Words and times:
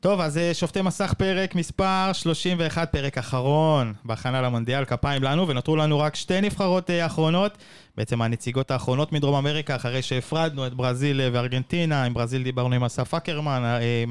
טוב, 0.00 0.20
אז 0.20 0.38
אה, 0.38 0.54
שופטי 0.54 0.82
מסך 0.82 1.14
פרק 1.18 1.54
מספר 1.54 2.10
31, 2.12 2.92
פרק 2.92 3.18
אחרון 3.18 3.92
בהכנה 4.04 4.42
למונדיאל, 4.42 4.84
כפיים 4.84 5.22
לנו, 5.22 5.48
ונותרו 5.48 5.76
לנו 5.76 5.98
רק 5.98 6.16
שתי 6.16 6.40
נבחרות 6.40 6.90
אה, 6.90 7.06
אחרונות, 7.06 7.58
בעצם 7.96 8.22
הנציגות 8.22 8.70
האחרונות 8.70 9.12
מדרום 9.12 9.34
אמריקה, 9.34 9.76
אחרי 9.76 10.02
שהפרדנו 10.02 10.66
את 10.66 10.74
ברזיל 10.74 11.20
אה, 11.20 11.28
וארגנטינה, 11.32 12.04
עם 12.04 12.14
ברזיל 12.14 12.42
דיברנו 12.42 12.74
עם 12.74 12.84
אסף 12.84 13.14
אקרמן, 13.14 13.62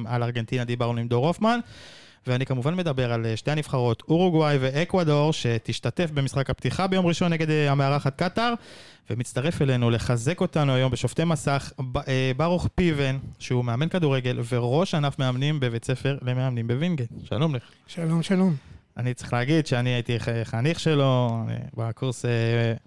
על 0.06 0.24
ארגנטינה 0.24 0.64
דיברנו 0.64 1.00
עם 1.00 1.08
דור 1.08 1.28
הופמן. 1.28 1.60
ואני 2.28 2.46
כמובן 2.46 2.76
מדבר 2.76 3.14
על 3.14 3.26
שתי 3.36 3.52
הנבחרות, 3.52 4.04
אורוגוואי 4.08 4.58
ואקוודור, 4.62 5.34
שתשתתף 5.34 6.12
במשחק 6.14 6.50
הפתיחה 6.50 6.88
ביום 6.88 7.06
ראשון 7.06 7.34
נגד 7.34 7.50
המארחת 7.50 8.16
קטאר, 8.16 8.54
ומצטרף 9.10 9.62
אלינו 9.62 9.90
לחזק 9.90 10.42
אותנו 10.42 10.74
היום 10.74 10.92
בשופטי 10.92 11.24
מסך, 11.24 11.72
אה, 12.08 12.32
ברוך 12.38 12.68
פיבן, 12.76 13.18
שהוא 13.40 13.66
מאמן 13.66 13.90
כדורגל 13.90 14.40
וראש 14.50 14.96
ענף 14.96 15.20
מאמנים 15.20 15.60
בבית 15.60 15.86
ספר 15.86 16.18
למאמנים 16.22 16.68
בווינגייט. 16.68 17.10
שלום 17.24 17.56
לך. 17.56 17.64
שלום, 17.88 18.24
שלום. 18.24 18.56
אני 18.98 19.14
צריך 19.14 19.34
להגיד 19.34 19.68
שאני 19.68 19.90
הייתי 19.90 20.18
חניך 20.44 20.80
שלו 20.80 21.42
בקורס 21.78 22.26
אה, 22.26 22.32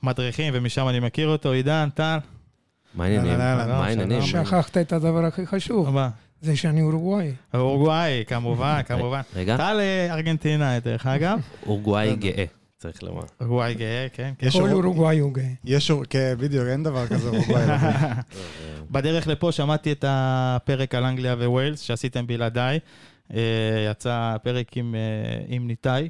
מדריכים, 0.03 0.55
ומשם 0.57 0.89
אני 0.89 1.01
מכיר 1.01 1.29
אותו, 1.29 1.53
עידן, 1.53 1.89
טל. 1.95 2.19
מה 2.95 3.05
העניינים? 3.05 3.39
מה 3.39 3.87
העניינים? 3.87 4.23
שכחת 4.23 4.77
את 4.77 4.93
הדבר 4.93 5.25
הכי 5.25 5.47
חשוב. 5.47 5.91
מה? 5.91 6.11
זה 6.41 6.57
שאני 6.57 6.83
אורוגוואי. 6.83 7.33
אורוגוואי, 7.55 8.25
כמובן, 8.27 8.81
כמובן. 8.89 9.21
רגע. 9.37 9.57
טל 9.57 9.77
אה, 9.81 10.15
ארגנטינאי, 10.15 10.81
דרך 10.81 11.07
אגב. 11.07 11.41
אורוגוואי 11.67 12.17
גאה. 12.17 12.45
צריך 12.79 13.03
לומר. 13.03 13.23
אורוגוואי 13.41 13.75
גאה, 13.75 14.07
כן. 14.13 14.33
כל 14.53 14.71
אורוגוואי 14.71 15.19
הוא 15.19 15.35
גאה. 15.35 15.45
יש, 15.65 15.93
כן, 16.11 16.35
בדיוק, 16.39 16.67
אין 16.67 16.83
דבר 16.83 17.07
כזה 17.07 17.29
אורוגוואי. 17.29 17.67
בדרך 18.91 19.27
לפה 19.27 19.53
שמעתי 19.53 19.93
את 19.93 20.05
הפרק 20.09 20.95
על 20.95 21.05
אנגליה 21.05 21.35
וווילס 21.35 21.81
שעשיתם 21.81 22.27
בלעדיי. 22.27 22.79
אה, 23.35 23.41
יצא 23.91 24.37
פרק 24.43 24.77
עם, 24.77 24.95
אה, 24.95 25.45
עם 25.49 25.67
ניתאי. 25.67 26.09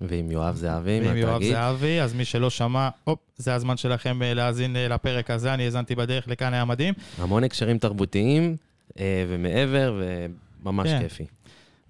ועם 0.00 0.30
יואב 0.30 0.56
זהבי 0.56 1.00
ועם 1.04 1.16
יואב 1.16 1.42
זהבי, 1.42 2.00
אז 2.00 2.14
מי 2.14 2.24
שלא 2.24 2.50
שמע, 2.50 2.88
הופ, 3.04 3.18
זה 3.36 3.54
הזמן 3.54 3.76
שלכם 3.76 4.20
להאזין 4.22 4.76
לפרק 4.76 5.30
הזה, 5.30 5.54
אני 5.54 5.64
האזנתי 5.64 5.94
בדרך 5.94 6.28
לכאן, 6.28 6.54
היה 6.54 6.64
מדהים. 6.64 6.94
המון 7.18 7.44
הקשרים 7.44 7.78
תרבותיים 7.78 8.56
ומעבר, 8.98 10.02
וממש 10.64 10.88
כן. 10.88 11.02
כיפי. 11.02 11.24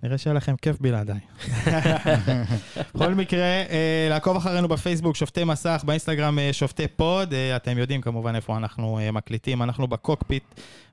נראה 0.03 0.19
שהיה 0.19 0.35
לכם 0.35 0.55
כיף 0.63 0.77
בלעדיי. 0.81 1.19
בכל 2.95 3.15
מקרה, 3.15 3.43
אה, 3.43 4.07
לעקוב 4.11 4.37
אחרינו 4.37 4.69
בפייסבוק, 4.69 5.17
שופטי 5.17 5.45
מסך, 5.45 5.83
באינסטגרם 5.87 6.39
אה, 6.39 6.53
שופטי 6.53 6.89
פוד. 6.89 7.35
אה, 7.35 7.57
אתם 7.57 7.79
יודעים 7.79 8.01
כמובן 8.01 8.35
איפה 8.35 8.57
אנחנו 8.57 8.99
מקליטים. 9.13 9.63
אנחנו 9.63 9.87
בקוקפיט, 9.87 10.43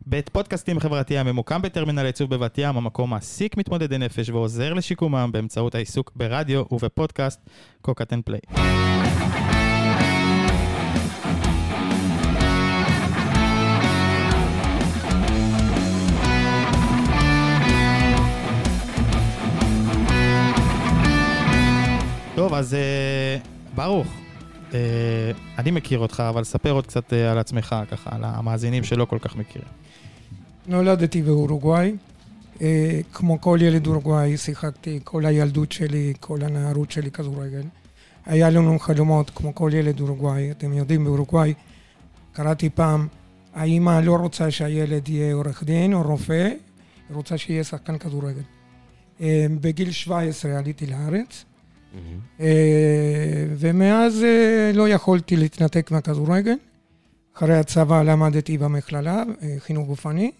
בית 0.06 0.30
פודקאסטים 0.30 0.80
חברתי 0.80 1.18
הממוקם 1.18 1.62
בטרמינל 1.62 2.06
עיצוב 2.06 2.30
בבת 2.30 2.58
ים, 2.58 2.78
המקום 2.78 3.10
מעסיק 3.10 3.58
מתמודדי 3.58 3.98
נפש 3.98 4.30
ועוזר 4.30 4.74
לשיקומם 4.74 5.30
באמצעות 5.34 5.76
העיסוק 5.76 6.12
ברדיו 6.16 6.64
ובפודקאסט 6.72 7.50
Cockpit 7.82 8.14
and 8.14 8.24
Play. 8.24 8.40
טוב, 22.38 22.54
אז 22.54 22.74
אה, 22.74 23.38
ברוך, 23.76 24.08
אה, 24.74 24.80
אני 25.58 25.72
מכיר 25.72 26.00
אותך, 26.00 26.24
אבל 26.30 26.44
ספר 26.44 26.72
עוד 26.72 26.88
קצת 26.88 27.14
אה, 27.14 27.32
על 27.32 27.38
עצמך, 27.38 27.76
ככה, 27.92 28.10
על 28.16 28.24
המאזינים 28.24 28.84
שלא 28.84 29.06
כל 29.06 29.18
כך 29.22 29.36
מכירים. 29.36 29.68
נולדתי 30.68 31.22
באורוגוואי. 31.22 31.96
כמו 33.14 33.42
כל 33.42 33.60
ילד 33.62 33.88
אורוגוואי, 33.88 34.38
שיחקתי 34.38 35.00
כל 35.04 35.26
הילדות 35.26 35.72
שלי, 35.72 36.14
כל 36.20 36.40
הנערות 36.42 36.92
שלי 36.92 37.12
כדורגל. 37.12 37.64
היה 38.26 38.50
לנו 38.50 38.80
חלומות, 38.80 39.30
כמו 39.30 39.56
כל 39.56 39.72
ילד 39.74 40.00
אורוגוואי. 40.00 40.52
אתם 40.52 40.74
יודעים, 40.74 41.04
באורוגוואי 41.04 41.54
קראתי 42.34 42.70
פעם, 42.70 43.08
האמא 43.56 44.00
לא 44.04 44.16
רוצה 44.16 44.52
שהילד 44.52 45.10
יהיה 45.10 45.34
עורך 45.34 45.64
דין 45.64 45.94
או 45.94 46.02
רופא, 46.02 46.48
היא 47.10 47.16
רוצה 47.16 47.38
שיהיה 47.38 47.64
שחקן 47.64 47.98
כדורגל. 47.98 48.42
בגיל 49.62 49.92
17 49.92 50.58
עליתי 50.58 50.86
לארץ. 50.86 51.46
אה, 52.40 53.46
ומאז 53.58 54.24
אה, 54.24 54.72
לא 54.74 54.90
יכולתי 54.90 55.36
להתנתק 55.36 55.92
מהכדורגל. 55.92 56.56
אחרי 57.36 57.58
הצבא 57.58 58.04
למדתי 58.04 58.58
במכללה, 58.58 59.24
אה, 59.42 59.56
חינוך 59.60 59.88
גופני, 59.88 60.32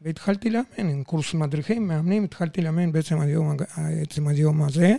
והתחלתי 0.00 0.50
לאמן 0.50 0.64
עם 0.90 1.04
קורס 1.04 1.34
מדריכים, 1.34 1.88
מאמנים, 1.88 2.24
התחלתי 2.24 2.62
לאמן 2.62 2.92
בעצם 2.92 3.20
היום, 3.20 3.56
בעצם 3.98 4.28
היום 4.28 4.62
הזה. 4.62 4.94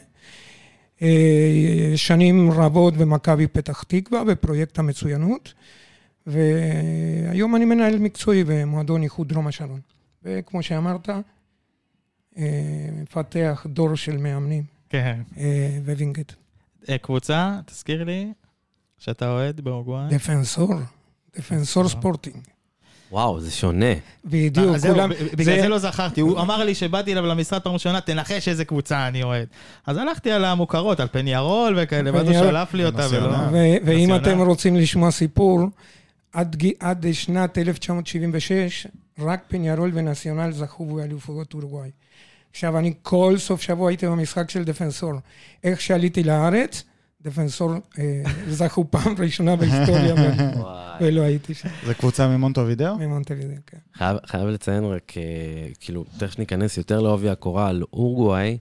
שנים 1.95 2.51
רבות 2.51 2.97
במכבי 2.97 3.47
פתח 3.47 3.83
תקווה, 3.83 4.23
בפרויקט 4.23 4.79
המצוינות, 4.79 5.53
והיום 6.27 7.55
אני 7.55 7.65
מנהל 7.65 7.99
מקצועי 7.99 8.43
במועדון 8.43 9.03
איחוד 9.03 9.29
דרום 9.29 9.47
השרון. 9.47 9.79
וכמו 10.23 10.63
שאמרת, 10.63 11.09
מפתח 13.01 13.65
דור 13.69 13.95
של 13.95 14.17
מאמנים. 14.17 14.63
כן. 14.91 15.21
אה, 15.37 15.77
ווינגייט. 15.85 16.31
אה, 16.89 16.97
קבוצה, 16.97 17.59
תזכיר 17.65 18.03
לי, 18.03 18.31
שאתה 18.97 19.31
אוהד 19.31 19.61
באורוגוואי. 19.61 20.09
דפנסור, 20.09 20.73
דפנסור 21.37 21.89
ספורטינג. 21.89 22.35
וואו, 23.11 23.39
זה 23.39 23.51
שונה. 23.51 23.93
בדיוק, 24.25 24.75
אה, 24.75 24.79
כולם... 24.79 25.09
בגלל 25.33 25.61
זה 25.61 25.67
לא 25.67 25.77
זכרתי, 25.77 26.21
הוא 26.21 26.39
אמר 26.39 26.63
לי 26.63 26.75
שבאתי 26.75 27.11
אליו 27.11 27.25
למשרד 27.25 27.61
פעם 27.61 27.73
ראשונה, 27.73 28.01
תנחש 28.01 28.47
איזה 28.47 28.65
קבוצה 28.65 29.07
אני 29.07 29.23
אוהד. 29.23 29.47
אז 29.85 29.97
הלכתי 29.97 30.31
על 30.31 30.45
המוכרות, 30.45 30.99
על 30.99 31.07
פניארול 31.11 31.77
וכאלה, 31.77 32.13
ואז 32.13 32.27
הוא 32.27 32.33
שלף 32.33 32.73
לי 32.73 32.85
אותה 32.85 33.07
ולא... 33.11 33.29
ואם 33.85 34.15
אתם 34.15 34.39
רוצים 34.39 34.75
לשמוע 34.75 35.11
סיפור, 35.11 35.59
עד 36.79 37.05
שנת 37.11 37.57
1976, 37.57 38.87
רק 39.19 39.43
פניארול 39.47 39.91
ונציונל 39.93 40.51
זכו 40.51 40.85
באליפויות 40.85 41.53
אורוגוואי. 41.53 41.89
עכשיו, 42.51 42.77
אני 42.77 42.93
כל 43.01 43.35
סוף 43.37 43.61
שבוע 43.61 43.89
הייתי 43.89 44.07
במשחק 44.07 44.49
של 44.49 44.63
דפנסור. 44.63 45.13
איך 45.63 45.81
שעליתי 45.81 46.23
לארץ, 46.23 46.83
דפנסור 47.21 47.71
אה, 47.99 48.23
זכו 48.49 48.85
פעם 48.91 49.15
ראשונה 49.19 49.55
בהיסטוריה, 49.55 50.15
ולא 51.01 51.21
הייתי 51.21 51.53
שם. 51.53 51.69
זה 51.85 51.93
קבוצה 51.93 52.27
ממונטו 52.27 52.65
וידאו? 52.65 52.97
ממונטו 52.97 53.33
וידאו, 53.33 53.55
כן. 53.67 53.77
חייב, 53.93 54.17
חייב 54.25 54.47
לציין 54.47 54.83
רק, 54.83 55.13
אה, 55.17 55.23
כאילו, 55.79 56.05
תכף 56.17 56.39
ניכנס 56.39 56.77
יותר 56.77 56.99
לעובי 56.99 57.29
הקורה 57.29 57.67
על 57.67 57.83
אורוגוואי, 57.93 58.57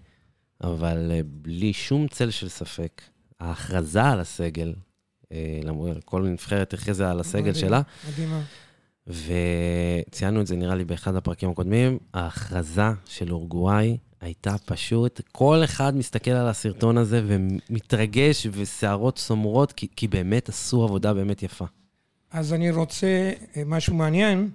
אבל 0.64 1.10
אה, 1.14 1.20
בלי 1.24 1.72
שום 1.72 2.08
צל 2.08 2.30
של 2.30 2.48
ספק, 2.48 3.02
ההכרזה 3.40 4.02
על 4.02 4.20
הסגל, 4.20 4.74
למרות, 5.64 6.04
כל 6.04 6.22
נבחרת 6.22 6.74
הכריזה 6.74 7.10
על 7.10 7.20
הסגל 7.20 7.54
שלה. 7.54 7.80
מדהימה. 8.08 8.40
וציינו 9.10 10.40
את 10.40 10.46
זה 10.46 10.56
נראה 10.56 10.74
לי 10.74 10.84
באחד 10.84 11.16
הפרקים 11.16 11.50
הקודמים, 11.50 11.98
ההכרזה 12.14 12.90
של 13.04 13.32
אורגוואי 13.32 13.96
הייתה 14.20 14.56
פשוט, 14.64 15.20
כל 15.32 15.64
אחד 15.64 15.96
מסתכל 15.96 16.30
על 16.30 16.48
הסרטון 16.48 16.98
הזה 16.98 17.22
ומתרגש 17.26 18.46
ושערות 18.52 19.18
סומרות, 19.18 19.72
כי, 19.72 19.86
כי 19.96 20.08
באמת 20.08 20.48
עשו 20.48 20.84
עבודה 20.84 21.14
באמת 21.14 21.42
יפה. 21.42 21.64
אז 22.30 22.52
אני 22.52 22.70
רוצה 22.70 23.32
אה, 23.56 23.62
משהו 23.66 23.94
מעניין, 23.94 24.50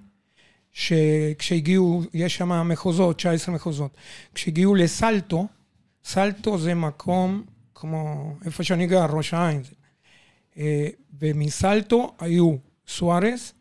שכשהגיעו, 0.72 2.02
יש 2.14 2.36
שם 2.36 2.68
מחוזות, 2.68 3.16
19 3.16 3.54
מחוזות. 3.54 3.96
כשהגיעו 4.34 4.74
לסלטו, 4.74 5.46
סלטו 6.04 6.58
זה 6.58 6.74
מקום 6.74 7.42
כמו 7.74 8.32
איפה 8.44 8.64
שאני 8.64 8.86
גר, 8.86 9.06
ראש 9.10 9.34
העין. 9.34 9.62
אה, 10.58 10.88
ומסלטו 11.18 12.12
היו 12.20 12.56
סוארס, 12.88 13.52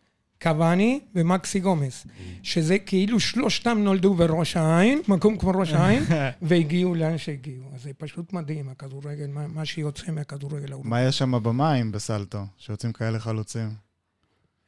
קוואני 0.46 1.00
ומקסי 1.16 1.60
גומס, 1.60 2.08
שזה 2.44 2.80
כאילו 2.80 3.20
שלושתם 3.20 3.78
נולדו 3.78 4.14
בראש 4.14 4.58
העין, 4.58 5.02
מקום 5.08 5.38
כמו 5.38 5.52
ראש 5.52 5.74
העין, 5.74 6.04
והגיעו 6.42 6.96
לאן 6.96 7.18
שהגיעו. 7.18 7.64
אז 7.76 7.84
זה 7.84 7.92
פשוט 7.98 8.34
מדהים, 8.34 8.70
הכדורגל, 8.70 9.28
מה, 9.28 9.48
מה 9.48 9.66
שיוצא 9.66 10.12
מהכדורגל 10.12 10.72
ההוא. 10.72 10.86
מה 10.86 11.02
יש 11.02 11.18
שם 11.18 11.44
במים 11.44 11.92
בסלטו, 11.92 12.40
שיוצאים 12.58 12.94
כאלה 12.94 13.20
חלוצים? 13.20 13.70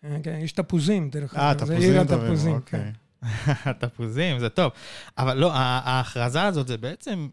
אה, 0.04 0.18
כן, 0.24 0.40
יש 0.42 0.52
תפוזים, 0.52 1.10
דרך 1.10 1.36
אגב. 1.36 1.44
אה, 1.44 1.54
תפוזים 1.54 2.04
טובים, 2.08 2.56
אוקיי. 2.56 2.92
כן. 3.26 3.72
תפוזים, 3.88 4.40
זה 4.40 4.50
טוב. 4.50 4.72
אבל 5.18 5.38
לא, 5.38 5.52
ההכרזה 5.54 6.44
הזאת 6.44 6.68
זה 6.68 6.78
בעצם 6.78 7.28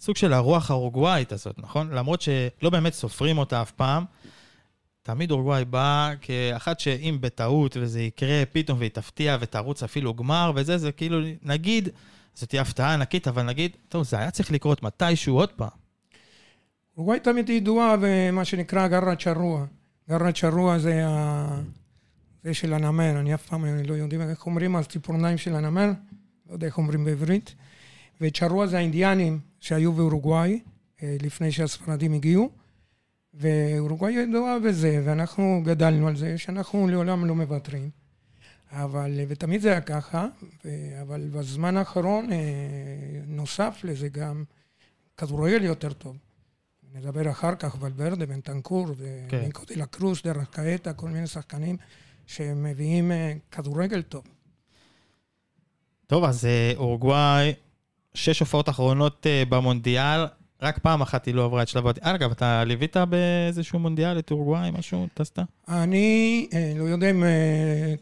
סוג 0.00 0.16
של 0.16 0.32
הרוח 0.32 0.70
האורוגוואית 0.70 1.32
הזאת, 1.32 1.58
נכון? 1.58 1.90
למרות 1.90 2.20
שלא 2.20 2.70
באמת 2.70 2.92
סופרים 2.92 3.38
אותה 3.38 3.62
אף 3.62 3.70
פעם. 3.70 4.04
תמיד 5.06 5.30
אורוגוואי 5.30 5.64
בא 5.64 6.10
כאחת 6.20 6.80
שאם 6.80 7.18
בטעות 7.20 7.76
וזה 7.80 8.00
יקרה 8.00 8.42
פתאום 8.52 8.78
והיא 8.78 8.90
תפתיע 8.90 9.36
ותרוץ 9.40 9.82
אפילו 9.82 10.14
גמר 10.14 10.52
וזה, 10.54 10.78
זה 10.78 10.92
כאילו, 10.92 11.18
נגיד, 11.42 11.88
זאת 12.34 12.48
תהיה 12.48 12.62
הפתעה 12.62 12.94
ענקית, 12.94 13.28
אבל 13.28 13.42
נגיד, 13.42 13.76
טוב, 13.88 14.04
זה 14.04 14.18
היה 14.18 14.30
צריך 14.30 14.52
לקרות 14.52 14.82
מתישהו 14.82 15.36
עוד 15.36 15.52
פעם. 15.52 15.68
אורוגוואי 16.96 17.20
תמיד 17.20 17.50
ידועה 17.50 17.96
במה 18.00 18.44
שנקרא 18.44 18.88
גרת 18.88 19.20
שרוע. 19.20 19.64
גרת 20.08 20.36
שרוע 20.36 20.78
זה, 20.78 21.06
ה... 21.06 21.60
זה 22.44 22.54
של 22.54 22.72
הנמר, 22.72 23.20
אני 23.20 23.34
אף 23.34 23.46
פעם 23.46 23.64
לא 23.64 23.94
יודעים 23.94 24.20
איך 24.20 24.46
אומרים 24.46 24.76
על 24.76 24.84
ציפורניים 24.84 25.38
של 25.38 25.54
הנמר, 25.54 25.90
לא 26.48 26.52
יודע 26.52 26.66
איך 26.66 26.78
אומרים 26.78 27.04
בעברית. 27.04 27.54
וצ'רוע 28.20 28.66
זה 28.66 28.76
האינדיאנים 28.76 29.40
שהיו 29.60 29.92
באורוגוואי, 29.92 30.60
אה, 31.02 31.16
לפני 31.22 31.52
שהספרדים 31.52 32.12
הגיעו, 32.12 32.50
ואורוגוואי 33.36 34.12
ידועה 34.12 34.58
בזה, 34.58 35.02
ואנחנו 35.04 35.62
גדלנו 35.64 36.08
על 36.08 36.16
זה, 36.16 36.38
שאנחנו 36.38 36.88
לעולם 36.88 37.24
לא 37.24 37.34
מוותרים. 37.34 37.90
אבל, 38.72 39.20
ותמיד 39.28 39.60
זה 39.60 39.70
היה 39.70 39.80
ככה, 39.80 40.26
ו- 40.64 41.02
אבל 41.02 41.28
בזמן 41.32 41.76
האחרון 41.76 42.32
אה, 42.32 42.38
נוסף 43.26 43.80
לזה 43.84 44.08
גם 44.08 44.44
כדורגל 45.16 45.64
יותר 45.64 45.92
טוב. 45.92 46.16
נדבר 46.94 47.30
אחר 47.30 47.54
כך, 47.54 47.76
ולברדה, 47.80 48.26
בנטנקור, 48.26 48.86
כן. 49.28 49.38
וניקו 49.42 49.62
דה 49.76 49.86
קרוס, 49.86 50.22
דרך 50.22 50.50
קאטה, 50.50 50.92
כל 50.92 51.08
מיני 51.08 51.26
שחקנים 51.26 51.76
שמביאים 52.26 53.12
אה, 53.12 53.32
כדורגל 53.50 54.02
טוב. 54.02 54.24
טוב, 56.06 56.24
אז 56.24 56.44
אה, 56.44 56.72
אורוגוואי, 56.76 57.52
שש 58.14 58.40
הופעות 58.40 58.68
אחרונות 58.68 59.26
במונדיאל, 59.48 60.26
רק 60.62 60.78
פעם 60.78 61.02
אחת 61.02 61.26
היא 61.26 61.34
לא 61.34 61.44
עברה 61.44 61.62
את 61.62 61.68
שלב... 61.68 61.86
הבת- 61.86 61.98
אגב, 62.02 62.30
אתה 62.30 62.64
ליווית 62.64 62.96
באיזשהו 62.96 63.78
מונדיאל 63.78 64.18
את 64.18 64.30
אורוגוואי, 64.30 64.70
משהו? 64.78 65.06
טסת? 65.14 65.38
אני 65.68 66.48
אה, 66.52 66.72
לא 66.76 66.84
יודע 66.84 67.10
אם 67.10 67.24
אה, 67.24 67.28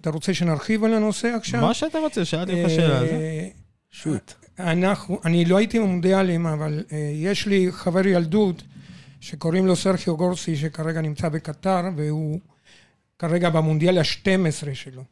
אתה 0.00 0.10
רוצה 0.10 0.34
שנרחיב 0.34 0.84
על 0.84 0.94
הנושא 0.94 1.28
עכשיו. 1.28 1.60
מה 1.60 1.74
שאתה 1.74 1.98
רוצה, 1.98 2.24
שאלתי 2.24 2.62
אותך 2.62 2.70
שאלה 2.70 2.98
על 2.98 3.06
זה. 3.06 3.12
אה, 3.12 3.48
שוט. 3.90 4.32
אנחנו, 4.58 5.20
אני 5.24 5.44
לא 5.44 5.56
הייתי 5.56 5.78
במונדיאלים, 5.78 6.46
אבל 6.46 6.84
אה, 6.92 7.10
יש 7.14 7.46
לי 7.46 7.68
חבר 7.70 8.06
ילדות 8.06 8.62
שקוראים 9.20 9.66
לו 9.66 9.76
סרחיו 9.76 10.16
גורסי, 10.16 10.56
שכרגע 10.56 11.00
נמצא 11.00 11.28
בקטר, 11.28 11.80
והוא 11.96 12.40
כרגע 13.18 13.50
במונדיאל 13.50 13.98
ה-12 13.98 14.74
שלו. 14.74 15.02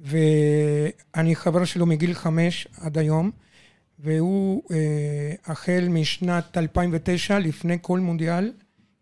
ואני 0.00 1.36
חבר 1.36 1.64
שלו 1.64 1.86
מגיל 1.86 2.14
חמש 2.14 2.68
עד 2.80 2.98
היום, 2.98 3.30
והוא 4.02 4.62
אה, 4.70 5.34
החל 5.46 5.86
משנת 5.90 6.58
2009, 6.58 7.38
לפני 7.38 7.78
כל 7.82 8.00
מונדיאל, 8.00 8.52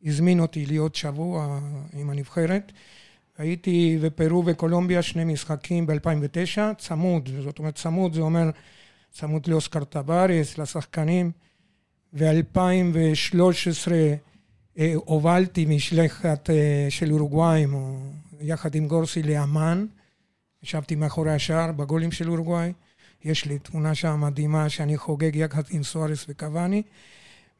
הזמין 0.05 0.41
אותי 0.41 0.67
להיות 0.67 0.95
שבוע 0.95 1.61
עם 1.93 2.11
הנבחרת. 2.11 2.73
הייתי 3.39 3.99
בפרו 4.03 4.43
וקולומביה 4.47 5.03
שני 5.03 5.25
משחקים 5.25 5.87
ב-2009, 5.87 6.59
צמוד, 6.79 7.29
זאת 7.45 7.59
אומרת 7.59 7.75
צמוד 7.75 8.15
זה 8.15 8.21
אומר 8.21 8.51
צמוד 9.11 9.47
לאוסקר 9.47 9.85
טבארס, 9.85 10.59
לשחקנים. 10.59 11.31
ב-2013 12.19 13.93
אה, 14.79 14.93
הובלתי 14.95 15.67
משלחת 15.67 16.51
אה, 16.51 16.87
של 16.89 17.13
אורוגוואים, 17.13 17.75
או 17.75 17.99
יחד 18.41 18.75
עם 18.75 18.89
גורסי 18.89 19.23
לאמן. 19.23 19.87
ישבתי 20.63 20.95
מאחורי 20.95 21.33
השער 21.33 21.73
בגולים 21.73 22.13
של 22.13 22.31
אורוגוואי. 22.31 22.73
יש 23.25 23.45
לי 23.45 23.59
תמונה 23.59 23.95
שם 23.95 24.21
מדהימה 24.21 24.69
שאני 24.69 24.97
חוגג 24.97 25.37
יחד 25.37 25.63
עם 25.71 25.83
סוארס 25.83 26.27
וקוואני. 26.29 26.83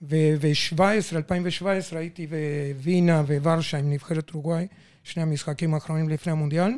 וב-17, 0.03 0.81
2017 1.17 1.99
הייתי 1.99 2.27
בווינה 2.27 3.23
וורשה 3.43 3.79
עם 3.79 3.91
נבחרת 3.93 4.31
אורוגוואי, 4.31 4.67
שני 5.05 5.23
המשחקים 5.23 5.75
האחרונים 5.75 6.09
לפני 6.09 6.33
המונדיאל. 6.33 6.73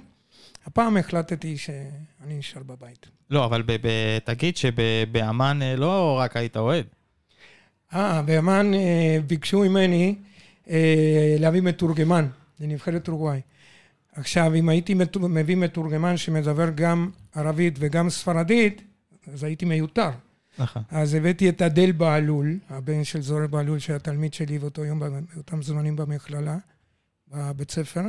הפעם 0.66 0.96
החלטתי 0.96 1.56
שאני 1.58 2.38
נשאר 2.38 2.62
בבית. 2.62 3.06
לא, 3.30 3.44
אבל 3.44 3.62
ב- 3.62 3.72
ב- 3.72 4.18
תגיד 4.24 4.56
שבאמן 4.56 5.62
אה, 5.62 5.76
לא 5.76 6.18
רק 6.20 6.36
היית 6.36 6.56
אוהד. 6.56 6.84
אה, 7.94 8.22
באמן 8.22 8.74
אה, 8.74 9.18
ביקשו 9.26 9.60
ממני 9.60 10.14
אה, 10.70 11.36
להביא 11.38 11.62
מתורגמן 11.62 12.26
לנבחרת 12.60 13.08
אורוגוואי. 13.08 13.40
עכשיו, 14.12 14.54
אם 14.54 14.68
הייתי 14.68 14.94
מביא 15.30 15.56
מתורגמן 15.56 16.16
שמדבר 16.16 16.70
גם 16.74 17.10
ערבית 17.34 17.74
וגם 17.78 18.10
ספרדית, 18.10 18.82
אז 19.32 19.44
הייתי 19.44 19.64
מיותר. 19.64 20.10
נכון. 20.58 20.82
אז 20.90 21.14
הבאתי 21.14 21.48
את 21.48 21.62
אדל 21.62 21.92
בהלול, 21.92 22.58
הבן 22.70 23.04
של 23.04 23.22
זוהר 23.22 23.46
בהלול, 23.46 23.78
שהיה 23.78 23.98
תלמיד 23.98 24.34
שלי 24.34 24.58
באותו 24.58 24.84
יום, 24.84 25.00
באותם 25.34 25.62
זמנים 25.62 25.96
במכללה, 25.96 26.56
בבית 27.28 27.70
ספר, 27.70 28.02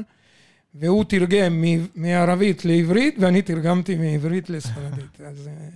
והוא 0.76 1.04
תרגם 1.04 1.64
מערבית 1.96 2.66
לעברית, 2.66 3.16
ואני 3.20 3.42
תרגמתי 3.42 3.96
מעברית 3.96 4.50
לספרדית. 4.50 5.22
אז 5.22 5.48
אה, 5.48 5.70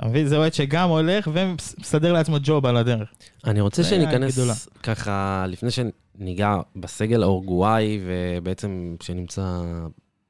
אתה 0.00 0.08
מבין? 0.08 0.26
זה 0.26 0.36
אוהד 0.36 0.54
שגם 0.54 0.88
הולך 0.88 1.30
ומסדר 1.32 2.12
לעצמו 2.12 2.36
ג'וב 2.42 2.66
על 2.66 2.76
הדרך. 2.76 3.08
אני 3.44 3.60
רוצה 3.60 3.84
שניכנס 3.84 4.32
גדולה. 4.38 4.54
ככה, 4.82 5.44
לפני 5.48 5.68
שניגע 5.70 6.54
בסגל 6.76 7.22
האורגוואי, 7.22 8.00
ובעצם 8.06 8.96
שנמצא 9.02 9.60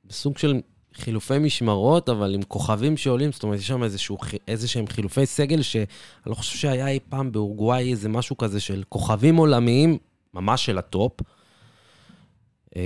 בסוג 0.05 0.38
של 0.38 0.61
חילופי 0.94 1.38
משמרות, 1.38 2.09
אבל 2.09 2.35
עם 2.35 2.43
כוכבים 2.43 2.97
שעולים, 2.97 3.32
זאת 3.32 3.43
אומרת, 3.43 3.59
יש 3.59 3.67
שם 3.67 3.82
איזשהו, 3.82 4.19
חי- 4.19 4.37
איזה 4.49 4.69
שהם 4.69 4.87
חילופי 4.87 5.26
סגל, 5.26 5.62
שאני 5.62 5.85
לא 6.26 6.35
חושב 6.35 6.59
שהיה 6.59 6.88
אי 6.88 6.99
פעם 7.09 7.32
באורגוואי 7.32 7.91
איזה 7.91 8.09
משהו 8.09 8.37
כזה 8.37 8.61
של 8.61 8.82
כוכבים 8.88 9.37
עולמיים, 9.37 9.99
ממש 10.35 10.67
של 10.67 10.79
הטופ. 10.79 11.12
אה, 12.76 12.82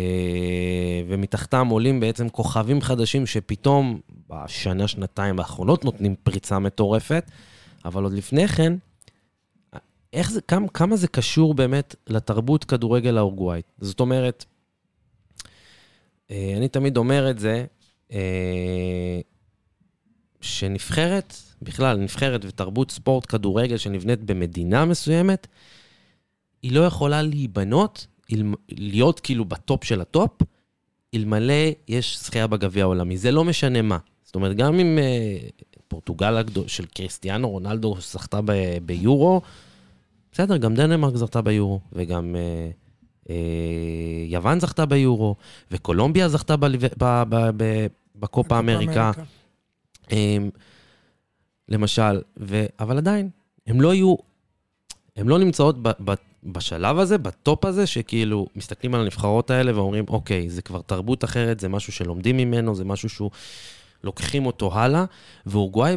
ומתחתם 1.08 1.68
עולים 1.68 2.00
בעצם 2.00 2.28
כוכבים 2.28 2.80
חדשים 2.80 3.26
שפתאום 3.26 4.00
בשנה, 4.28 4.88
שנתיים 4.88 5.38
האחרונות 5.38 5.84
נותנים 5.84 6.14
פריצה 6.22 6.58
מטורפת, 6.58 7.30
אבל 7.84 8.04
עוד 8.04 8.12
לפני 8.12 8.48
כן, 8.48 8.72
איך 10.12 10.30
זה, 10.30 10.40
כמה, 10.40 10.68
כמה 10.68 10.96
זה 10.96 11.08
קשור 11.08 11.54
באמת 11.54 11.94
לתרבות 12.06 12.64
כדורגל 12.64 13.18
האורוגוואית? 13.18 13.66
זאת 13.80 14.00
אומרת, 14.00 14.44
אה, 16.30 16.54
אני 16.56 16.68
תמיד 16.68 16.96
אומר 16.96 17.30
את 17.30 17.38
זה, 17.38 17.64
אה, 18.12 19.20
שנבחרת, 20.40 21.36
בכלל, 21.62 21.96
נבחרת 21.96 22.44
ותרבות 22.44 22.90
ספורט 22.90 23.26
כדורגל 23.28 23.76
שנבנית 23.76 24.22
במדינה 24.22 24.84
מסוימת, 24.84 25.46
היא 26.62 26.72
לא 26.72 26.80
יכולה 26.80 27.22
להיבנות, 27.22 28.06
להיות 28.70 29.20
כאילו 29.20 29.44
בטופ 29.44 29.84
של 29.84 30.00
הטופ, 30.00 30.30
אלמלא 31.14 31.54
יש 31.88 32.18
זכייה 32.22 32.46
בגביע 32.46 32.84
העולמי. 32.84 33.16
זה 33.16 33.30
לא 33.30 33.44
משנה 33.44 33.82
מה. 33.82 33.98
זאת 34.24 34.34
אומרת, 34.34 34.56
גם 34.56 34.80
אם 34.80 34.98
אה, 34.98 35.36
פורטוגל 35.88 36.36
הגדול, 36.36 36.68
של 36.68 36.86
קריסטיאנו 36.86 37.50
רונלדו 37.50 37.96
זכתה 38.00 38.40
ב- 38.44 38.78
ביורו, 38.86 39.40
בסדר, 40.32 40.56
גם 40.56 40.74
דנמרק 40.74 41.16
זכתה 41.16 41.42
ביורו, 41.42 41.80
וגם 41.92 42.36
אה, 42.36 42.70
אה, 43.30 43.34
יוון 44.26 44.60
זכתה 44.60 44.86
ביורו, 44.86 45.36
וקולומביה 45.70 46.28
זכתה 46.28 46.56
ב- 46.56 46.66
ב- 46.98 47.50
ב- 47.56 47.86
בקופה 48.16 48.58
אמריקה. 48.58 49.10
אמ, 50.12 50.50
למשל, 51.68 52.20
ו... 52.40 52.66
אבל 52.80 52.96
עדיין, 52.96 53.30
הם 53.66 53.80
לא 53.80 53.94
יהיו, 53.94 54.14
הם 55.16 55.28
לא 55.28 55.38
נמצאות 55.38 55.82
ב... 55.82 55.88
ב... 56.04 56.14
בשלב 56.44 56.98
הזה, 56.98 57.18
בטופ 57.18 57.64
הזה, 57.64 57.86
שכאילו 57.86 58.46
מסתכלים 58.56 58.94
על 58.94 59.00
הנבחרות 59.00 59.50
האלה 59.50 59.74
ואומרים, 59.74 60.04
אוקיי, 60.08 60.50
זה 60.50 60.62
כבר 60.62 60.80
תרבות 60.80 61.24
אחרת, 61.24 61.60
זה 61.60 61.68
משהו 61.68 61.92
שלומדים 61.92 62.36
ממנו, 62.36 62.74
זה 62.74 62.84
משהו 62.84 63.08
שהוא... 63.08 63.30
לוקחים 64.04 64.46
אותו 64.46 64.74
הלאה, 64.74 65.04
ואורוגוואי. 65.46 65.96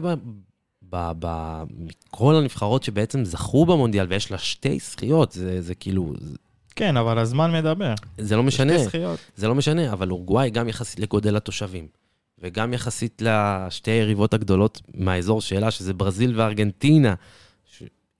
מכל 0.93 2.36
הנבחרות 2.36 2.84
שבעצם 2.84 3.25
זכו 3.25 3.65
במונדיאל, 3.65 4.05
ויש 4.10 4.31
לה 4.31 4.38
שתי 4.38 4.79
זכיות, 4.79 5.31
זה, 5.31 5.62
זה 5.62 5.75
כאילו, 5.75 6.13
כן, 6.75 6.98
אבל 6.98 7.19
הזמן 7.19 7.53
מדבר. 7.53 7.93
זה 8.17 8.36
לא 8.36 8.43
משנה. 8.43 8.74
שתי 8.74 8.84
זכיות. 8.84 9.19
זה 9.36 9.48
לא 9.48 9.55
משנה, 9.55 9.93
אבל 9.93 10.12
אורוגוואי 10.12 10.50
גם 10.50 10.69
יחסית 10.69 11.00
לגודל 11.00 11.36
התושבים, 11.36 11.88
וגם 12.39 12.74
יחסית 12.74 13.22
לשתי 13.25 13.91
היריבות 13.91 14.34
הגדולות 14.34 14.81
מהאזור 14.93 15.41
שלה, 15.41 15.72
שזה 15.72 15.93
ברזיל 15.93 16.39
וארגנטינה, 16.39 17.13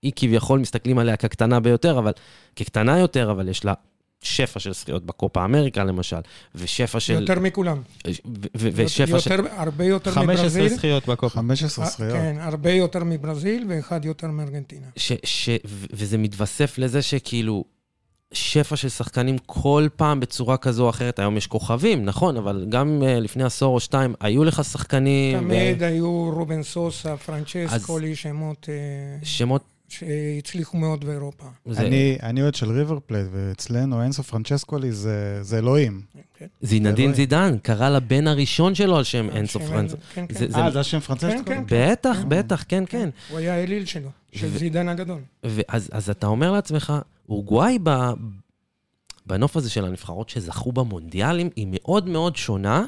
שהיא 0.06 0.12
כביכול 0.16 0.58
מסתכלים 0.58 0.98
עליה 0.98 1.16
כקטנה 1.16 1.60
ביותר, 1.60 1.98
אבל 1.98 2.12
כקטנה 2.56 2.98
יותר, 2.98 3.30
אבל 3.30 3.48
יש 3.48 3.64
לה 3.64 3.74
שפע 4.22 4.60
של 4.60 4.72
זכיות 4.72 5.06
בקופה 5.06 5.44
אמריקה 5.44 5.84
למשל, 5.84 6.16
ושפע 6.54 7.00
של... 7.00 7.20
יותר 7.20 7.40
מכולם. 7.40 7.82
ו- 8.06 8.10
ו- 8.56 8.68
ושפע 8.74 9.20
של... 9.20 9.32
יותר, 9.32 9.44
הרבה 9.56 9.84
יותר 9.84 10.10
15 10.10 10.34
מברזיל. 10.34 10.68
זכיות 10.68 11.06
בקופה. 11.06 11.34
15 11.38 11.84
אה, 11.84 11.90
זכיות. 11.90 12.12
כן, 12.12 12.36
הרבה 12.40 12.70
יותר 12.72 13.04
מברזיל 13.04 13.64
ואחד 13.68 14.04
יותר 14.04 14.26
מארגנטינה. 14.26 14.86
ש, 14.96 15.12
ש, 15.24 15.48
ו- 15.66 15.86
וזה 15.92 16.18
מתווסף 16.18 16.78
לזה 16.78 17.02
שכאילו, 17.02 17.64
שפע 18.32 18.76
של 18.76 18.88
שחקנים 18.88 19.38
כל 19.46 19.88
פעם 19.96 20.20
בצורה 20.20 20.56
כזו 20.56 20.84
או 20.84 20.90
אחרת. 20.90 21.18
היום 21.18 21.36
יש 21.36 21.46
כוכבים, 21.46 22.04
נכון, 22.04 22.36
אבל 22.36 22.66
גם 22.68 23.02
uh, 23.02 23.20
לפני 23.20 23.44
עשור 23.44 23.74
או 23.74 23.80
שתיים 23.80 24.14
היו 24.20 24.44
לך 24.44 24.64
שחקנים... 24.64 25.38
תמיד 25.38 25.82
היו 25.82 26.30
רובן 26.34 26.62
סוסה, 26.62 27.12
אז- 27.12 27.18
פרנצ'סקולי, 27.18 28.16
שמות 28.16 28.68
אה, 28.68 29.18
שמות... 29.22 29.75
שהצליחו 29.88 30.76
מאוד 30.76 31.04
באירופה. 31.04 31.44
זה, 31.66 31.80
אני 31.86 32.18
אני 32.22 32.42
אוהד 32.42 32.54
של 32.54 32.70
ריבר 32.72 32.98
פלייט, 33.06 33.26
ואצלנו 33.32 34.02
אנזו 34.02 34.22
פרנצ'סקולי 34.22 34.92
זה 34.92 35.38
זה 35.42 35.58
אלוהים. 35.58 36.00
כן. 36.38 36.46
זינדין 36.60 36.94
אלוהים. 36.96 37.14
זידן 37.14 37.58
קרא 37.62 37.88
לבן 37.90 38.26
הראשון 38.28 38.74
שלו 38.74 38.96
על 38.96 39.04
שם 39.04 39.30
אנזו 39.30 39.60
פרנץ. 39.60 39.94
כן, 40.14 40.26
כן. 40.28 40.34
זה- 40.34 40.58
אה, 40.58 40.70
זה 40.70 40.80
השם 40.80 41.00
פרנצ'סקולי? 41.00 41.44
כן, 41.44 41.64
בטח, 41.70 42.16
בטח, 42.28 42.64
כן, 42.68 42.84
כן. 42.88 43.08
הוא 43.30 43.38
היה 43.38 43.54
האליל 43.54 43.84
שלו, 43.84 44.08
של 44.32 44.46
ו- 44.46 44.58
זידן 44.58 44.88
הגדול. 44.88 45.20
ואז 45.44 45.88
אז 45.92 46.10
אתה 46.10 46.26
אומר 46.26 46.52
לעצמך, 46.52 46.92
אורוגוואי 47.28 47.78
ב, 47.82 47.90
בנוף 49.26 49.56
הזה 49.56 49.70
של 49.70 49.84
הנבחרות 49.84 50.28
שזכו 50.28 50.72
במונדיאלים, 50.72 51.50
היא 51.56 51.66
מאוד 51.70 52.08
מאוד 52.08 52.36
שונה, 52.36 52.84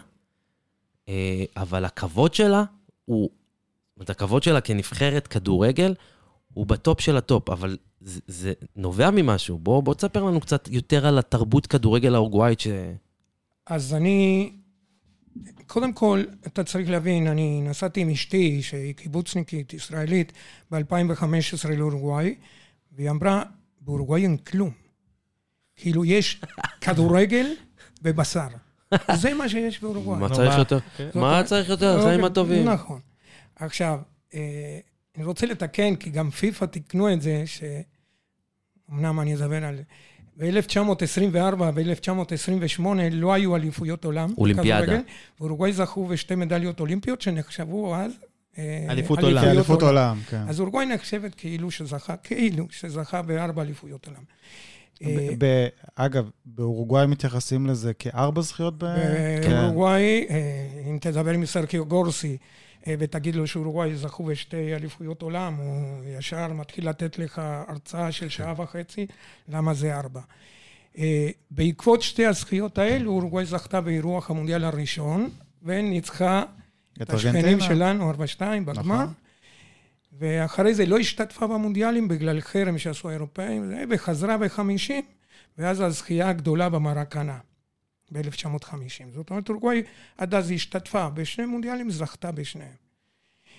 אה, 1.08 1.14
אבל 1.56 1.84
הכבוד 1.84 2.34
שלה 2.34 2.64
הוא 3.04 3.30
את 4.02 4.10
הכבוד 4.10 4.42
שלה 4.42 4.60
כנבחרת 4.60 5.26
כדורגל, 5.26 5.94
הוא 6.54 6.66
בטופ 6.66 7.00
של 7.00 7.16
הטופ, 7.16 7.50
אבל 7.50 7.76
זה, 8.00 8.20
זה 8.26 8.52
נובע 8.76 9.10
ממשהו. 9.10 9.58
בוא, 9.58 9.82
בוא 9.82 9.94
תספר 9.94 10.24
לנו 10.24 10.40
קצת 10.40 10.68
יותר 10.72 11.06
על 11.06 11.18
התרבות 11.18 11.66
כדורגל 11.66 12.14
האורוגוואית 12.14 12.60
ש... 12.60 12.68
אז 13.66 13.94
אני, 13.94 14.52
קודם 15.66 15.92
כל, 15.92 16.24
אתה 16.46 16.64
צריך 16.64 16.90
להבין, 16.90 17.26
אני 17.26 17.60
נסעתי 17.60 18.00
עם 18.00 18.10
אשתי, 18.10 18.62
שהיא 18.62 18.94
קיבוצניקית 18.94 19.74
ישראלית, 19.74 20.32
ב-2015 20.70 21.68
לאורוגוואי, 21.76 22.34
והיא 22.92 23.10
אמרה, 23.10 23.42
באורוגוואי 23.80 24.22
אין 24.22 24.36
כלום. 24.36 24.70
כאילו, 25.76 26.04
יש 26.04 26.40
כדורגל 26.80 27.46
ובשר. 28.02 28.48
זה 29.14 29.34
מה 29.34 29.48
שיש 29.48 29.82
באורוגוואי. 29.82 30.20
מה 30.20 30.28
צריך 30.28 30.52
מה? 30.52 30.58
יותר? 30.58 30.78
כן. 30.96 31.08
מה 31.14 31.42
צריך 31.44 31.68
יותר? 31.68 31.98
החיים 31.98 32.24
הטובים. 32.24 32.68
נכון. 32.68 33.00
עכשיו, 33.56 33.98
אה, 34.34 34.78
אני 35.18 35.26
רוצה 35.26 35.46
לתקן, 35.46 35.96
כי 35.96 36.10
גם 36.10 36.30
פיפ"א 36.30 36.66
תיקנו 36.66 37.12
את 37.12 37.22
זה, 37.22 37.44
שאומנם 37.46 39.20
אני 39.20 39.34
אדבר 39.34 39.64
על... 39.64 39.80
ב-1924 40.36 41.60
ו-1928 41.74 42.86
לא 43.10 43.32
היו 43.32 43.56
אליפויות 43.56 44.04
עולם. 44.04 44.34
אולימפיאדה. 44.38 44.98
ואורוגוואי 45.40 45.72
זכו 45.72 46.06
בשתי 46.06 46.34
מדליות 46.34 46.80
אולימפיות 46.80 47.22
שנחשבו 47.22 47.96
אז... 47.96 48.12
אה, 48.58 48.86
אליפות 48.90 49.18
עולם. 49.18 49.42
כאליפות 49.42 49.82
עולם, 49.82 50.18
כן. 50.28 50.42
אז 50.48 50.60
אורוגוואי 50.60 50.86
נחשבת 50.86 51.34
כאילו 51.34 51.70
שזכה, 51.70 52.16
כאילו 52.16 52.66
שזכה 52.70 53.22
בארבע 53.22 53.62
אליפויות 53.62 54.06
עולם. 54.06 54.22
אה, 55.02 55.28
ב- 55.38 55.68
אגב, 55.94 56.30
באורוגוואי 56.46 57.06
מתייחסים 57.06 57.66
לזה 57.66 57.94
כארבע 57.94 58.40
זכיות 58.40 58.74
ב... 58.78 58.86
כן. 59.42 59.50
באורוגוואי, 59.50 60.26
אה, 60.30 60.68
אם 60.90 60.98
תדבר 61.00 61.30
עם 61.30 61.46
סרקיו 61.46 61.86
גורסי 61.86 62.36
ותגיד 62.86 63.34
לו 63.36 63.46
שאורוגוואי 63.46 63.96
זכו 63.96 64.24
בשתי 64.24 64.74
אליפויות 64.74 65.22
עולם, 65.22 65.54
הוא 65.54 66.04
ישר 66.18 66.52
מתחיל 66.52 66.88
לתת 66.88 67.18
לך 67.18 67.42
הרצאה 67.44 68.12
של 68.12 68.28
שעה 68.28 68.54
וחצי, 68.56 69.06
למה 69.48 69.74
זה 69.74 69.96
ארבע. 69.96 70.20
אה, 70.98 71.28
בעקבות 71.50 72.02
שתי 72.02 72.26
הזכיות 72.26 72.78
האלו, 72.78 73.12
אורוגוואי 73.12 73.44
זכתה 73.44 73.80
באירוח 73.80 74.30
המונדיאל 74.30 74.64
הראשון, 74.64 75.30
וניצחה 75.62 76.42
את 77.02 77.10
השכנים. 77.10 77.60
שלנו, 77.60 78.12
4-2 78.12 78.16
בגמר. 78.64 78.82
נכון. 78.82 79.12
ואחרי 80.18 80.74
זה 80.74 80.86
לא 80.86 80.98
השתתפה 80.98 81.46
במונדיאלים 81.46 82.08
בגלל 82.08 82.40
חרם 82.40 82.78
שעשו 82.78 83.08
האירופאים, 83.08 83.72
וחזרה 83.90 84.38
ב-50, 84.38 84.92
ואז 85.58 85.80
הזכייה 85.80 86.28
הגדולה 86.28 86.68
במרקנה, 86.68 87.38
ב-1950. 88.12 89.14
זאת 89.14 89.30
אומרת, 89.30 89.48
אורוגוואי 89.48 89.82
עד 90.18 90.34
אז 90.34 90.50
השתתפה 90.50 91.08
בשני 91.10 91.46
מונדיאלים, 91.46 91.90
זכתה 91.90 92.32
בשניהם. 92.32 92.72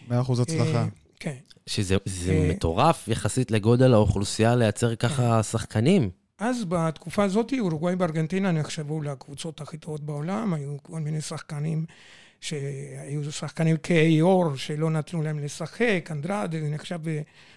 מאה 0.08 0.22
אחוז 0.22 0.40
הצלחה. 0.40 0.82
אה, 0.82 0.88
כן. 1.20 1.36
שזה 1.68 1.98
זה 2.06 2.32
אה, 2.32 2.50
מטורף 2.50 3.08
יחסית 3.08 3.52
לגודל 3.52 3.94
האוכלוסייה 3.94 4.56
לייצר 4.56 4.96
ככה 4.96 5.44
שחקנים. 5.44 6.10
אז 6.38 6.66
בתקופה 6.70 7.24
הזאת, 7.24 7.54
אורוגוואי 7.60 7.96
וארגנטינה 8.00 8.52
נחשבו 8.52 9.02
לקבוצות 9.02 9.62
הכי 9.62 9.78
טובות 9.78 10.02
בעולם, 10.02 10.54
היו 10.54 10.78
כל 10.84 11.00
מיני 11.00 11.22
שחקנים 11.22 11.86
שהיו 12.42 13.32
שחקנים 13.32 13.78
כאיור 13.78 14.56
שלא 14.56 14.90
נתנו 14.90 15.22
להם 15.22 15.40
לשחק, 15.40 16.08
אנדרד 16.12 16.56
נחשב 16.56 17.00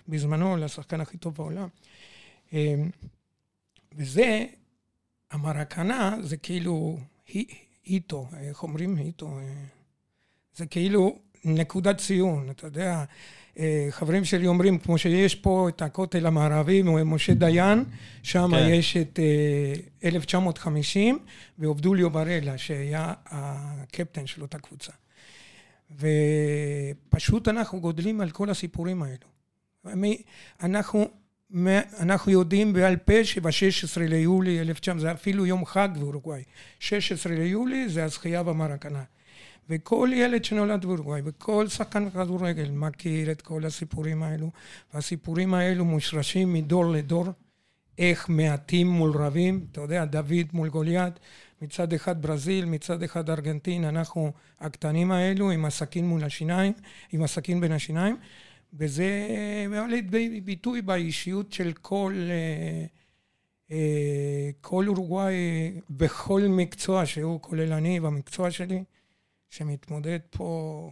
בזמנו 0.09 0.57
לשחקן 0.57 1.01
הכי 1.01 1.19
טוב 1.19 1.35
בעולם. 1.35 1.69
אה, 2.53 2.75
וזה, 3.97 4.45
המרקנה 5.33 6.17
זה 6.23 6.37
כאילו 6.37 6.99
הי- 7.29 7.47
היטו, 7.85 8.27
איך 8.41 8.63
אומרים 8.63 8.97
היטו? 8.97 9.39
אה, 9.39 9.45
זה 10.57 10.67
כאילו 10.67 11.19
נקודת 11.45 11.99
ציון, 11.99 12.51
אתה 12.51 12.67
יודע, 12.67 13.05
אה, 13.59 13.87
חברים 13.91 14.25
שלי 14.25 14.47
אומרים, 14.47 14.79
כמו 14.79 14.99
שיש 14.99 15.35
פה 15.35 15.69
את 15.69 15.83
הכותל 15.83 16.27
המערבי, 16.27 16.83
משה 16.83 17.35
דיין, 17.35 17.85
שם 18.23 18.49
כן. 18.51 18.69
יש 18.71 18.97
את 18.97 19.19
אה, 19.19 20.09
1950, 20.09 21.19
ואובדוליו 21.59 22.11
ברלה, 22.11 22.59
שהיה 22.59 23.13
הקפטן 23.27 24.27
של 24.27 24.43
אותה 24.43 24.59
קבוצה. 24.59 24.93
ופשוט 25.99 27.49
אנחנו 27.49 27.81
גודלים 27.81 28.21
על 28.21 28.31
כל 28.31 28.51
הסיפורים 28.51 29.03
האלו. 29.03 29.27
אנחנו, 30.63 31.07
אנחנו 32.01 32.33
יודעים 32.33 32.73
בעל 32.73 32.97
פה 32.97 33.25
שב-16 33.25 34.01
ליולי 34.01 34.61
1900, 34.61 35.01
זה 35.01 35.13
אפילו 35.13 35.47
יום 35.47 35.65
חג 35.67 35.89
באורוגוואי, 35.99 36.43
16 36.81 37.33
ליולי 37.33 37.89
זה 37.89 38.05
הזכייה 38.05 38.43
במרקנה. 38.43 39.03
וכל 39.69 40.11
ילד 40.13 40.45
שנולד 40.45 40.85
באורוגוואי, 40.85 41.21
וכל 41.25 41.69
שחקן 41.69 42.11
כדורגל 42.11 42.71
מכיר 42.71 43.31
את 43.31 43.43
כל 43.43 43.65
הסיפורים 43.65 44.23
האלו, 44.23 44.51
והסיפורים 44.95 45.55
האלו 45.55 45.85
מושרשים 45.85 46.53
מדור 46.53 46.85
לדור, 46.85 47.27
איך 47.99 48.29
מעטים 48.29 48.89
מול 48.89 49.11
רבים, 49.17 49.67
אתה 49.73 49.81
יודע, 49.81 50.05
דוד 50.05 50.47
מול 50.53 50.69
גוליית, 50.69 51.15
מצד 51.63 51.93
אחד 51.93 52.23
ברזיל, 52.23 52.65
מצד 52.65 53.03
אחד 53.03 53.31
ארגנטין, 53.31 53.85
אנחנו 53.85 54.33
הקטנים 54.61 55.13
האלו 55.13 55.51
עם 55.51 55.65
הסכין 55.65 56.07
מול 56.07 56.25
השיניים, 56.25 56.73
עם 57.13 57.23
הסכין 57.23 57.61
בין 57.61 57.73
השיניים, 57.73 58.17
וזה 58.73 59.29
בא 59.71 59.87
לידי 59.87 60.41
ביטוי 60.41 60.83
באישיות 60.83 61.53
של 61.53 61.73
כל, 61.73 62.15
אה, 62.31 62.85
אה, 63.71 64.51
כל 64.61 64.89
אורוגוואי 64.89 65.35
בכל 65.91 66.43
מקצוע 66.49 67.07
שהוא, 67.07 67.41
כולל 67.41 67.73
אני 67.73 68.01
במקצוע 68.01 68.51
שלי, 68.51 68.85
שמתמודד 69.51 70.19
פה 70.31 70.91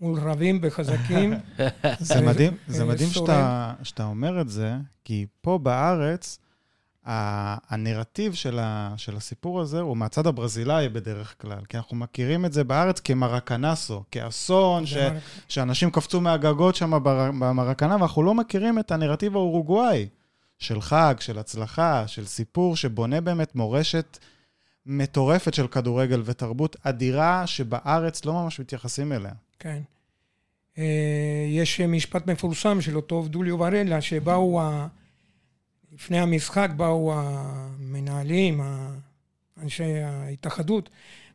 מול 0.00 0.20
רבים 0.20 0.58
וחזקים. 0.62 1.32
זה 1.98 2.20
מדהים, 2.20 2.52
זה 2.68 2.82
אה, 2.82 2.88
מדהים. 2.88 3.08
שאתה, 3.08 3.74
שאתה 3.82 4.04
אומר 4.04 4.40
את 4.40 4.48
זה, 4.48 4.72
כי 5.04 5.26
פה 5.40 5.58
בארץ, 5.58 6.38
הנרטיב 7.06 8.34
של, 8.34 8.58
ה, 8.58 8.94
של 8.96 9.16
הסיפור 9.16 9.60
הזה 9.60 9.80
הוא 9.80 9.96
מהצד 9.96 10.26
הברזילאי 10.26 10.88
בדרך 10.88 11.34
כלל, 11.40 11.64
כי 11.68 11.76
אנחנו 11.76 11.96
מכירים 11.96 12.44
את 12.44 12.52
זה 12.52 12.64
בארץ 12.64 13.00
כמרקנסו, 13.00 14.02
כאסון, 14.10 14.86
ש, 14.86 14.96
שאנשים 15.48 15.90
קפצו 15.90 16.20
מהגגות 16.20 16.74
שם 16.74 16.90
במרקנה, 17.38 17.96
ואנחנו 17.96 18.22
לא 18.22 18.34
מכירים 18.34 18.78
את 18.78 18.90
הנרטיב 18.90 19.36
האורוגוואי, 19.36 20.08
של 20.58 20.80
חג, 20.80 21.14
של 21.20 21.38
הצלחה, 21.38 22.06
של 22.06 22.26
סיפור 22.26 22.76
שבונה 22.76 23.20
באמת 23.20 23.54
מורשת 23.54 24.18
מטורפת 24.86 25.54
של 25.54 25.66
כדורגל 25.66 26.22
ותרבות 26.24 26.76
אדירה 26.82 27.46
שבארץ 27.46 28.24
לא 28.24 28.32
ממש 28.32 28.60
מתייחסים 28.60 29.12
אליה. 29.12 29.32
כן. 29.58 29.80
אה, 30.78 31.46
יש 31.48 31.80
משפט 31.80 32.26
מפורסם 32.26 32.80
של 32.80 32.96
אותו 32.96 33.24
דוליו 33.28 33.58
ורלה, 33.58 34.00
שבאו, 34.00 34.60
ה... 34.60 34.86
לפני 35.96 36.18
המשחק 36.18 36.70
באו 36.76 37.12
המנהלים, 37.14 38.60
אנשי 39.62 39.98
ההתאחדות, 39.98 40.90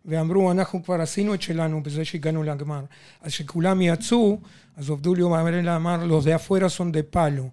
ואמרו, 0.06 0.52
אנחנו 0.52 0.84
כבר 0.84 1.02
עשינו 1.02 1.34
את 1.34 1.42
שלנו 1.42 1.84
בזה 1.84 2.06
שהגענו 2.06 2.44
לגמר. 2.44 2.84
אז 3.22 3.32
כשכולם 3.32 3.82
יצאו, 3.82 4.40
אז 4.78 4.90
אובדוליו 4.90 5.28
ורלה 5.28 5.76
אמר 5.76 6.06
לו, 6.06 6.22
זה 6.22 6.36
הפוארה 6.36 6.70
סון 6.70 6.92
דה 6.92 7.04
פאלו. 7.04 7.50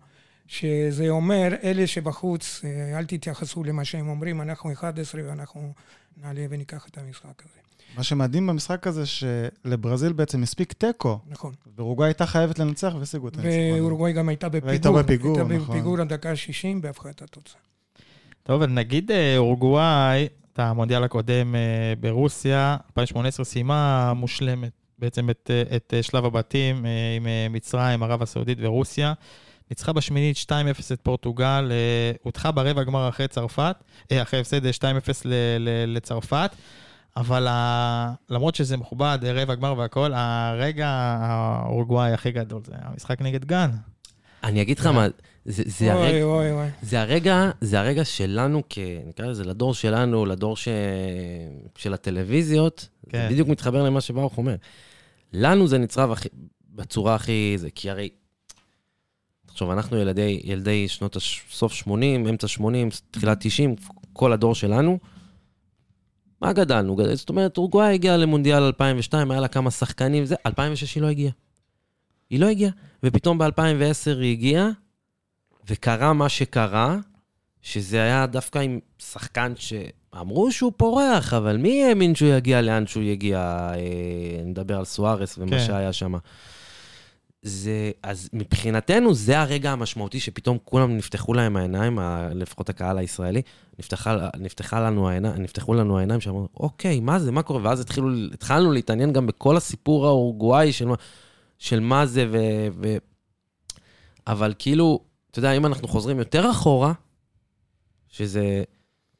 שזה 0.46 1.08
אומר, 1.08 1.54
אלה 1.62 1.86
שבחוץ, 1.86 2.60
אה, 2.64 2.98
אל 2.98 3.04
תתייחסו 3.04 3.64
למה 3.64 3.84
שהם 3.84 4.08
אומרים, 4.08 4.40
אנחנו 4.40 4.72
11 4.72 5.20
ואנחנו 5.24 5.72
נעלה 6.16 6.46
וניקח 6.50 6.86
את 6.88 6.98
המשחק 6.98 7.42
הזה. 7.44 7.67
מה 7.97 8.02
שמדהים 8.02 8.47
במשחק 8.47 8.87
הזה, 8.87 9.02
שלברזיל 9.07 10.12
בעצם 10.12 10.42
הספיק 10.42 10.73
תיקו, 10.73 11.18
נכון. 11.28 11.52
ואורוגוואי 11.76 12.09
הייתה 12.09 12.26
חייבת 12.26 12.59
לנצח 12.59 12.92
והשיגו 12.99 13.28
את 13.28 13.38
הניצחון. 13.38 13.80
ואורוגוואי 13.80 14.12
גם 14.12 14.28
הייתה 14.28 14.49
בפיגור. 14.49 14.68
והייתה 14.68 14.92
בפיגור, 14.92 15.38
הייתה 15.38 15.54
נכון. 15.54 15.75
בפיגור 15.76 16.00
עד 16.00 16.09
דקה 16.09 16.37
60 16.37 16.80
בהפחתת 16.80 17.23
התוצאה. 17.23 17.61
טוב, 18.42 18.62
אז 18.62 18.68
נגיד 18.71 19.11
אה, 19.11 19.37
אורוגוואי, 19.37 20.28
את 20.52 20.59
המונדיאל 20.59 21.04
הקודם 21.04 21.54
אה, 21.54 21.61
ברוסיה, 22.00 22.76
2018 22.90 23.45
סיימה 23.45 24.12
מושלמת 24.16 24.73
בעצם 24.99 25.30
את, 25.30 25.50
אה, 25.54 25.76
את 25.76 25.95
שלב 26.02 26.25
הבתים 26.25 26.85
עם 27.16 27.52
מצרים, 27.52 28.02
ערב 28.02 28.23
הסעודית 28.23 28.59
ורוסיה. 28.61 29.12
ניצחה 29.71 29.92
בשמינית 29.92 30.37
2-0 30.37 30.50
את 30.92 31.00
פורטוגל, 31.02 31.73
הודחה 32.23 32.50
ברבע 32.52 32.83
גמר 32.83 33.09
אחרי 33.09 33.28
צרפת, 33.28 33.76
אחרי 34.12 34.40
הפסד 34.40 34.66
אה, 34.66 34.71
2-0 34.73 34.83
ל- 35.25 35.33
ל- 35.59 35.97
לצרפת, 35.97 36.50
אבל 37.16 37.46
ה- 37.46 38.12
למרות 38.30 38.54
שזה 38.54 38.76
מכובד, 38.76 39.18
רבע 39.24 39.54
גמר 39.54 39.74
והכל, 39.78 40.12
הרגע 40.14 40.88
האורוגוואי 41.20 42.12
הכי 42.12 42.30
גדול 42.30 42.62
זה 42.66 42.72
המשחק 42.78 43.22
נגד 43.22 43.44
גן. 43.44 43.70
אני 44.44 44.62
אגיד 44.62 44.78
לך 44.78 44.86
מה, 44.86 45.06
זה, 45.44 45.62
זה, 45.66 45.94
אוי, 45.94 46.06
הרגע, 46.06 46.24
אוי, 46.24 46.52
אוי. 46.52 46.66
זה 46.82 47.00
הרגע, 47.00 47.50
זה 47.60 47.80
הרגע 47.80 48.04
שלנו, 48.04 48.62
כ, 48.70 48.78
נקרא 49.06 49.26
לזה, 49.26 49.44
לדור 49.44 49.74
שלנו, 49.74 50.26
לדור 50.26 50.56
ש... 50.56 50.68
של 51.76 51.94
הטלוויזיות, 51.94 52.88
כן. 53.02 53.10
כן. 53.18 53.22
זה 53.28 53.32
בדיוק 53.32 53.48
מתחבר 53.48 53.82
למה 53.82 54.00
שברוך 54.00 54.38
אומר. 54.38 54.56
לנו 55.32 55.66
זה 55.68 55.78
נצרב 55.78 56.10
הכי, 56.10 56.28
בצורה 56.74 57.14
הכי... 57.14 57.54
זה, 57.56 57.68
כי 57.74 57.90
הרי... 57.90 58.08
תחשוב, 59.46 59.70
אנחנו 59.70 59.96
ילדי, 59.96 60.40
ילדי 60.44 60.88
שנות 60.88 61.16
הש... 61.16 61.42
סוף 61.50 61.72
80, 61.72 62.26
אמצע 62.26 62.48
80, 62.48 62.88
תחילת 63.10 63.38
90, 63.40 63.74
כל 64.12 64.32
הדור 64.32 64.54
שלנו. 64.54 64.98
מה 66.40 66.52
גדלנו? 66.52 66.97
גדל, 66.97 67.14
זאת 67.14 67.28
אומרת, 67.28 67.57
אורוגוואי 67.57 67.95
הגיעה 67.95 68.16
למונדיאל 68.16 68.62
2002, 68.62 69.30
היה 69.30 69.40
לה 69.40 69.49
כמה 69.49 69.71
שחקנים, 69.71 70.25
זה, 70.25 70.35
2006 70.47 70.95
היא 70.95 71.02
לא 71.02 71.07
הגיעה. 71.07 71.33
היא 72.30 72.40
לא 72.40 72.47
הגיעה. 72.47 72.71
ופתאום 73.02 73.38
ב-2010 73.38 74.18
היא 74.21 74.33
הגיעה, 74.33 74.68
וקרה 75.68 76.12
מה 76.12 76.28
שקרה, 76.28 76.97
שזה 77.62 78.02
היה 78.02 78.26
דווקא 78.26 78.59
עם 78.59 78.78
שחקן 78.99 79.52
שאמרו 79.57 80.52
שהוא 80.52 80.73
פורח, 80.76 81.35
אבל 81.35 81.57
מי 81.57 81.85
האמין 81.85 82.14
שהוא 82.14 82.28
יגיע 82.28 82.62
לאן 82.62 82.87
שהוא 82.87 83.02
יגיע? 83.02 83.38
אה, 83.75 84.42
נדבר 84.45 84.78
על 84.78 84.85
סוארס 84.85 85.38
ומה 85.38 85.50
כן. 85.50 85.66
שהיה 85.66 85.92
שם. 85.92 86.14
זה, 87.42 87.90
אז 88.02 88.28
מבחינתנו 88.33 89.14
זה 89.14 89.40
הרגע 89.40 89.73
המשמעותי 89.73 90.21
שפתאום 90.21 90.59
כולם 90.64 90.97
נפתחו 90.97 91.35
להם 91.35 91.57
העיניים, 91.57 91.99
לפחות 92.35 92.68
הקהל 92.68 92.99
הישראלי, 92.99 93.42
נפתחה, 93.78 94.28
נפתחה 94.38 94.80
לנו 94.80 95.09
העיניים, 95.09 95.42
נפתחו 95.42 95.75
לנו 95.75 95.99
העיניים 95.99 96.21
שאמרו, 96.21 96.49
אוקיי, 96.57 97.00
מה 97.00 97.18
זה, 97.18 97.33
מה 97.33 97.42
קורה? 97.42 97.61
ואז 97.62 97.80
התחילו, 97.80 98.09
התחלנו 98.33 98.73
להתעניין 98.73 99.12
גם 99.12 99.26
בכל 99.26 99.57
הסיפור 99.57 100.07
האורוגוואי 100.07 100.73
של, 100.73 100.88
של 101.59 101.80
מה 101.80 102.07
זה, 102.07 102.26
ו, 102.30 102.38
ו... 102.80 102.97
אבל 104.26 104.54
כאילו, 104.59 105.00
אתה 105.30 105.38
יודע, 105.38 105.52
אם 105.52 105.66
אנחנו 105.66 105.88
חוזרים 105.88 106.18
יותר 106.18 106.50
אחורה, 106.50 106.92
שזה 108.09 108.62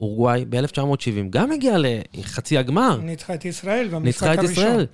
אורוגוואי 0.01 0.45
ב-1970, 0.45 1.31
גם 1.31 1.53
הגיע 1.53 1.77
לחצי 2.15 2.59
הגמר. 2.59 2.97
ניצחה 2.97 3.35
את 3.35 3.45
ישראל 3.45 3.89
במשחק 3.89 4.05
ניצחה 4.05 4.35
את 4.35 4.39
הראשון. 4.39 4.65
ישראל. 4.65 4.87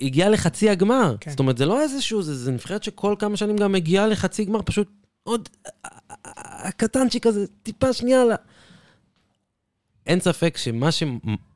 הגיעה 0.00 0.28
לחצי 0.28 0.70
הגמר. 0.70 1.16
כן. 1.20 1.30
זאת 1.30 1.38
אומרת, 1.40 1.58
זה 1.58 1.66
לא 1.66 1.80
איזשהו, 1.80 2.22
זה, 2.22 2.34
זה 2.34 2.52
נבחרת 2.52 2.82
שכל 2.82 3.14
כמה 3.18 3.36
שנים 3.36 3.56
גם 3.56 3.72
מגיעה 3.72 4.06
לחצי 4.06 4.44
גמר, 4.44 4.62
פשוט 4.64 4.88
עוד 5.22 5.48
הקטנצ'יק 6.24 7.26
הזה, 7.26 7.46
טיפה 7.62 7.92
שנייה 7.92 8.24
ל... 8.24 8.30
אין 10.06 10.20
ספק 10.20 10.56
שמה 10.56 10.92
ש, 10.92 11.02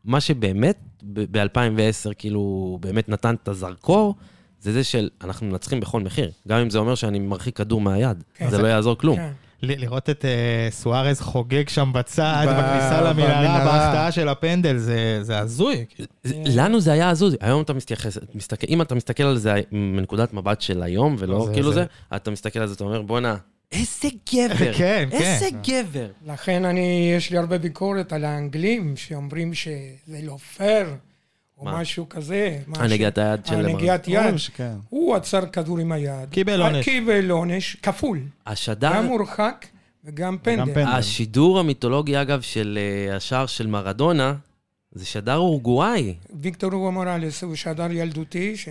מה 0.05 0.21
שבאמת 0.21 0.79
ב-2010, 1.03 2.15
כאילו, 2.19 2.79
באמת 2.81 3.09
נתן 3.09 3.35
את 3.35 3.49
הזרקור, 3.49 4.15
זה 4.61 4.73
זה 4.73 4.85
של 4.85 5.11
אנחנו 5.21 5.47
מנצחים 5.47 5.81
בכל 5.81 6.01
מחיר. 6.01 6.31
גם 6.49 6.59
אם 6.61 6.71
זה 6.71 6.79
אומר 6.79 6.95
שאני 6.95 7.19
מרחיק 7.19 7.57
כדור 7.57 7.81
מהיד, 7.81 8.25
כן. 8.35 8.51
זה 8.51 8.59
לא 8.59 8.67
יעזור 8.67 8.99
כלום. 8.99 9.17
כן. 9.17 9.33
ל- 9.65 9.81
לראות 9.81 10.11
את 10.11 10.25
אה, 10.25 10.31
סוארז 10.71 11.21
חוגג 11.21 11.69
שם 11.69 11.91
בצד, 11.95 12.45
בכניסה 12.49 13.01
למנהרה. 13.01 13.65
בהפתעה 13.65 14.13
של 14.13 14.29
הפנדל, 14.29 14.77
זה 14.77 15.19
זה 15.23 15.39
הזוי. 15.39 15.85
כאילו. 15.89 16.09
זה- 16.25 16.35
לנו 16.57 16.81
זה 16.81 16.93
היה 16.93 17.11
הזוי. 17.11 17.37
היום 17.41 17.63
אתה 17.63 17.73
מסתכל, 18.35 18.67
אם 18.69 18.83
אתה 18.83 18.95
מסתכל 18.95 19.23
על 19.23 19.37
זה 19.39 19.55
מנקודת 19.73 20.33
מבט 20.33 20.61
של 20.61 20.83
היום, 20.83 21.17
ולא 21.19 21.39
לא, 21.39 21.47
זה- 21.47 21.53
כאילו 21.53 21.73
זה- 21.73 21.81
זה, 22.11 22.17
אתה 22.17 22.31
מסתכל 22.31 22.59
על 22.59 22.67
זה, 22.67 22.75
אתה 22.75 22.85
אומר, 22.85 23.03
בואנה, 23.03 23.37
איזה 23.73 24.09
גבר, 24.35 24.73
כן, 24.79 25.09
כן. 25.11 25.17
איזה 25.17 25.47
גבר. 25.69 26.07
לכן 26.27 26.65
אני, 26.65 27.13
יש 27.17 27.31
לי 27.31 27.39
הרבה 27.39 27.59
ביקורת 27.59 28.13
על 28.13 28.25
האנגלים 28.25 28.97
שאומרים 28.97 29.55
שזה 29.55 29.75
לא 30.23 30.37
פייר, 30.57 30.87
או 31.59 31.65
מה? 31.65 31.81
משהו 31.81 32.09
כזה. 32.09 32.59
משהו- 32.67 32.85
הנגיעת 32.85 33.19
היד 33.19 33.47
של... 33.47 33.55
הנגיעת 33.55 34.09
יד. 34.09 34.17
אומרים 34.17 34.39
שכן. 34.39 34.73
הוא 34.89 35.15
עצר 35.17 35.47
כדור 35.47 35.79
עם 35.79 35.93
היד. 35.93 36.31
קיבל 36.31 36.63
עונש. 36.63 36.85
קיבל 36.85 37.31
עונש 37.31 37.77
כפול. 37.77 38.21
השדר, 38.47 38.93
גם 38.95 39.07
מורחק 39.07 39.67
וגם 40.05 40.37
פנדל. 40.43 40.75
פנדל. 40.75 40.89
השידור 40.89 41.59
המיתולוגי, 41.61 42.21
אגב, 42.21 42.41
של 42.41 42.79
אה, 43.09 43.17
השער 43.17 43.47
של 43.47 43.67
מרדונה, 43.67 44.35
זה 44.93 45.07
שדר 45.07 45.37
אורוגוואי. 45.37 46.15
ויקטור 46.41 46.73
הוגו 46.73 46.93
מוראלס 46.93 47.43
הוא 47.43 47.55
שדר 47.55 47.93
ילדותי. 47.93 48.57
ש... 48.57 48.69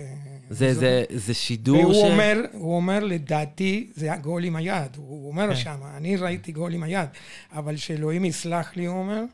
זה, 0.50 0.74
זה, 0.74 1.04
זה 1.10 1.34
שידור 1.34 1.80
והוא 1.80 1.94
ש... 1.94 2.10
אומר, 2.10 2.40
הוא 2.52 2.76
אומר, 2.76 3.04
לדעתי, 3.04 3.90
זה 3.94 4.12
הגול 4.12 4.44
עם 4.44 4.56
היד. 4.56 4.96
הוא 4.96 5.28
אומר 5.28 5.48
כן. 5.48 5.56
שם, 5.56 5.76
אני 5.96 6.16
ראיתי 6.16 6.52
גול 6.52 6.74
עם 6.74 6.82
היד. 6.82 7.08
אבל 7.52 7.76
שאלוהים 7.76 8.24
יסלח 8.24 8.76
לי, 8.76 8.86
הוא 8.86 8.98
אומר, 8.98 9.14
אה, 9.18 9.24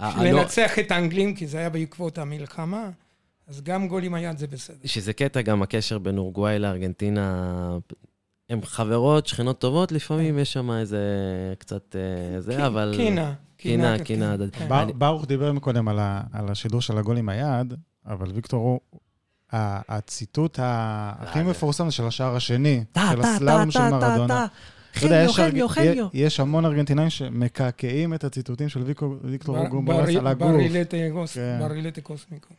לנצח 0.00 0.78
את 0.78 0.90
האנגלים, 0.90 1.34
כי 1.34 1.46
זה 1.46 1.58
היה 1.58 1.70
בעקבות 1.70 2.18
המלחמה, 2.18 2.90
אז 3.48 3.62
גם 3.62 3.88
גול 3.88 4.04
עם 4.04 4.14
היד 4.14 4.38
זה 4.38 4.46
בסדר. 4.46 4.76
שזה 4.84 5.12
קטע 5.12 5.42
גם 5.42 5.62
הקשר 5.62 5.98
בין 5.98 6.18
אורוגוואי 6.18 6.58
לארגנטינה. 6.58 7.78
הן 8.50 8.60
חברות, 8.64 9.26
שכנות 9.26 9.58
טובות, 9.58 9.92
לפעמים 9.92 10.38
יש 10.38 10.52
שם 10.52 10.70
איזה 10.70 10.98
קצת 11.58 11.96
אה, 11.96 12.40
זה, 12.40 12.66
אבל... 12.66 12.94
קינה. 12.96 13.34
קינה, 13.56 13.98
כן. 13.98 14.04
קינה. 14.04 14.36
כן. 14.52 14.68
ברוך 14.94 15.26
דיבר 15.26 15.52
מקודם 15.52 15.88
על 16.32 16.48
השידור 16.48 16.80
של 16.80 16.98
הגול 16.98 17.16
עם 17.16 17.28
היד, 17.28 17.74
אבל 18.06 18.30
ויקטור 18.34 18.62
הוא... 18.62 18.80
הציטוט 19.52 20.58
הכי 20.62 21.38
אה, 21.38 21.44
מפורסם 21.44 21.90
של 21.90 22.06
השער 22.06 22.36
השני, 22.36 22.84
של 23.10 23.22
טה, 23.22 23.64
של 23.70 23.90
מרדונה. 23.90 24.46
חניו, 24.94 25.32
חניו, 25.32 25.68
חניו. 25.68 26.06
יש 26.14 26.40
המון 26.40 26.64
ארגנטינאים 26.64 27.10
שמקעקעים 27.10 28.14
את 28.14 28.24
הציטוטים 28.24 28.68
של 28.68 28.82
ויקטור 28.82 29.16
בר- 29.84 30.00
על 30.18 30.26
הגוף. 30.26 30.48
ברילטה 30.52 30.96
גוס- 31.12 31.34
כן. 31.34 31.58
ברילטה 31.60 32.00
קוסמיקו. 32.00 32.48
כן. 32.48 32.54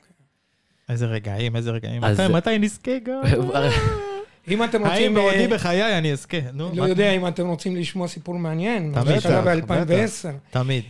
איזה 0.93 1.05
רגעים, 1.05 1.55
איזה 1.55 1.71
רגעים. 1.71 2.01
מתי- 2.31 2.57
נזכה 2.59 2.91
גם? 3.05 3.21
אם 4.51 4.63
אתם 4.63 4.83
האם 4.83 4.91
רוצים... 4.91 5.13
בעודי 5.13 5.41
אה, 5.41 5.47
בחיי 5.47 5.97
אני 5.97 6.11
אזכה? 6.11 6.37
נו, 6.53 6.71
לא 6.75 6.83
יודע 6.83 7.11
אם 7.11 7.27
אתם 7.27 7.47
רוצים 7.47 7.75
לשמוע 7.75 8.07
סיפור 8.07 8.37
מעניין. 8.39 8.91
תמיד, 8.95 9.19
שקרה 9.19 9.55
בטח, 9.55 9.73
ב-2010. 9.73 10.29
תמיד. 10.51 10.83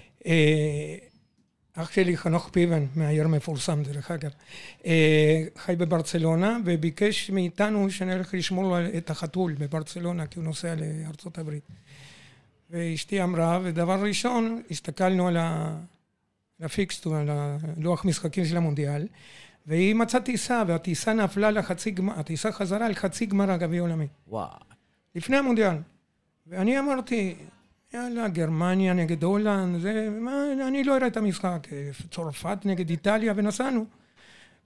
אח 1.76 1.92
שלי, 1.92 2.18
חנוך 2.18 2.50
פיבן, 2.52 2.86
מהעיר 2.96 3.28
מפורסם 3.28 3.84
דרך 3.84 4.12
אגב, 4.12 4.32
אה, 4.86 5.44
חי 5.58 5.76
בברצלונה 5.76 6.58
וביקש 6.66 7.30
מאיתנו 7.30 7.90
שנלך 7.90 8.34
לשמור 8.34 8.64
לו 8.64 8.88
את 8.98 9.10
החתול 9.10 9.54
בברצלונה 9.54 10.28
כי 10.28 10.40
הוא 10.40 10.46
נוסע 10.46 10.76
לארצות 10.76 11.38
הברית. 11.38 11.64
ואשתי 12.70 13.24
אמרה, 13.24 13.60
ודבר 13.64 14.04
ראשון, 14.04 14.62
הסתכלנו 14.72 15.28
על 15.28 15.38
ה 16.62 16.68
fixture, 16.68 17.16
על 17.16 17.30
הלוח 17.30 18.06
משחקים 18.06 18.46
של 18.46 18.58
המונדיאל, 18.58 19.08
והיא 19.68 19.96
מצאה 19.96 20.22
טיסה, 20.22 20.64
והטיסה 20.68 21.14
נפלה 21.14 21.52
לחצי 21.52 21.92
גמר, 21.92 22.20
הטיסה 22.20 22.52
חזרה 22.52 22.86
על 22.86 22.94
חצי 22.94 23.26
גמר 23.26 23.52
הגביע 23.52 23.80
העולמי. 23.80 24.08
וואו. 24.28 24.50
לפני 25.16 25.38
המונדיאל. 25.38 25.76
ואני 26.48 26.80
אמרתי, 26.80 27.36
יאללה, 27.94 28.28
גרמניה 28.28 28.94
נגד 28.94 29.24
הולנד, 29.24 29.82
זה, 29.82 30.10
מה, 30.20 30.44
אני 30.68 30.84
לא 30.84 30.98
אראה 30.98 31.08
את 31.08 31.18
המשחק, 31.18 31.68
אה, 31.72 31.90
צרפת 32.12 32.58
נגד 32.66 32.90
איטליה, 32.90 33.34
ונסענו. 33.36 33.86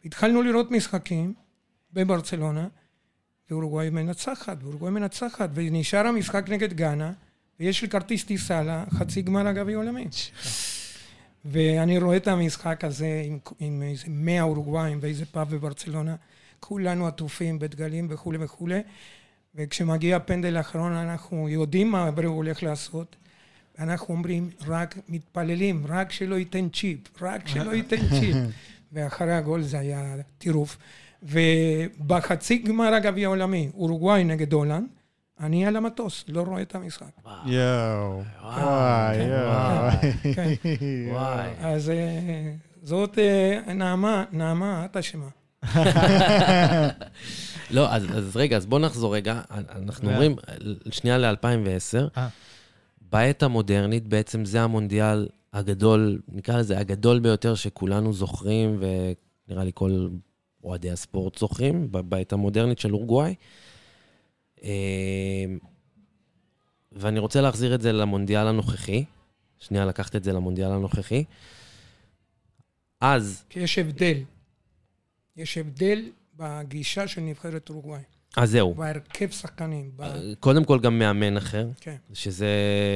התחלנו 0.05 0.41
לראות 0.41 0.71
משחקים 0.71 1.33
בברצלונה, 1.93 2.67
ואורוגוואי 3.49 3.89
מנצחת, 3.89 4.57
ואורוגוואי 4.61 4.91
מנצחת, 4.91 5.49
ונשאר 5.53 6.07
המשחק 6.07 6.49
נגד 6.49 6.73
גאנה, 6.73 7.11
ויש 7.59 7.81
לי 7.81 7.89
כרטיס 7.89 8.23
טיסה 8.23 8.63
לחצי 8.63 9.21
גמר 9.21 9.47
הגביע 9.47 9.75
העולמי. 9.75 10.07
ואני 11.45 11.97
רואה 11.97 12.17
את 12.17 12.27
המשחק 12.27 12.83
הזה 12.83 13.21
עם, 13.25 13.39
עם 13.59 13.83
איזה 13.83 14.05
מאה 14.07 14.41
אורוגוואים 14.41 15.01
באיזה 15.01 15.25
פאב 15.25 15.49
בברצלונה, 15.49 16.15
כולנו 16.59 17.07
עטופים 17.07 17.59
בדגלים 17.59 18.07
וכולי 18.09 18.37
וכולי, 18.41 18.79
וכשמגיע 19.55 20.15
הפנדל 20.15 20.57
האחרון 20.57 20.93
אנחנו 20.93 21.49
יודעים 21.49 21.91
מה 21.91 22.07
אבראו 22.07 22.33
הולך 22.33 22.63
לעשות, 22.63 23.15
ואנחנו 23.79 24.13
אומרים, 24.13 24.49
רק 24.67 24.97
מתפללים, 25.09 25.85
רק 25.87 26.11
שלא 26.11 26.35
ייתן 26.35 26.69
צ'יפ, 26.69 26.99
רק 27.21 27.47
שלא 27.47 27.71
ייתן 27.71 28.09
צ'יפ. 28.09 28.35
ואחרי 28.93 29.33
הגול 29.33 29.61
זה 29.61 29.79
היה 29.79 30.15
טירוף. 30.37 30.77
ובחצי 31.23 32.57
גמר 32.57 32.93
הגביע 32.93 33.27
העולמי, 33.27 33.69
אורוגוואי 33.73 34.23
נגד 34.23 34.53
הולנד, 34.53 34.87
אני 35.39 35.65
על 35.65 35.75
המטוס, 35.75 36.25
לא 36.27 36.41
רואה 36.41 36.61
את 36.61 36.75
המשחק. 36.75 37.05
יואו. 37.45 38.23
וואי, 38.43 39.17
כן, 39.17 39.29
יואו. 39.29 39.91
כן. 40.35 40.49
וואי. 41.13 41.49
אז 41.59 41.89
אה, 41.89 42.53
זאת 42.83 43.19
אה, 43.19 43.73
נעמה, 43.73 44.23
נעמה, 44.31 44.85
את 44.85 44.97
אשמה. 44.97 45.27
לא, 47.71 47.93
אז, 47.93 48.17
אז 48.17 48.37
רגע, 48.37 48.57
אז 48.57 48.65
בוא 48.65 48.79
נחזור 48.79 49.15
רגע. 49.15 49.41
אנחנו. 49.51 50.11
אומרים, 50.11 50.35
שנייה 50.91 51.17
ל-2010, 51.17 52.17
אה. 52.17 52.27
בעת 53.01 53.43
המודרנית 53.43 54.07
בעצם 54.07 54.45
זה 54.45 54.61
המונדיאל 54.61 55.27
הגדול, 55.53 56.21
נקרא 56.31 56.57
לזה 56.57 56.79
הגדול 56.79 57.19
ביותר 57.19 57.55
שכולנו 57.55 58.13
זוכרים, 58.13 58.79
ונראה 58.79 59.63
לי 59.63 59.71
כל 59.73 60.07
אוהדי 60.63 60.91
הספורט 60.91 61.37
זוכרים, 61.37 61.87
בעת 61.91 62.33
המודרנית 62.33 62.79
של 62.79 62.93
אורוגוואי. 62.93 63.35
אה, 64.63 64.69
ואני 66.91 67.19
רוצה 67.19 67.41
להחזיר 67.41 67.75
את 67.75 67.81
זה 67.81 67.91
למונדיאל 67.91 68.47
הנוכחי. 68.47 69.05
שנייה, 69.59 69.85
לקחת 69.85 70.15
את 70.15 70.23
זה 70.23 70.33
למונדיאל 70.33 70.71
הנוכחי. 70.71 71.23
אז, 73.01 73.43
כי 73.49 73.59
יש 73.59 73.77
הבדל. 73.79 74.17
יש 75.37 75.57
הבדל 75.57 76.09
בגישה 76.37 77.07
של 77.07 77.21
נבחרת 77.21 77.69
אורוגוואי. 77.69 78.01
אז 78.37 78.51
זהו. 78.51 78.73
בהרכב 78.73 79.29
שחקנים. 79.31 79.91
ב... 79.95 80.03
קודם 80.39 80.63
כל 80.63 80.79
גם 80.79 80.99
מאמן 80.99 81.37
אחר, 81.37 81.67
כן. 81.81 81.95
שזה 82.13 82.47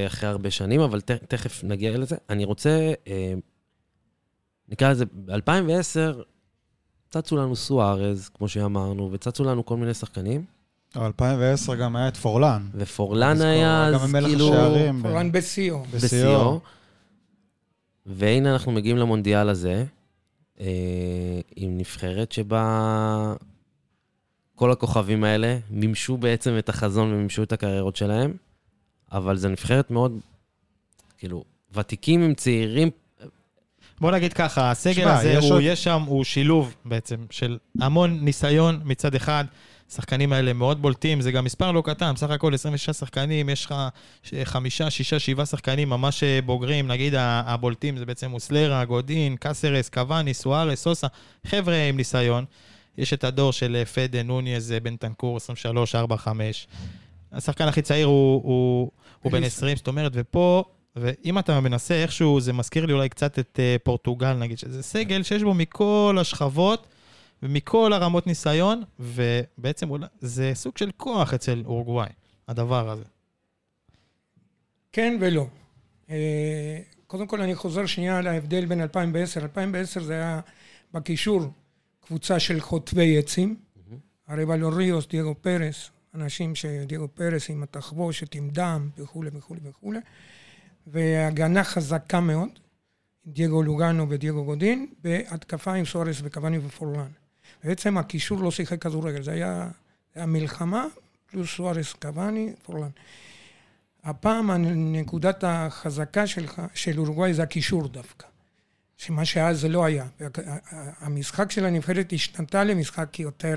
אחרי 0.07 0.29
הרבה 0.29 0.51
שנים, 0.51 0.81
אבל 0.81 1.01
ת, 1.01 1.11
תכף 1.11 1.63
נגיע 1.63 1.97
לזה. 1.97 2.15
אני 2.29 2.45
רוצה, 2.45 2.93
אה, 3.07 3.33
נקרא 4.69 4.91
לזה, 4.91 5.05
ב-2010 5.05 6.21
צצו 7.09 7.37
לנו 7.37 7.55
סוארז, 7.55 8.29
כמו 8.29 8.47
שאמרנו, 8.47 9.11
וצצו 9.11 9.43
לנו 9.43 9.65
כל 9.65 9.77
מיני 9.77 9.93
שחקנים, 9.93 10.45
אבל 10.95 11.05
2010 11.05 11.75
גם 11.75 11.95
היה 11.95 12.07
את 12.07 12.17
פורלן. 12.17 12.67
ופורלן 12.73 13.41
היה 13.41 13.89
גם 13.93 13.99
אז 13.99 14.11
מלך 14.11 14.27
כאילו. 14.27 14.51
פורלן 15.01 15.31
בשיאו. 15.31 15.83
בשיאו. 15.93 16.59
והנה 18.05 18.53
אנחנו 18.53 18.71
מגיעים 18.71 18.97
למונדיאל 18.97 19.49
הזה, 19.49 19.71
אה, 19.71 19.83
עם 21.55 21.77
נבחרת 21.77 22.31
שבה 22.31 23.33
כל 24.55 24.71
הכוכבים 24.71 25.23
האלה 25.23 25.57
מימשו 25.69 26.17
בעצם 26.17 26.57
את 26.57 26.69
החזון 26.69 27.13
ומימשו 27.13 27.43
את 27.43 27.51
הקריירות 27.51 27.95
שלהם, 27.95 28.33
אבל 29.11 29.37
זו 29.37 29.49
נבחרת 29.49 29.91
מאוד, 29.91 30.19
כאילו, 31.17 31.43
ותיקים 31.73 32.21
עם 32.23 32.33
צעירים, 32.33 32.89
בוא 34.01 34.11
נגיד 34.11 34.33
ככה, 34.33 34.71
הסגל 34.71 34.93
תשמע, 34.93 35.19
הזה, 35.19 35.29
יש 35.31 35.45
הוא, 35.45 35.53
עוד- 35.53 35.61
יש 35.63 35.83
שם, 35.83 36.01
הוא 36.01 36.23
שילוב 36.23 36.75
בעצם 36.85 37.17
של 37.29 37.57
המון 37.79 38.19
ניסיון 38.21 38.81
מצד 38.85 39.15
אחד. 39.15 39.45
השחקנים 39.91 40.33
האלה 40.33 40.53
מאוד 40.53 40.81
בולטים, 40.81 41.21
זה 41.21 41.31
גם 41.31 41.45
מספר 41.45 41.71
לא 41.71 41.81
קטן, 41.85 42.13
בסך 42.13 42.29
הכל 42.29 42.53
26 42.53 42.89
שחקנים, 42.89 43.49
יש 43.49 43.65
לך 43.65 43.75
חמישה, 44.43 44.89
שישה, 44.89 45.19
שבעה 45.19 45.45
שחקנים 45.45 45.89
ממש 45.89 46.23
אה, 46.23 46.39
בוגרים, 46.45 46.87
נגיד 46.87 47.13
הבולטים 47.17 47.97
זה 47.97 48.05
בעצם 48.05 48.29
מוסלרה, 48.31 48.85
גודין, 48.85 49.35
קאסרס, 49.35 49.89
קוואני, 49.89 50.33
סוארס, 50.33 50.83
סוסה, 50.83 51.07
חבר'ה 51.47 51.75
עם 51.75 51.97
ניסיון. 51.97 52.45
יש 52.97 53.13
את 53.13 53.23
הדור 53.23 53.53
של 53.53 53.75
אה, 53.75 53.85
פדה, 53.85 54.23
נוניז, 54.23 54.71
אה, 54.71 54.79
בנטנקור, 54.79 55.37
23, 55.37 55.95
4, 55.95 56.17
5. 56.17 56.67
השחקן 57.31 57.67
הכי 57.67 57.81
צעיר 57.81 58.07
הוא, 58.07 58.41
הוא, 58.43 58.91
הוא 59.21 59.31
בן 59.31 59.37
אליסון. 59.37 59.57
20, 59.57 59.77
זאת 59.77 59.87
אומרת, 59.87 60.11
ופה, 60.15 60.63
ואם 60.95 61.39
אתה 61.39 61.59
מנסה 61.59 61.93
איכשהו, 61.93 62.39
זה 62.39 62.53
מזכיר 62.53 62.85
לי 62.85 62.93
אולי 62.93 63.09
קצת 63.09 63.39
את 63.39 63.59
uh, 63.59 63.83
פורטוגל, 63.83 64.33
נגיד, 64.33 64.57
שזה 64.59 64.83
סגל 64.83 65.23
שיש 65.23 65.43
בו 65.43 65.53
מכל 65.53 66.17
השכבות 66.19 66.87
ומכל 67.43 67.93
הרמות 67.93 68.27
ניסיון, 68.27 68.83
ובעצם 68.99 69.89
אולי, 69.89 70.05
זה 70.19 70.51
סוג 70.53 70.77
של 70.77 70.91
כוח 70.97 71.33
אצל 71.33 71.63
אורוגוואי, 71.65 72.09
הדבר 72.47 72.89
הזה. 72.89 73.03
כן 74.91 75.17
ולא. 75.21 75.47
אה, 76.09 76.79
קודם 77.07 77.27
כל 77.27 77.41
אני 77.41 77.55
חוזר 77.55 77.85
שנייה 77.85 78.21
להבדל 78.21 78.65
בין 78.65 78.81
2010. 78.81 79.41
2010 79.41 80.03
זה 80.03 80.13
היה 80.13 80.39
בקישור 80.93 81.41
קבוצה 82.01 82.39
של 82.39 82.59
חוטבי 82.59 83.17
עצים. 83.17 83.55
הרי 84.27 84.43
ולוריוס, 84.43 85.07
דייגו 85.07 85.35
פרס, 85.41 85.89
אנשים 86.15 86.55
שדייגו 86.55 87.07
פרס 87.07 87.49
עם 87.49 87.63
התחבושת, 87.63 88.35
עם 88.35 88.49
דם 88.49 88.89
וכולי 88.97 89.29
וכולי 89.33 89.59
וכולי. 89.63 89.99
והגנה 90.87 91.63
חזקה 91.63 92.19
מאוד, 92.19 92.49
דייגו 93.27 93.63
לוגנו 93.63 94.09
ודייגו 94.09 94.45
גודין, 94.45 94.87
והתקפה 95.03 95.73
עם 95.73 95.85
סוארס 95.85 96.19
וקוואני 96.23 96.57
ופורלן. 96.57 97.11
בעצם 97.63 97.97
הקישור 97.97 98.39
לא 98.39 98.51
שיחק 98.51 98.81
כדורגל, 98.81 99.21
זה 99.21 99.31
היה, 99.31 99.67
היה 100.15 100.25
מלחמה, 100.25 100.85
פלוס 101.31 101.55
סוארס, 101.55 101.93
קוואני, 101.93 102.53
פורלן. 102.63 102.89
הפעם 104.03 104.51
נקודת 104.95 105.43
החזקה 105.47 106.27
שלך, 106.27 106.61
של 106.73 106.99
אורוגוואי 106.99 107.33
זה 107.33 107.43
הקישור 107.43 107.87
דווקא. 107.87 108.27
שמה 108.97 109.25
שאז 109.25 109.65
לא 109.65 109.85
היה. 109.85 110.05
המשחק 110.99 111.51
של 111.51 111.65
הנבחרת 111.65 112.13
השתנתה 112.13 112.63
למשחק 112.63 113.19
יותר 113.19 113.55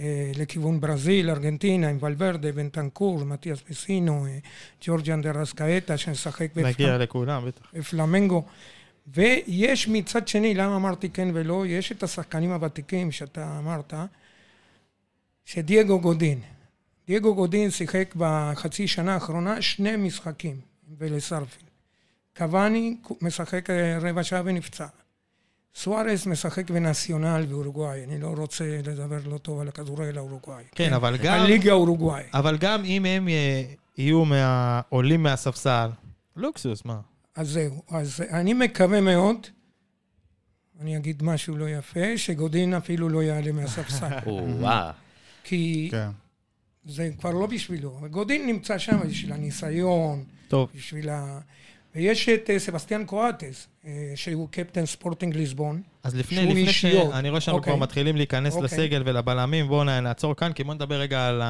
אה, 0.00 0.32
לכיוון 0.34 0.80
ברזיל, 0.80 1.30
ארגנטינה, 1.30 1.88
עם 1.88 1.98
ולוורדה, 2.00 2.52
בנטנקור, 2.52 3.24
מתיאס 3.24 3.60
פסינו, 3.60 4.26
אה, 4.26 4.38
ג'ורג'אן 4.84 5.22
דה 5.22 5.30
רסקאטה, 5.30 5.96
שמשחק 5.96 6.56
נגיע 6.56 6.98
לכולם, 6.98 7.46
בטח. 7.46 7.62
בפלמנגו. 7.74 8.44
ויש 9.06 9.88
מצד 9.88 10.28
שני, 10.28 10.54
למה 10.54 10.76
אמרתי 10.76 11.08
כן 11.08 11.28
ולא, 11.34 11.66
יש 11.66 11.92
את 11.92 12.02
השחקנים 12.02 12.52
הוותיקים 12.52 13.12
שאתה 13.12 13.58
אמרת, 13.58 13.94
שדייגו 15.44 16.00
גודין. 16.00 16.40
דייגו 17.06 17.34
גודין 17.34 17.70
שיחק 17.70 18.14
בחצי 18.16 18.88
שנה 18.88 19.14
האחרונה 19.14 19.62
שני 19.62 19.96
משחקים 19.96 20.60
עם 20.88 20.94
ולסרפיל. 20.98 21.62
קוואני 22.36 22.96
משחק 23.22 23.70
אה, 23.70 23.98
רבע 24.00 24.22
שעה 24.22 24.42
ונפצע. 24.44 24.86
סוארס 25.74 26.26
משחק 26.26 26.70
בנציונל 26.70 27.46
באורוגוואי, 27.48 28.04
אני 28.04 28.20
לא 28.20 28.34
רוצה 28.38 28.64
לדבר 28.86 29.18
לא 29.26 29.38
טוב 29.38 29.60
על 29.60 29.68
הכדורגל 29.68 30.18
האורוגוואי. 30.18 30.64
כן, 30.74 30.92
אבל 30.92 31.16
גם, 31.16 31.40
הליגה 31.40 31.70
האורוגוואי. 31.70 32.22
אבל 32.34 32.58
גם 32.58 32.84
אם 32.84 33.04
הם 33.04 33.28
אה, 33.28 33.62
יהיו 33.98 34.24
מה- 34.24 34.80
עולים 34.88 35.22
מהספסל, 35.22 35.90
לוקסוס, 36.36 36.84
מה? 36.84 37.00
אז 37.34 37.48
זהו, 37.48 37.82
אז 37.88 38.20
אני 38.30 38.54
מקווה 38.54 39.00
מאוד, 39.00 39.46
אני 40.80 40.96
אגיד 40.96 41.22
משהו 41.22 41.56
לא 41.56 41.68
יפה, 41.68 42.18
שגודין 42.18 42.74
אפילו 42.74 43.08
לא 43.08 43.22
יעלה 43.22 43.52
מהספסל. 43.52 44.18
כי 45.44 45.88
כן. 45.90 46.08
זה 46.84 47.10
כבר 47.18 47.30
לא 47.30 47.46
בשבילו. 47.46 48.00
גודין 48.10 48.46
נמצא 48.46 48.78
שם 48.78 49.00
בשביל 49.08 49.32
הניסיון, 49.32 50.24
טוב, 50.48 50.70
בשביל 50.74 51.08
ה... 51.08 51.40
ויש 51.94 52.28
את 52.28 52.50
אה, 52.50 52.58
סבסטיאן 52.58 53.04
קואטס, 53.04 53.68
אה, 53.84 54.12
שהוא 54.14 54.48
קפטן 54.50 54.86
ספורטינג 54.86 55.36
ליסבון. 55.36 55.82
אז 56.02 56.14
לפני, 56.14 56.46
לפני 56.46 56.60
אישיות. 56.60 57.12
שאני 57.12 57.30
רואה 57.30 57.40
שאנחנו 57.40 57.58
אוקיי. 57.58 57.72
כבר 57.72 57.82
מתחילים 57.82 58.16
להיכנס 58.16 58.54
אוקיי. 58.54 58.64
לסגל 58.64 59.02
ולבלמים, 59.06 59.68
בואו 59.68 59.84
נעצור 59.84 60.36
כאן, 60.36 60.52
כי 60.52 60.64
בואו 60.64 60.74
נדבר 60.74 61.00
רגע 61.00 61.28
על 61.28 61.42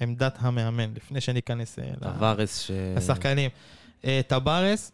עמדת 0.00 0.36
המאמן, 0.40 0.92
לפני 0.96 1.20
שניכנס 1.20 1.78
אה, 1.78 1.84
ל-. 2.02 2.34
לשחקנים. 2.96 3.50
טבארס, 4.26 4.92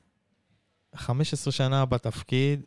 15 0.97 1.53
שנה 1.53 1.85
בתפקיד, 1.85 2.61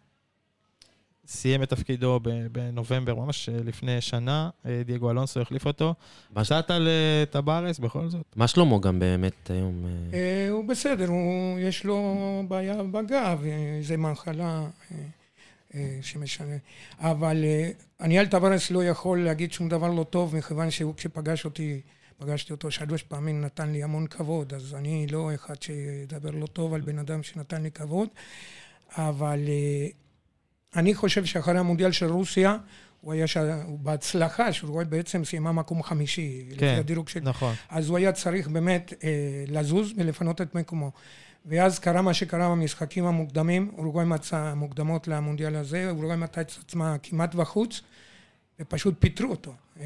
סיים 1.27 1.63
את 1.63 1.69
תפקידו 1.69 2.19
ב- 2.23 2.47
בנובמבר, 2.51 3.15
ממש 3.15 3.49
אה, 3.49 3.57
לפני 3.65 4.01
שנה, 4.01 4.49
אה, 4.65 4.81
דייגו 4.85 5.11
אלונסו 5.11 5.41
החליף 5.41 5.65
אותו. 5.67 5.93
אה, 6.87 7.23
טבארס 7.31 7.79
בכל 7.79 8.09
זאת. 8.09 8.25
מה 8.35 8.47
שלמה 8.47 8.79
גם 8.79 8.99
באמת 8.99 9.51
היום? 9.51 9.85
אה, 10.13 10.47
הוא 10.49 10.67
בסדר, 10.67 11.07
הוא, 11.07 11.59
יש 11.59 11.85
לו 11.85 12.17
בעיה 12.47 12.83
בגב, 12.83 13.43
איזה 13.77 13.97
מחלה 13.97 14.63
שמשנה. 16.01 16.55
אבל 16.99 17.45
אני 17.99 18.19
על 18.19 18.27
טווארס 18.27 18.71
לא 18.71 18.83
יכול 18.83 19.23
להגיד 19.23 19.51
שום 19.51 19.69
דבר 19.69 19.89
לא 19.89 20.03
טוב, 20.03 20.35
מכיוון 20.35 20.71
שהוא 20.71 20.93
כשפגש 20.95 21.45
אותי, 21.45 21.81
פגשתי 22.21 22.53
אותו 22.53 22.71
שלוש 22.71 23.03
פעמים, 23.03 23.41
נתן 23.41 23.71
לי 23.71 23.83
המון 23.83 24.07
כבוד, 24.07 24.53
אז 24.53 24.75
אני 24.75 25.07
לא 25.07 25.33
אחד 25.35 25.61
שידבר 25.61 26.31
לא 26.31 26.45
טוב 26.45 26.73
על 26.73 26.81
בן 26.81 26.99
אדם 26.99 27.23
שנתן 27.23 27.61
לי 27.61 27.71
כבוד, 27.71 28.09
אבל 28.97 29.39
אה, 29.47 29.87
אני 30.75 30.95
חושב 30.95 31.25
שאחרי 31.25 31.59
המונדיאל 31.59 31.91
של 31.91 32.11
רוסיה, 32.11 32.57
הוא 33.01 33.13
היה 33.13 33.27
ש... 33.27 33.37
הוא 33.37 33.79
בהצלחה, 33.79 34.53
שהוא 34.53 34.83
בעצם 34.83 35.25
סיימה 35.25 35.51
מקום 35.51 35.83
חמישי, 35.83 36.43
לפי 36.47 36.59
כן, 36.59 36.75
הדירוג 36.79 37.09
של 37.09 37.19
נכון. 37.19 37.55
אז 37.69 37.89
הוא 37.89 37.97
היה 37.97 38.11
צריך 38.11 38.47
באמת 38.47 38.93
אה, 39.03 39.09
לזוז 39.47 39.93
ולפנות 39.97 40.41
את 40.41 40.55
מקומו. 40.55 40.91
ואז 41.45 41.79
קרה 41.79 42.01
מה 42.01 42.13
שקרה 42.13 42.49
במשחקים 42.49 43.05
המוקדמים, 43.05 43.71
אורוגוואי 43.77 44.05
מצא 44.05 44.53
מוקדמות 44.53 45.07
למונדיאל 45.07 45.55
הזה, 45.55 45.89
אורוגוואי 45.89 46.17
מצא 46.17 46.41
את 46.41 46.51
עצמה 46.65 46.95
כמעט 47.03 47.35
בחוץ, 47.35 47.81
ופשוט 48.59 48.95
פיטרו 48.99 49.29
אותו. 49.29 49.53
אה, 49.79 49.85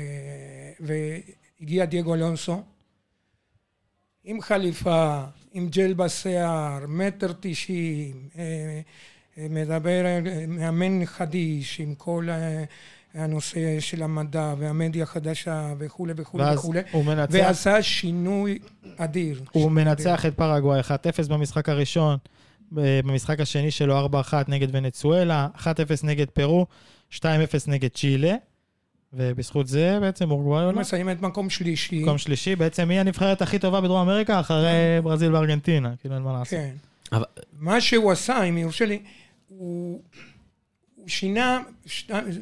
והגיע 1.59 1.85
דייגו 1.85 2.15
אלונסו, 2.15 2.61
עם 4.23 4.41
חליפה, 4.41 5.21
עם 5.53 5.67
ג'ל 5.69 5.93
בשיער, 5.93 6.79
מטר 6.87 7.31
תשעים, 7.39 8.29
אה, 8.37 8.43
אה, 9.37 9.47
מדבר, 9.49 10.05
אה, 10.05 10.19
מאמן 10.47 11.05
חדיש, 11.05 11.79
עם 11.79 11.95
כל 11.95 12.27
הנושא 13.13 13.79
של 13.79 14.03
המדע 14.03 14.53
והמדיה 14.57 15.03
החדשה 15.03 15.73
וכולי 15.77 16.13
וכולי 16.15 16.55
וכולי. 16.55 16.81
הוא 16.91 17.05
מנצח, 17.05 17.33
ועשה 17.33 17.83
שינוי 17.83 18.59
אדיר. 18.97 19.41
הוא 19.51 19.61
שינוי 19.61 19.83
מנצח 19.83 20.25
את 20.25 20.35
פרגוואי 20.35 20.79
1-0 20.79 21.29
במשחק 21.29 21.69
הראשון, 21.69 22.17
במשחק 22.71 23.39
השני 23.39 23.71
שלו 23.71 24.07
4-1 24.07 24.33
נגד 24.47 24.67
ונצואלה, 24.71 25.47
1-0 25.55 25.65
נגד 26.03 26.29
פרו, 26.29 26.65
2-0 27.11 27.21
נגד 27.67 27.89
צ'ילה, 27.93 28.35
ובזכות 29.17 29.67
זה 29.67 29.97
בעצם 30.01 30.31
אורוגוואי 30.31 30.65
עולה. 30.65 30.79
מסיים 30.79 31.09
את 31.09 31.21
מקום 31.21 31.49
שלישי. 31.49 32.01
מקום 32.03 32.17
שלישי, 32.17 32.55
בעצם 32.55 32.89
היא 32.89 32.99
הנבחרת 32.99 33.41
הכי 33.41 33.59
טובה 33.59 33.81
בדרום 33.81 34.01
אמריקה 34.09 34.39
אחרי 34.39 34.67
ברזיל 35.03 35.35
וארגנטינה, 35.35 35.93
כאילו 35.99 36.15
אין 36.15 36.23
מה 36.23 36.33
לעשות. 36.33 36.49
כן. 36.59 36.73
אבל- 37.11 37.25
מה 37.59 37.81
שהוא 37.81 38.11
עשה, 38.11 38.43
אם 38.43 38.57
יורשה 38.57 38.85
לי, 38.85 39.01
הוא, 39.47 40.01
הוא 40.95 41.07
שינה. 41.09 41.59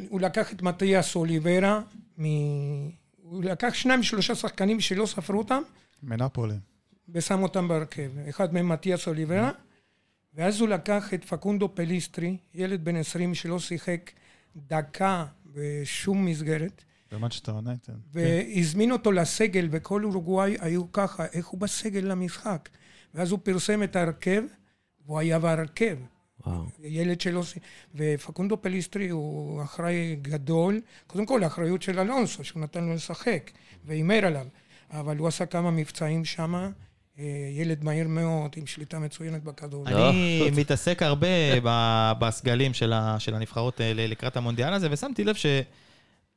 הוא 0.10 0.22
לקח 0.22 0.52
את 0.54 0.62
מתיאס 0.62 1.16
אוליברה, 1.16 1.82
מ... 2.22 2.24
הוא 3.24 3.44
לקח 3.44 3.74
שניים 3.74 4.04
שלושה 4.04 4.36
שחקנים 4.36 4.80
שלא 4.80 5.06
ספרו 5.06 5.38
אותם, 5.38 5.62
מנפולי. 6.04 6.54
ושם 7.10 7.44
אותם 7.44 7.68
בהרכב. 7.68 8.10
אחד 8.30 8.54
מהם 8.54 8.70
מתיאס 8.70 9.08
אוליברה, 9.08 9.52
ואז 10.36 10.60
הוא 10.62 10.68
לקח 10.70 11.14
את 11.14 11.26
פקונדו 11.26 11.76
פליסטרי, 11.76 12.38
ילד 12.54 12.86
בן 12.86 12.96
20 12.96 13.36
שלא 13.36 13.60
שיחק 13.60 14.12
דקה 14.68 15.26
בשום 15.54 16.26
מסגרת, 16.26 16.84
במאצ'סטר 17.12 17.52
יונייטד. 17.52 17.94
והזמין 18.12 18.92
אותו 18.92 19.12
לסגל, 19.12 19.68
וכל 19.72 20.04
אורוגוואי 20.04 20.58
היו 20.60 20.92
ככה, 20.92 21.26
איך 21.26 21.48
הוא 21.48 21.60
בסגל 21.60 22.00
למשחק. 22.00 22.70
ואז 23.13 23.32
הוא 23.32 23.39
פרסם 23.44 23.84
את 23.84 23.96
ההרכב, 23.96 24.44
והוא 25.06 25.20
היה 25.20 25.39
בהרכב. 25.39 25.98
וואו. 26.46 26.66
ילד 26.84 27.22
שלו, 27.22 27.42
ופקונדו 27.96 28.62
פליסטרי 28.62 29.10
הוא 29.10 29.63
אחראי 29.63 30.16
גדול, 30.22 30.82
קודם 31.08 31.26
כל 31.26 31.44
האחריות 31.44 31.82
של 31.82 32.00
אלונסו, 32.00 32.44
שהוא 32.44 32.62
נתן 32.62 32.84
לו 32.84 32.94
לשחק, 32.94 33.52
והימר 33.86 34.26
עליו. 34.26 34.48
אבל 34.89 35.18
הוא 35.18 35.28
עשה 35.28 35.46
כמה 35.46 35.72
מבצעים 35.72 36.26
שם, 36.26 36.72
ילד 37.58 37.84
מהיר 37.84 38.08
מאוד, 38.08 38.52
עם 38.56 38.67
שליטה 38.67 38.99
מצוינת 38.99 39.43
בכדור. 39.43 39.86
לא. 39.89 40.10
אני 40.10 40.49
מתעסק 40.56 41.04
הרבה 41.04 41.28
בסגלים 42.19 42.73
של 43.19 43.34
הנבחרות 43.34 43.80
האלה 43.80 44.08
לקראת 44.08 44.38
המונדיאל 44.38 44.73
הזה, 44.73 44.88
ושמתי 44.91 45.23
לב 45.23 45.36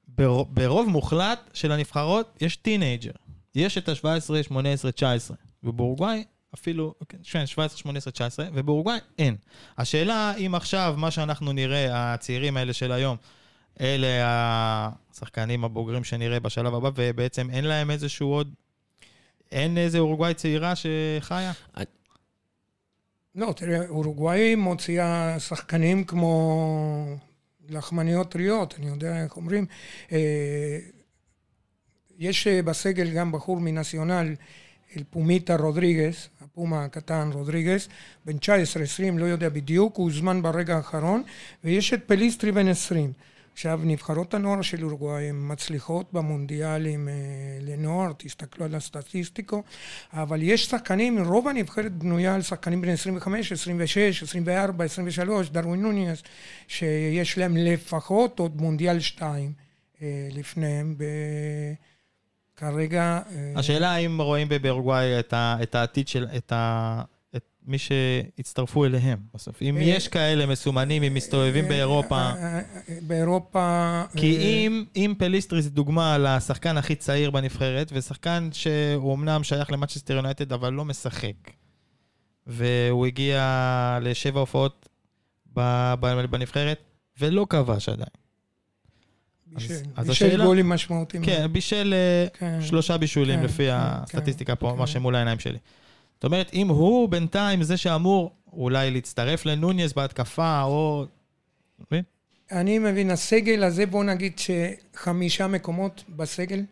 בר- 0.08 0.44
ברוב 0.44 0.88
מוחלט 0.88 1.50
של 1.54 1.72
הנבחרות 1.72 2.38
יש 2.40 2.56
teenager. 2.56 3.10
יש 3.54 3.78
את 3.78 3.88
ה-17, 3.88 4.42
18, 4.42 4.92
19. 4.92 5.36
ובאורוגוואי 5.62 6.24
אפילו, 6.54 6.94
כן, 7.08 7.18
17, 7.22 7.78
18, 7.78 8.12
19, 8.12 8.46
ובאורוגוואי 8.54 8.98
אין. 9.18 9.36
השאלה 9.78 10.34
אם 10.36 10.54
עכשיו, 10.54 10.94
מה 10.98 11.10
שאנחנו 11.10 11.52
נראה, 11.52 12.14
הצעירים 12.14 12.56
האלה 12.56 12.72
של 12.72 12.92
היום, 12.92 13.16
אלה 13.80 14.08
השחקנים 15.12 15.64
הבוגרים 15.64 16.04
שנראה 16.04 16.40
בשלב 16.40 16.74
הבא, 16.74 16.90
ובעצם 16.94 17.50
אין 17.50 17.64
להם 17.64 17.90
איזשהו 17.90 18.28
עוד... 18.28 18.54
אין 19.52 19.78
איזה 19.78 19.98
אורוגוואי 19.98 20.34
צעירה 20.34 20.72
שחיה? 20.76 21.52
לא, 23.34 23.52
תראה, 23.56 23.88
אורוגוואי 23.88 24.54
מוציאה 24.54 25.40
שחקנים 25.40 26.04
כמו 26.04 27.16
לחמניות 27.68 28.30
טריות, 28.30 28.74
אני 28.78 28.86
יודע 28.86 29.24
איך 29.24 29.36
אומרים. 29.36 29.66
אה, 30.12 30.78
יש 32.18 32.46
אה, 32.46 32.62
בסגל 32.62 33.10
גם 33.10 33.32
בחור 33.32 33.60
מנציונל, 33.60 34.34
אל 34.96 35.02
פומיטה 35.10 35.56
רודריגס, 35.56 36.28
הפומה 36.40 36.84
הקטן 36.84 37.30
רודריגס, 37.32 37.88
בן 38.24 38.36
19-20, 38.36 38.48
לא 39.18 39.24
יודע 39.24 39.48
בדיוק, 39.48 39.96
הוא 39.96 40.04
הוזמן 40.04 40.42
ברגע 40.42 40.76
האחרון, 40.76 41.22
ויש 41.64 41.94
את 41.94 42.04
פליסטרי 42.06 42.52
בן 42.52 42.68
20. 42.68 43.12
עכשיו, 43.56 43.80
נבחרות 43.84 44.34
הנוער 44.34 44.62
של 44.62 44.84
אורוגוואי 44.84 45.28
הן 45.28 45.36
מצליחות 45.40 46.12
במונדיאלים 46.12 47.08
אה, 47.08 47.14
לנוער, 47.60 48.12
תסתכלו 48.16 48.64
על 48.64 48.74
הסטטיסטיקות, 48.74 49.62
אבל 50.12 50.42
יש 50.42 50.66
שחקנים, 50.66 51.18
רוב 51.18 51.48
הנבחרת 51.48 51.92
בנויה 51.92 52.34
על 52.34 52.42
שחקנים 52.42 52.80
בני 52.80 52.92
25, 52.92 53.52
26, 53.52 54.22
24, 54.22 54.84
23, 54.84 55.50
דרווין 55.50 55.82
נוניאס, 55.82 56.22
שיש 56.68 57.38
להם 57.38 57.56
לפחות 57.56 58.38
עוד 58.38 58.60
מונדיאל 58.60 59.00
2 59.00 59.52
אה, 60.02 60.28
לפניהם. 60.32 60.94
ב... 60.98 61.04
כרגע... 62.56 63.20
אה, 63.30 63.52
השאלה 63.56 63.94
האם 63.94 64.20
רואים 64.20 64.48
באורוגוואי 64.62 65.18
את, 65.18 65.34
את 65.34 65.74
העתיד 65.74 66.08
של... 66.08 66.26
את, 66.36 66.52
ה, 66.52 67.02
מי 67.66 67.78
שהצטרפו 67.78 68.84
אליהם 68.84 69.18
בסוף. 69.34 69.62
אם 69.62 69.76
אה, 69.76 69.82
יש 69.82 70.08
כאלה 70.08 70.46
מסומנים, 70.46 71.02
אם 71.02 71.14
מסתובבים 71.14 71.64
אה, 71.64 71.68
באירופה... 71.68 72.16
אה, 72.20 72.60
באירופה... 73.00 74.02
כי 74.16 74.36
אם, 74.36 74.84
אם 74.96 75.14
פליסטרי 75.18 75.62
זה 75.62 75.70
דוגמה 75.70 76.18
לשחקן 76.18 76.76
הכי 76.76 76.94
צעיר 76.94 77.30
בנבחרת, 77.30 77.92
ושחקן 77.94 78.48
שהוא 78.52 79.14
אמנם 79.14 79.44
שייך 79.44 79.72
למאצ'סטר 79.72 80.14
יונייטד, 80.14 80.52
אבל 80.52 80.72
לא 80.72 80.84
משחק, 80.84 81.34
והוא 82.46 83.06
הגיע 83.06 83.98
לשבע 84.02 84.40
הופעות 84.40 84.88
בנבחרת, 86.30 86.78
ולא 87.20 87.46
כבש 87.50 87.88
עדיין. 87.88 88.06
בישל, 89.46 89.74
אז- 89.96 90.06
בישל 90.08 90.26
השאלה- 90.26 90.44
גולים 90.44 90.68
משמעותיים. 90.68 91.24
כן, 91.24 91.46
בישל 91.52 91.94
כן. 92.32 92.58
שלושה 92.62 92.96
בישולים 92.98 93.38
כן, 93.38 93.44
לפי 93.44 93.56
כן, 93.66 93.70
הסטטיסטיקה 93.76 94.54
פה, 94.56 94.70
כן. 94.72 94.78
מה 94.78 94.86
שמול 94.86 95.14
העיניים 95.14 95.38
שלי. 95.38 95.58
זאת 96.16 96.24
אומרת, 96.24 96.50
אם 96.54 96.68
הוא 96.68 97.08
בינתיים 97.08 97.62
זה 97.62 97.76
שאמור 97.76 98.32
אולי 98.52 98.90
להצטרף 98.90 99.46
לנוניס 99.46 99.92
בהתקפה, 99.92 100.62
או... 100.62 101.06
מבין? 101.80 102.02
אני 102.50 102.78
מבין, 102.78 103.10
הסגל 103.10 103.64
הזה, 103.64 103.86
בוא 103.86 104.04
נגיד 104.04 104.32
שחמישה 104.38 105.46
מקומות 105.46 106.04
בסגל 106.08 106.64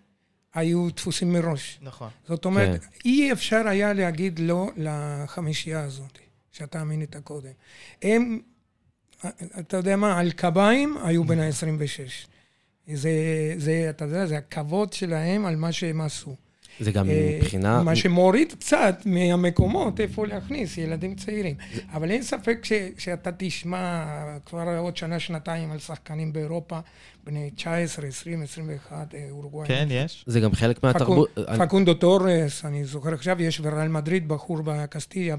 היו 0.55 0.91
תפוסים 0.91 1.33
מראש. 1.33 1.79
נכון. 1.83 2.09
זאת 2.29 2.45
אומרת, 2.45 2.81
כן. 2.81 2.89
אי 3.05 3.33
אפשר 3.33 3.69
היה 3.69 3.93
להגיד 3.93 4.39
לא 4.39 4.71
לחמישייה 4.77 5.85
הזאת, 5.85 6.19
שאתה 6.53 6.85
מנית 6.85 7.17
קודם. 7.17 7.53
הם, 8.03 8.41
אתה 9.59 9.77
יודע 9.77 9.97
מה, 9.97 10.19
על 10.19 10.33
קביים 10.33 10.97
היו 11.05 11.25
בין 11.25 11.41
ה-26. 11.41 12.29
זה, 12.95 13.11
זה, 13.57 13.87
אתה 13.91 14.05
יודע, 14.05 14.27
זה 14.27 14.37
הכבוד 14.37 14.93
שלהם 14.93 15.47
על 15.47 15.57
מה 15.57 15.73
שהם 15.73 16.01
עשו. 16.01 16.37
זה 16.81 16.93
גם 16.93 17.11
אה, 17.11 17.39
מבחינה... 17.41 17.83
מה 17.83 17.97
שמוריד 17.97 18.53
קצת 18.53 19.03
מהמקומות 19.05 20.01
איפה 20.01 20.27
להכניס 20.27 20.79
ילדים 20.79 21.15
צעירים. 21.15 21.57
אבל 21.93 22.11
אין 22.11 22.23
ספק 22.23 22.59
ש, 22.63 22.73
שאתה 22.99 23.31
תשמע 23.37 24.05
כבר 24.47 24.79
עוד 24.79 24.97
שנה, 24.97 25.19
שנתיים 25.19 25.71
על 25.71 25.79
שחקנים 25.79 26.33
באירופה, 26.33 26.79
בני 27.25 27.51
19, 27.57 28.07
20, 28.07 28.43
21, 28.43 29.15
אה, 29.15 29.27
אורוגוואי. 29.31 29.69
כן, 29.69 29.89
יש. 29.91 30.25
זה 30.27 30.41
גם 30.41 30.53
חלק 30.53 30.83
מהתרבות... 30.83 31.39
פקונדו 31.59 31.95
טורס, 31.95 32.65
אני 32.65 32.85
זוכר 32.85 33.15
עכשיו, 33.15 33.43
יש 33.43 33.61
בריאל 33.61 33.89
מדריד 33.89 34.29
בחור 34.29 34.63
בקסטיליה, 34.65 35.37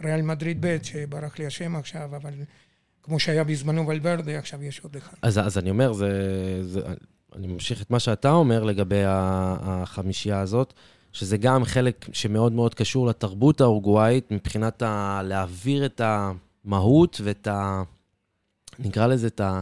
בריאל 0.00 0.22
מדריד 0.22 0.58
ב', 0.60 0.76
שברח 0.82 1.38
לי 1.38 1.46
השם 1.46 1.76
עכשיו, 1.76 2.16
אבל 2.16 2.32
כמו 3.02 3.20
שהיה 3.20 3.44
בזמנו 3.44 3.86
ולברדה, 3.86 4.38
עכשיו 4.38 4.62
יש 4.62 4.80
עוד 4.80 4.96
אחד. 4.96 5.16
אז, 5.22 5.38
אז 5.38 5.58
אני 5.58 5.70
אומר, 5.70 5.92
זה, 5.92 6.08
זה, 6.62 6.80
אני 7.34 7.46
ממשיך 7.46 7.82
את 7.82 7.90
מה 7.90 8.00
שאתה 8.00 8.30
אומר 8.30 8.64
לגבי 8.64 9.02
החמישייה 9.06 10.40
הזאת, 10.40 10.72
שזה 11.12 11.36
גם 11.36 11.64
חלק 11.64 12.06
שמאוד 12.12 12.52
מאוד 12.52 12.74
קשור 12.74 13.06
לתרבות 13.06 13.60
האורוגוואית, 13.60 14.30
מבחינת 14.30 14.82
ה, 14.82 15.20
להעביר 15.24 15.86
את 15.86 16.00
המהות 16.04 17.20
ואת 17.24 17.46
ה... 17.46 17.82
נקרא 18.78 19.06
לזה 19.06 19.26
את 19.26 19.40
ה... 19.40 19.60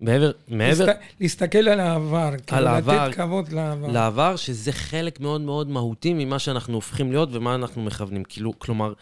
מעבר, 0.00 0.30
מעבר 0.48 0.86
להסת, 0.86 1.00
להסתכל 1.20 1.68
על 1.68 1.80
העבר, 1.80 2.30
כאילו 2.46 2.66
העבר, 2.66 3.06
לתת 3.08 3.16
כבוד 3.16 3.52
לעבר. 3.52 3.86
לעבר, 3.86 4.36
שזה 4.36 4.72
חלק 4.72 5.20
מאוד 5.20 5.40
מאוד 5.40 5.68
מהותי 5.68 6.14
ממה 6.14 6.38
שאנחנו 6.38 6.74
הופכים 6.74 7.12
להיות 7.12 7.28
ומה 7.32 7.54
אנחנו 7.54 7.82
מכוונים. 7.82 8.24
כאילו, 8.24 8.58
כלומר, 8.58 8.92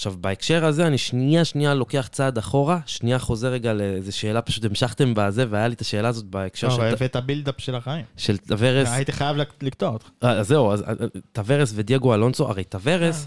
עכשיו, 0.00 0.14
בהקשר 0.20 0.64
הזה, 0.64 0.86
אני 0.86 0.98
שנייה, 0.98 1.44
שנייה 1.44 1.74
לוקח 1.74 2.08
צעד 2.12 2.38
אחורה, 2.38 2.80
שנייה 2.86 3.18
חוזר 3.18 3.48
רגע 3.48 3.72
לאיזו 3.72 4.16
שאלה, 4.16 4.42
פשוט 4.42 4.64
המשכתם 4.64 5.12
בזה, 5.16 5.44
והיה 5.50 5.68
לי 5.68 5.74
את 5.74 5.80
השאלה 5.80 6.08
הזאת 6.08 6.24
בהקשר 6.24 6.68
לא, 6.68 6.74
של, 6.74 6.80
אבל 6.80 6.92
הבאת 6.92 7.16
build-up 7.16 7.54
של 7.58 7.74
החיים. 7.74 8.04
של 8.16 8.38
טוורס. 8.38 8.88
הייתי 8.88 9.12
חייב 9.12 9.36
לק- 9.36 9.62
לקטוע 9.62 9.88
אותך. 9.88 10.08
אה, 10.22 10.30
אז 10.30 10.48
זהו, 10.48 10.72
אז 10.72 10.82
אה, 10.82 10.94
טוורס 11.32 11.72
ודייגו 11.74 12.14
אלונסו, 12.14 12.48
הרי 12.48 12.64
טוורס, 12.64 13.26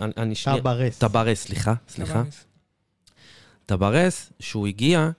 אני, 0.00 0.12
אני 0.16 0.34
שנייה... 0.34 0.58
טברס. 0.60 0.98
טברס, 0.98 1.42
סליחה, 1.42 1.74
סליחה. 1.88 2.22
טברס, 3.66 4.32
שהוא 4.40 4.66
הגיע, 4.66 5.10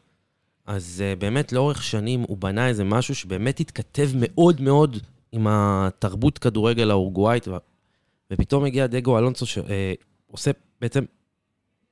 אז 0.66 1.04
uh, 1.04 1.20
באמת 1.20 1.54
לאורך 1.54 1.84
שנים 1.84 2.22
הוא 2.28 2.38
בנה 2.38 2.68
איזה 2.68 2.84
משהו 2.84 3.16
שבאמת 3.16 3.60
התכתב 3.60 4.10
מאוד 4.16 4.62
מאוד 4.62 4.98
עם 5.32 5.48
התרבות 5.50 6.38
כדורגל 6.38 6.92
האורוגוואית, 6.92 7.48
ופתאום 8.32 8.66
הגיע 8.66 8.88
דגו 8.88 9.18
אלונסו 9.18 9.46
שעושה 10.32 10.52
בעצם 10.82 11.04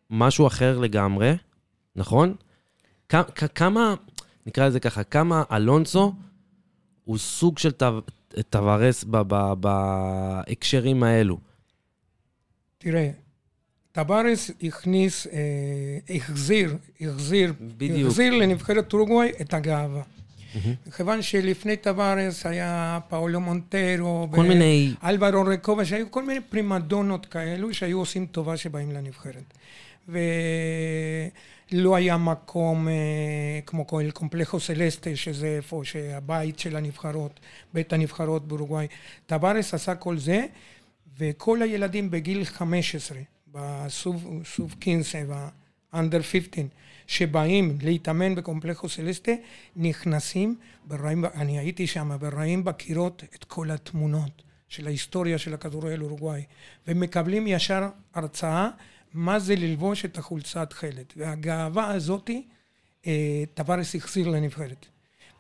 משהו 0.09 0.47
אחר 0.47 0.77
לגמרי, 0.77 1.33
נכון? 1.95 2.35
כ- 3.09 3.15
כ- 3.35 3.43
כמה, 3.55 3.95
נקרא 4.45 4.67
לזה 4.67 4.79
ככה, 4.79 5.03
כמה 5.03 5.43
אלונסו 5.51 6.13
הוא 7.05 7.17
סוג 7.17 7.57
של 7.57 7.71
טו- 7.71 8.01
טווארס 8.49 9.03
ב- 9.03 9.17
ב- 9.27 9.53
בהקשרים 9.59 11.03
האלו. 11.03 11.37
תראה, 12.77 13.09
טבארס 13.91 14.51
הכניס, 14.63 15.27
אה, 15.27 16.15
החזיר, 16.15 16.77
החזיר, 17.01 17.53
בדיוק. 17.77 18.07
החזיר 18.09 18.33
לנבחרת 18.33 18.93
אורוגוואי 18.93 19.31
את 19.41 19.53
הגאווה. 19.53 20.03
מכיוון 20.87 21.21
שלפני 21.21 21.77
טבארס 21.77 22.45
היה 22.45 22.99
פאולו 23.09 23.39
מונטרו, 23.39 24.27
כל 24.31 24.43
מיני... 24.43 24.93
אלברו 25.03 25.41
רקובה, 25.41 25.85
שהיו 25.85 26.11
כל 26.11 26.25
מיני 26.25 26.39
פרימדונות 26.41 27.25
כאלו 27.25 27.73
שהיו 27.73 27.99
עושים 27.99 28.25
טובה 28.25 28.57
שבאים 28.57 28.91
לנבחרת. 28.91 29.53
ולא 30.07 31.95
היה 31.95 32.17
מקום 32.17 32.87
אה, 32.87 32.93
כמו 33.65 33.87
כל 33.87 34.11
קומפלכו 34.13 34.59
סלסטה, 34.59 35.15
שזה 35.15 35.47
איפה 35.47 35.81
שהבית 35.83 36.59
של 36.59 36.75
הנבחרות, 36.75 37.39
בית 37.73 37.93
הנבחרות 37.93 38.47
באורוגוואי. 38.47 38.87
טבארס 39.25 39.73
עשה 39.73 39.95
כל 39.95 40.17
זה, 40.17 40.45
וכל 41.17 41.61
הילדים 41.61 42.11
בגיל 42.11 42.45
15, 42.45 43.17
בסוב 43.51 44.41
סוב 44.45 44.75
קינסה, 44.79 45.21
באנדר 45.93 46.21
15, 46.21 46.63
שבאים 47.09 47.77
להתאמן 47.81 48.35
בקומפלכו 48.35 48.89
סלסטה, 48.89 49.31
נכנסים, 49.75 50.55
בראים, 50.85 51.25
אני 51.25 51.59
הייתי 51.59 51.87
שם, 51.87 52.17
בראים 52.19 52.63
בקירות 52.63 53.23
את 53.35 53.43
כל 53.43 53.71
התמונות 53.71 54.41
של 54.67 54.87
ההיסטוריה 54.87 55.37
של 55.37 55.53
הכדורגל 55.53 56.01
אורוגוואי, 56.01 56.43
ומקבלים 56.87 57.47
ישר 57.47 57.89
הרצאה 58.13 58.69
מה 59.13 59.39
זה 59.39 59.55
ללבוש 59.55 60.05
את 60.05 60.17
החולצת 60.17 60.73
חלד. 60.73 61.05
והגאווה 61.15 61.91
הזאתי, 61.91 62.47
אה, 63.07 63.43
טווארס 63.53 63.95
החזיר 63.95 64.27
לנבחרת. 64.27 64.85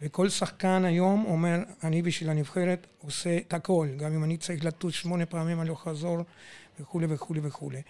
וכל 0.01 0.29
שחקן 0.29 0.85
היום 0.85 1.25
אומר, 1.25 1.59
אני 1.83 2.01
בשביל 2.01 2.29
הנבחרת 2.29 2.87
עושה 2.97 3.37
את 3.37 3.53
הכל, 3.53 3.87
גם 3.97 4.13
אם 4.13 4.23
אני 4.23 4.37
צריך 4.37 4.65
לטוס 4.65 4.93
שמונה 4.93 5.25
פעמים 5.25 5.59
הלוך 5.59 5.83
חזור 5.83 6.17
וכולי 6.79 7.07
וכולי 7.09 7.39
וכולי. 7.43 7.81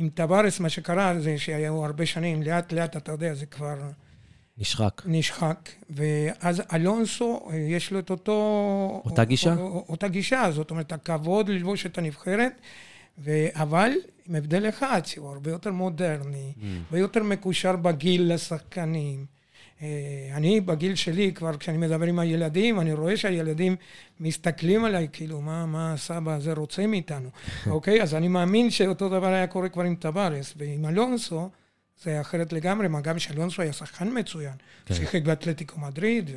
ועם 0.00 0.08
טווארס 0.08 0.60
מה 0.60 0.68
שקרה 0.68 1.20
זה 1.20 1.38
שהיו 1.38 1.84
הרבה 1.84 2.06
שנים, 2.06 2.42
לאט 2.42 2.72
לאט 2.72 2.96
אתה 2.96 3.12
יודע, 3.12 3.34
זה 3.34 3.46
כבר 3.46 3.76
נשחק. 4.58 5.02
נשחק, 5.06 5.68
ואז 5.90 6.62
אלונסו, 6.72 7.48
יש 7.68 7.90
לו 7.92 7.98
את 7.98 8.10
אותו... 8.10 9.02
אותה 9.04 9.24
גישה? 9.24 9.54
אותה 9.58 10.08
גישה, 10.08 10.50
זאת 10.50 10.70
אומרת, 10.70 10.92
הכבוד 10.92 11.48
ללבוש 11.48 11.86
את 11.86 11.98
הנבחרת, 11.98 12.52
ו... 13.18 13.30
אבל 13.54 13.90
עם 14.28 14.34
הבדל 14.34 14.68
אחד, 14.68 15.00
שהוא 15.04 15.28
הרבה 15.28 15.50
יותר 15.50 15.72
מודרני, 15.72 16.52
Mm. 16.56 16.62
הרבה 16.86 16.98
יותר 16.98 17.22
מקושר 17.22 17.76
בגיל 17.76 18.34
לשחקנים. 18.34 19.26
אה, 19.82 19.86
אני 20.34 20.60
בגיל 20.60 20.94
שלי, 20.94 21.32
כבר 21.34 21.56
כשאני 21.56 21.78
מדבר 21.78 22.06
עם 22.06 22.18
הילדים, 22.18 22.80
אני 22.80 22.92
רואה 22.92 23.16
שהילדים 23.16 23.76
מסתכלים 24.20 24.84
עליי, 24.84 25.08
כאילו, 25.12 25.40
מה, 25.40 25.66
מה 25.66 25.92
הסבא 25.92 26.34
הזה 26.34 26.52
רוצה 26.52 26.86
מאיתנו, 26.86 27.28
אוקיי? 27.66 28.02
אז 28.02 28.14
אני 28.14 28.28
מאמין 28.28 28.70
שאותו 28.70 29.08
דבר 29.08 29.26
היה 29.26 29.46
קורה 29.46 29.68
כבר 29.68 29.82
עם 29.82 29.94
טווארס, 29.94 30.54
ועם 30.56 30.86
אלונסו, 30.86 31.50
זה 32.02 32.10
היה 32.10 32.20
אחרת 32.20 32.52
לגמרי, 32.52 32.88
מה 32.88 33.00
גם 33.00 33.18
שאלונסו 33.18 33.62
היה 33.62 33.72
שחקן 33.72 34.18
מצוין. 34.18 34.54
כן. 34.86 34.94
שיחק 34.94 35.22
באתלטיקו 35.22 35.80
מדריד, 35.80 36.30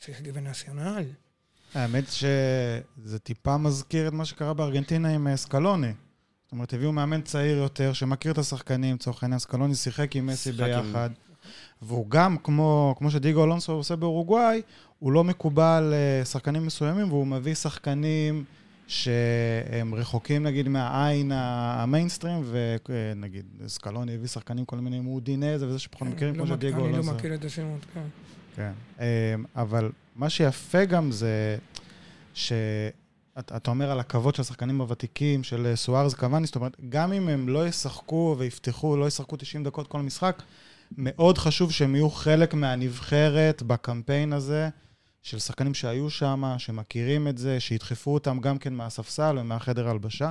ושיחק 0.00 0.26
בנציונל. 0.26 1.04
האמת 1.74 2.04
שזה 2.08 3.18
טיפה 3.18 3.56
מזכיר 3.56 4.08
את 4.08 4.12
מה 4.12 4.24
שקרה 4.24 4.54
בארגנטינה 4.54 5.08
עם 5.08 5.26
אה, 5.28 5.36
סקלוני. 5.36 5.92
זאת 6.44 6.52
אומרת, 6.52 6.72
הביאו 6.74 6.92
מאמן 6.92 7.22
צעיר 7.22 7.56
יותר, 7.56 7.92
שמכיר 7.92 8.32
את 8.32 8.38
השחקנים, 8.38 8.94
לצורך 8.94 9.22
העניין, 9.22 9.38
סקלוני 9.38 9.74
שיחק 9.74 10.16
עם 10.16 10.26
מסי 10.26 10.50
עם- 10.50 10.56
ביחד. 10.56 11.10
והוא 11.82 12.06
גם, 12.08 12.36
כמו, 12.36 12.94
כמו 12.98 13.10
שדיגו 13.10 13.44
אלונסו 13.44 13.72
עושה 13.72 13.96
באורוגוואי, 13.96 14.62
הוא 14.98 15.12
לא 15.12 15.24
מקובל 15.24 15.92
אה, 15.92 16.24
שחקנים 16.24 16.66
מסוימים, 16.66 17.08
והוא 17.08 17.26
מביא 17.26 17.54
שחקנים 17.54 18.44
שהם 18.86 19.94
רחוקים 19.94 20.42
נגיד 20.42 20.68
מהעין 20.68 21.32
המיינסטרים, 21.34 22.44
ונגיד 22.44 23.44
סקלוני 23.66 24.14
הביא 24.14 24.28
שחקנים 24.28 24.64
כל 24.64 24.76
מיני 24.76 25.00
מאודינזה 25.00 25.68
וזה 25.68 25.78
שפחות 25.78 26.08
מכירים, 26.08 26.34
לא 26.34 26.44
כמו 26.44 26.54
שדיגו 26.54 26.80
אני 26.80 26.88
אלונסו. 26.88 27.10
לא 27.10 27.16
מכיר 27.16 27.34
את 27.34 27.44
השמות, 27.44 27.86
כן. 27.94 28.00
כן. 28.56 28.72
אמ, 29.00 29.44
אבל 29.56 29.90
מה 30.16 30.30
שיפה 30.30 30.84
גם 30.84 31.10
זה 31.10 31.56
שאתה 32.34 33.70
אומר 33.70 33.90
על 33.90 34.00
הכבוד 34.00 34.34
של 34.34 34.42
השחקנים 34.42 34.80
הוותיקים, 34.80 35.44
של 35.44 35.66
אה, 35.66 35.76
סוארז 35.76 36.14
קוואני, 36.14 36.46
זאת 36.46 36.56
אומרת, 36.56 36.76
גם 36.88 37.12
אם 37.12 37.28
הם 37.28 37.48
לא 37.48 37.66
ישחקו 37.66 38.36
ויפתחו, 38.38 38.96
לא 38.96 39.06
ישחקו 39.06 39.36
90 39.36 39.64
דקות 39.64 39.86
כל 39.86 40.02
משחק, 40.02 40.42
מאוד 40.98 41.38
חשוב 41.38 41.72
שהם 41.72 41.94
יהיו 41.94 42.10
חלק 42.10 42.54
מהנבחרת 42.54 43.62
בקמפיין 43.62 44.32
הזה, 44.32 44.68
של 45.22 45.38
שחקנים 45.38 45.74
שהיו 45.74 46.10
שם, 46.10 46.54
שמכירים 46.58 47.28
את 47.28 47.38
זה, 47.38 47.60
שידחפו 47.60 48.14
אותם 48.14 48.38
גם 48.40 48.58
כן 48.58 48.72
מהספסל 48.74 49.36
ומהחדר 49.40 49.88
הלבשה, 49.88 50.30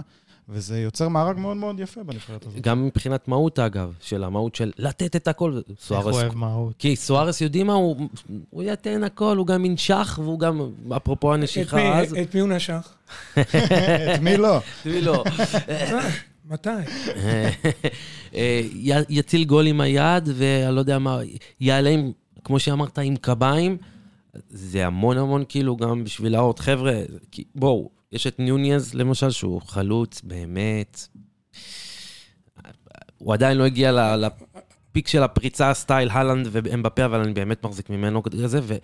וזה 0.50 0.80
יוצר 0.80 1.08
מארג 1.08 1.38
מאוד 1.38 1.58
מאוד 1.58 1.80
יפה 1.80 2.04
בנבחרת 2.04 2.46
הזאת. 2.46 2.62
גם 2.62 2.86
מבחינת 2.86 3.28
מהות, 3.28 3.60
אגב, 3.60 3.94
של 4.02 4.24
המהות 4.24 4.56
של 4.56 4.72
לתת 4.78 5.16
את 5.16 5.28
הכל. 5.28 5.54
איך 5.58 5.64
הוא 5.68 5.76
סוארס, 5.80 6.16
אוהב 6.16 6.36
מהות. 6.36 6.74
כי 6.80 6.96
סוארס 6.96 7.42
יודעים 7.42 7.68
מה, 7.68 7.74
הוא, 7.74 8.08
הוא 8.50 8.64
ייתן 8.64 9.04
הכל, 9.04 9.38
הוא 9.38 9.48
גם 9.48 9.66
ינשך, 9.66 10.20
והוא 10.24 10.40
גם, 10.40 10.62
אפרופו 10.98 11.34
את 11.36 11.40
הנשיכה 11.40 11.78
מי- 11.78 11.92
אז, 11.94 12.14
את 12.22 12.36
מי 12.36 12.42
הוא 12.42 12.50
נשך? 12.50 12.94
את 14.16 14.20
מי 14.22 14.38
לא? 14.38 14.60
תראי 14.84 15.02
לו, 15.02 15.24
אה, 15.70 16.10
מתי? 16.52 16.70
או 18.36 18.62
י- 18.74 19.06
יציל 19.10 19.44
גול 19.44 19.68
עם 19.68 19.82
היד, 19.82 20.30
ואני 20.36 20.76
לא 20.76 20.80
יודע 20.80 21.00
מה, 21.00 21.20
יעלה 21.60 21.90
עם, 21.90 22.12
כמו 22.44 22.60
שאמרת, 22.60 23.00
עם 23.00 23.16
קביים. 23.16 23.78
זה 24.50 24.86
המון 24.86 25.18
המון 25.18 25.44
כאילו 25.50 25.78
גם 25.78 26.04
בשביל 26.04 26.32
להראות. 26.32 26.60
חבר'ה, 26.60 27.02
בואו, 27.56 27.90
יש 28.12 28.28
את 28.28 28.40
נוניז 28.40 28.94
למשל, 28.94 29.30
שהוא 29.30 29.62
חלוץ, 29.62 30.22
באמת. 30.24 31.08
הוא 33.18 33.34
עדיין 33.34 33.58
לא 33.58 33.66
הגיע 33.66 34.16
ל 34.18 34.36
peak 34.36 35.08
של 35.08 35.24
הפריצה 35.24 35.74
style 35.74 36.10
האלנד 36.10 36.48
ואמבפה, 36.52 37.06
אבל 37.06 37.20
אני 37.20 37.34
באמת 37.34 37.64
מחזיק 37.66 37.90
ממנו 37.90 38.24
כזה, 38.24 38.60
ו... 38.64 38.76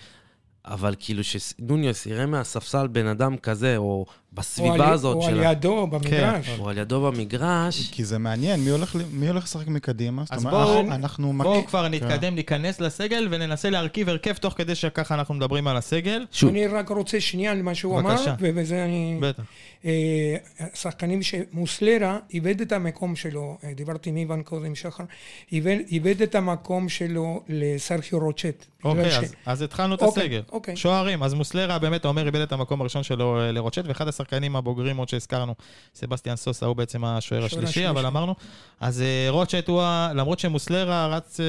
אבל 0.66 0.96
כאילו 1.00 1.24
שנוניז 1.24 2.06
יראה 2.06 2.26
מהספסל 2.26 2.88
בן 2.88 3.08
אדם 3.08 3.38
כזה, 3.38 3.78
או 3.78 4.06
בסביבה 4.38 4.90
הזאת 4.90 5.16
או 5.16 5.22
של... 5.22 5.44
על 5.44 5.52
ידו 5.52 5.88
במגרש. 5.88 6.50
או 6.60 6.70
על 6.70 6.78
ידו 6.78 7.02
במגרש. 7.12 7.90
כי 7.92 8.06
זה 8.06 8.18
מעניין, 8.18 8.60
מי 8.60 8.70
הולך, 8.70 8.96
מי 9.12 9.28
הולך 9.28 9.44
לשחק 9.44 9.68
מקדימה? 9.68 10.24
אז 10.30 10.44
בואו- 10.44 10.80
אנחנו- 10.80 10.96
אנחנו... 10.96 11.34
בואו 11.44 11.62
מכ- 11.62 11.68
כבר 11.68 11.84
כן. 11.90 11.94
נתקדם, 11.94 12.36
ניכנס 12.36 12.80
לסגל 12.80 13.28
וננסה 13.32 13.70
להרכיב 13.70 14.10
הרכב 14.10 14.34
תוך 14.34 14.54
כדי 14.58 14.76
שככה 14.76 15.16
אנחנו 15.16 15.34
מדברים 15.34 15.68
על 15.68 15.78
הסגל. 15.78 16.26
שוב, 16.32 16.50
אני 16.50 16.68
רק 16.68 16.90
רוצה 16.90 17.20
שנייה 17.20 17.52
על 17.52 17.62
מה 17.62 17.76
שהוא 17.76 18.00
אמר, 18.00 18.10
בבקשה. 18.12 18.36
ובזה 18.40 18.86
אני... 18.86 19.18
בטח. 19.22 19.44
אה, 19.86 20.36
שחקנים 20.74 21.20
שמוסלרה 21.22 22.20
איבד 22.34 22.62
את 22.62 22.72
המקום 22.72 23.16
שלו, 23.16 23.58
אה, 23.64 23.74
דיברתי 23.74 24.10
עם 24.10 24.18
איוון 24.18 24.44
קודם, 24.44 24.76
שחר, 24.76 25.04
איבד, 25.52 25.78
איבד 25.92 26.22
את 26.22 26.36
המקום 26.36 26.90
שלו 26.90 27.44
לסרחיו 27.50 28.20
רוצ'ט. 28.20 28.66
אוקיי, 28.84 29.12
ש- 29.12 29.18
אז- 29.18 29.34
אז 29.46 29.62
התחלנו 29.62 29.96
את 29.96 30.02
אוקיי, 30.02 30.24
הסגל. 30.24 30.42
אוקיי. 30.52 30.76
שוערים, 30.76 31.24
אז 31.24 31.34
מוסלרה 31.34 31.80
באמת, 31.80 32.06
אומר, 32.06 32.26
איבד 32.26 32.40
את 32.40 32.52
המקום 32.52 32.82
הראשון 32.82 33.04
שלו 33.04 33.40
אה, 33.42 33.52
לרוטשט, 33.52 33.84
ואחד 33.88 34.08
השחקנים 34.08 34.27
הבוגרים, 34.56 34.98
עוד 34.98 35.10
שהזכרנו, 35.10 35.56
סבסטיאן 35.96 36.36
סוסה, 36.36 36.66
הוא 36.66 36.76
בעצם 36.76 37.06
השוער 37.06 37.46
השלישי, 37.46 37.90
אבל. 37.90 38.06
אמרנו, 38.06 38.36
אז 38.80 39.02
אה, 39.02 39.28
רוטשט 39.30 39.68
הוא, 39.68 39.82
למרות 40.14 40.40
שמוסלרה 40.40 41.08
רץ, 41.08 41.40
אה, 41.40 41.46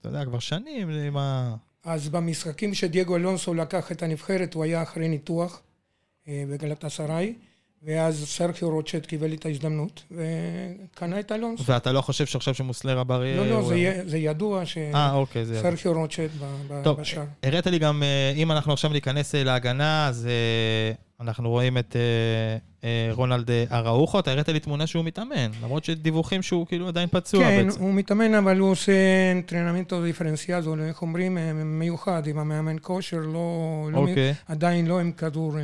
אתה 0.00 0.08
יודע, 0.08 0.24
כבר 0.24 0.38
שנים 0.38 0.90
עם 0.90 1.16
ה... 1.16 1.54
אז 1.84 2.08
במשחקים 2.08 2.74
שדייגו 2.74 3.16
אלונסו 3.16 3.54
לקח 3.54 3.92
את 3.92 4.02
הנבחרת, 4.02 4.54
הוא 4.54 4.64
היה 4.64 4.82
אחרי 4.82 5.08
ניתוח 5.08 5.60
אה, 6.28 6.44
בגלת 6.48 6.84
אסריי, 6.84 7.34
ואז 7.82 8.24
סרחיו 8.28 8.70
רוצ'ט 8.70 9.06
קיבל 9.06 9.32
את 9.32 9.46
ההזדמנות, 9.46 10.02
וקנה 10.10 11.20
את 11.20 11.32
אלונסו. 11.32 11.64
ואתה 11.66 11.92
לא 11.92 12.00
חושב 12.00 12.26
שעכשיו 12.26 12.54
שמוסלרה 12.54 13.04
בריא... 13.04 13.36
לא, 13.36 13.46
לא, 13.46 13.62
זה 14.06 14.18
ידוע 14.18 14.62
אה, 14.94 15.12
אוקיי, 15.14 15.44
זה... 15.44 15.58
שסרחיו 15.58 15.92
רוצ'ט 15.92 16.30
ב- 16.40 16.44
ב- 16.68 16.84
טוב, 16.84 17.00
בשער. 17.00 17.24
הראת 17.42 17.66
לי 17.66 17.78
גם, 17.78 18.02
אה, 18.02 18.32
אם 18.36 18.52
אנחנו 18.52 18.72
עכשיו 18.72 18.90
ניכנס 18.90 19.34
אה, 19.34 19.44
להגנה, 19.44 20.08
אז 20.08 20.26
אה, 20.26 20.92
אנחנו 21.24 21.50
רואים 21.50 21.78
את 21.78 21.96
אה, 21.96 22.56
אה, 22.84 23.08
רונלד 23.12 23.50
אה, 23.50 23.64
אראוחו, 23.72 24.18
אתה 24.18 24.30
הראת 24.30 24.48
לי 24.48 24.60
תמונה 24.60 24.86
שהוא 24.86 25.04
מתאמן, 25.04 25.50
למרות 25.62 25.84
שדיווחים 25.84 26.42
שהוא 26.42 26.66
כאילו 26.66 26.88
עדיין 26.88 27.08
פצוע 27.12 27.40
כן, 27.40 27.66
בעצם. 27.66 27.80
הוא 27.80 27.94
מתאמן, 27.94 28.34
אבל 28.34 28.58
הוא 28.58 28.70
עושה 28.70 28.92
אנטרנמנטו 29.32 30.02
דיפרנציאזו, 30.02 30.76
איך 30.76 31.02
אומרים, 31.02 31.38
אה, 31.38 31.52
מיוחד, 31.52 32.26
עם 32.26 32.38
המאמן 32.38 32.76
כושר, 32.82 33.18
לא, 33.18 33.88
לא, 33.92 33.98
אוקיי. 33.98 34.34
עדיין 34.48 34.86
לא 34.86 35.00
עם 35.00 35.12
כדור, 35.12 35.58
אה, 35.58 35.62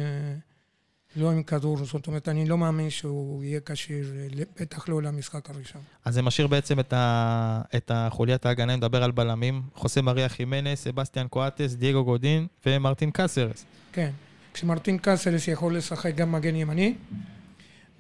לא 1.17 1.31
עם 1.31 1.43
כדור, 1.43 1.85
זאת 1.85 2.07
אומרת, 2.07 2.29
אני 2.29 2.49
לא 2.49 2.59
מאמין 2.59 2.91
שהוא 2.91 3.45
יהיה 3.45 3.61
כשיר, 3.67 4.13
בטח 4.61 4.89
לא 4.89 5.03
למשחק 5.03 5.51
הראשון. 5.51 5.81
אז 6.05 6.15
זה 6.15 6.23
משאיר 6.23 6.47
בעצם 6.47 6.81
את, 6.81 6.93
ה... 6.93 7.63
את 7.77 7.91
החוליית 7.95 8.47
ההגנה, 8.47 8.77
נדבר 8.77 9.03
על 9.03 9.11
בלמים, 9.11 9.63
חוסה 9.75 10.03
מריה 10.03 10.29
חימנז, 10.29 10.85
סבסטיאן 10.85 11.29
קואטס, 11.29 11.75
דייגו 11.75 12.05
גודין 12.05 12.47
ומרטין 12.67 13.11
קסרס. 13.13 13.65
כן, 13.93 14.11
כשמרטין 14.55 14.99
קסרס 15.03 15.49
יכול 15.49 15.77
לשחק 15.77 16.15
גם 16.15 16.33
מגן 16.33 16.57
ימני, 16.57 16.95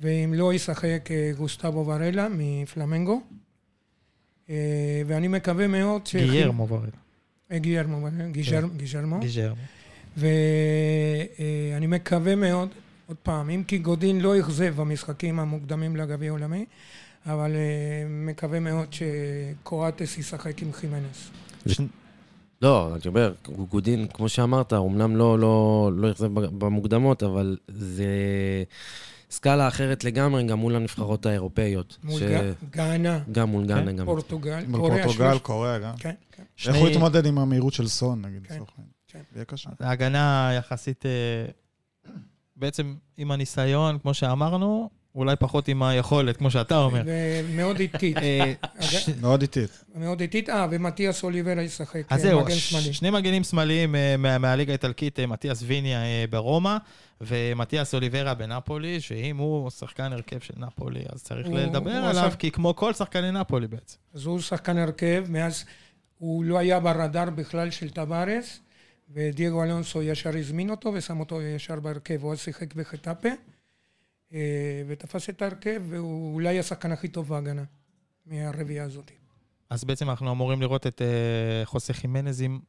ואם 0.00 0.34
לא 0.36 0.54
ישחק 0.54 1.08
אה, 1.10 1.32
גוסטבו 1.36 1.86
וארלה 1.86 2.26
מפלמנגו, 2.30 3.20
אה, 4.50 4.54
ואני 5.06 5.28
מקווה 5.28 5.66
מאוד 5.66 6.06
ש... 6.06 6.16
גיירמו 6.16 6.68
וארלה. 6.68 6.88
אה, 7.52 7.58
גיירמו, 7.58 8.08
גיז'ר- 8.32 8.68
גיז'רמו. 8.76 9.20
גיז'רמו. 9.20 9.60
ואני 10.16 11.86
מקווה 11.86 12.34
מאוד, 12.36 12.68
עוד 13.06 13.16
פעם, 13.22 13.50
אם 13.50 13.62
כי 13.66 13.78
גודין 13.78 14.20
לא 14.20 14.40
אכזב 14.40 14.74
במשחקים 14.76 15.40
המוקדמים 15.40 15.96
לגביע 15.96 16.28
העולמי, 16.30 16.64
אבל 17.26 17.50
אה, 17.56 17.60
מקווה 18.08 18.60
מאוד 18.60 18.88
שקואטס 18.92 20.18
ישחק 20.18 20.62
עם 20.62 20.72
חימנס. 20.72 21.30
לא, 22.62 22.92
אני 22.94 23.00
אומר, 23.06 23.32
גודין, 23.68 24.06
כמו 24.14 24.28
שאמרת, 24.28 24.72
אמנם 24.72 25.16
לא, 25.16 25.38
לא, 25.38 25.90
לא 25.94 26.10
אכזב 26.10 26.26
במוקדמות, 26.58 27.22
אבל 27.22 27.56
זה 27.68 28.06
סקאלה 29.30 29.68
אחרת 29.68 30.04
לגמרי, 30.04 30.44
גם 30.44 30.58
מול 30.58 30.76
הנבחרות 30.76 31.26
האירופאיות. 31.26 31.96
מול 32.04 32.20
ש- 32.20 32.22
גאנה, 32.70 33.18
גם 33.32 33.48
מול 33.48 33.66
גאנה, 33.66 33.92
גם. 33.92 34.06
פורטוגל, 34.06 34.64
מול 34.68 34.80
קוריאה, 34.80 35.04
פורטוגל, 35.04 35.28
שלוש- 35.30 35.42
קוריאה 35.42 35.78
גם. 35.78 35.96
כן, 35.96 36.14
כן. 36.32 36.42
איך 36.66 36.76
הוא 36.76 36.88
יתמודד 36.88 37.26
עם 37.26 37.38
המהירות 37.38 37.72
של 37.72 37.88
סון, 37.88 38.22
נגיד, 38.24 38.46
כן, 38.46 38.54
לצורך 38.54 38.70
העניין? 38.76 38.92
כן. 39.08 39.18
זה 39.32 39.38
יהיה 39.38 39.44
קשה. 39.44 39.70
ההגנה 39.80 40.50
יחסית, 40.58 41.06
אה, 41.06 41.10
בעצם 42.56 42.94
עם 43.16 43.30
הניסיון, 43.30 43.98
כמו 43.98 44.14
שאמרנו, 44.14 44.90
אולי 45.14 45.36
פחות 45.36 45.68
עם 45.68 45.82
היכולת, 45.82 46.36
כמו 46.36 46.50
שאתה 46.50 46.76
אומר. 46.78 47.02
ומאוד 47.06 47.80
איטית, 47.80 48.16
אה, 48.16 48.52
מאוד 49.20 49.40
איטית. 49.42 49.84
מאוד 49.94 50.20
איטית. 50.20 50.48
אה, 50.50 50.66
ומתיאס 50.70 51.24
אוליברה 51.24 51.62
ישחק 51.62 52.02
אז 52.10 52.20
זהו, 52.22 52.40
מגן 52.40 52.54
שמאלי. 52.54 52.92
שני 52.92 53.10
מגנים 53.10 53.44
שמאליים 53.44 53.94
אה, 53.94 54.16
מה- 54.18 54.38
מהליגה 54.38 54.72
האיטלקית, 54.72 55.20
אה, 55.20 55.26
מתיאס 55.26 55.62
ויניה 55.66 55.98
ברומא, 56.30 56.76
ומתיאס 57.20 57.94
אוליברה 57.94 58.34
בנפולי, 58.34 59.00
שאם 59.00 59.36
הוא 59.36 59.70
שחקן 59.70 60.12
הרכב 60.12 60.40
של 60.40 60.54
נפולי, 60.56 61.00
אז 61.12 61.22
צריך 61.22 61.48
לדבר 61.50 61.90
עליו, 61.90 62.32
כי 62.38 62.50
כמו 62.50 62.76
כל 62.76 62.92
שחקני 62.92 63.30
נפולי 63.32 63.66
בעצם. 63.66 63.96
אז 64.14 64.24
הוא 64.26 64.40
שחקן 64.40 64.78
הרכב, 64.78 65.24
מאז 65.28 65.64
הוא 66.18 66.44
לא 66.44 66.58
היה 66.58 66.80
ברדאר 66.80 67.30
בכלל 67.30 67.70
של 67.70 67.90
טווארס, 67.90 68.60
ודייגו 69.14 69.64
אלונסו 69.64 70.02
ישר 70.02 70.30
הזמין 70.38 70.70
אותו 70.70 70.92
ושם 70.94 71.20
אותו 71.20 71.42
ישר 71.42 71.80
בהרכב, 71.80 72.22
הוא 72.22 72.32
אז 72.32 72.38
שיחק 72.38 72.74
בחטאפה, 72.74 73.28
ותפס 74.88 75.28
את 75.30 75.42
ההרכב, 75.42 75.82
והוא 75.88 76.34
אולי 76.34 76.58
השחקן 76.58 76.92
הכי 76.92 77.08
טוב 77.08 77.28
בהגנה 77.28 77.64
מהרביעייה 78.26 78.84
הזאת. 78.84 79.10
אז 79.70 79.84
בעצם 79.84 80.10
אנחנו 80.10 80.30
אמורים 80.32 80.60
לראות 80.60 80.86
את 80.86 81.02
אה, 81.02 81.06
חוסה 81.64 81.92
חימנז 81.92 82.40
עם, 82.40 82.60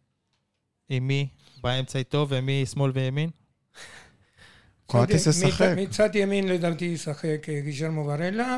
עם 0.89 1.07
מי 1.07 1.27
באמצע 1.61 1.99
איתו 1.99 2.25
ומי 2.29 2.65
שמאל 2.65 2.91
וימין? 2.93 3.29
קואטיס 4.85 5.27
מצד- 5.27 5.47
ישחק. 5.47 5.73
מצד 5.77 6.15
ימין 6.15 6.47
לדעתי 6.47 6.85
ישחק 6.85 7.49
אה, 7.49 7.61
גיז'רמו 7.61 8.05
ורלה, 8.05 8.57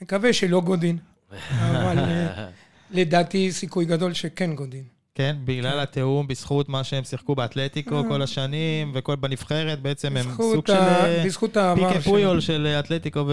ומקווה 0.00 0.32
שלא 0.32 0.60
גודין. 0.60 0.98
אבל 1.50 1.98
אה, 1.98 2.48
לדעתי 2.90 3.52
סיכוי 3.52 3.84
גדול 3.84 4.12
שכן 4.14 4.54
גודין. 4.54 4.84
כן, 5.14 5.36
בגלל 5.44 5.80
התיאום, 5.80 6.26
בזכות 6.28 6.68
מה 6.68 6.84
שהם 6.84 7.04
שיחקו 7.04 7.34
באתלטיקו 7.34 8.04
כל 8.08 8.22
השנים, 8.22 8.90
וכל 8.94 9.16
בנבחרת, 9.16 9.80
בעצם 9.82 10.16
הם 10.16 10.26
סוג 10.36 10.66
של 10.66 10.72
ה- 10.72 11.04
אה, 11.06 11.22
בזכות 11.26 11.56
העבר 11.56 11.88
פיקה 11.88 12.00
שלו. 12.02 12.12
פויול 12.12 12.40
של 12.40 12.66
אתלטיקו 12.78 13.24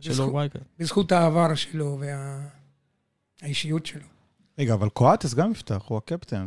ושל 0.00 0.20
אורוגוואי. 0.20 0.48
בזכות 0.78 1.12
העבר 1.12 1.54
שלו 1.54 2.00
והאישיות 3.42 3.86
שלו. 3.86 4.02
רגע, 4.58 4.74
אבל 4.74 4.88
קואטס 4.88 5.34
גם 5.34 5.50
יפתח, 5.52 5.82
הוא 5.88 5.98
הקפטן. 5.98 6.46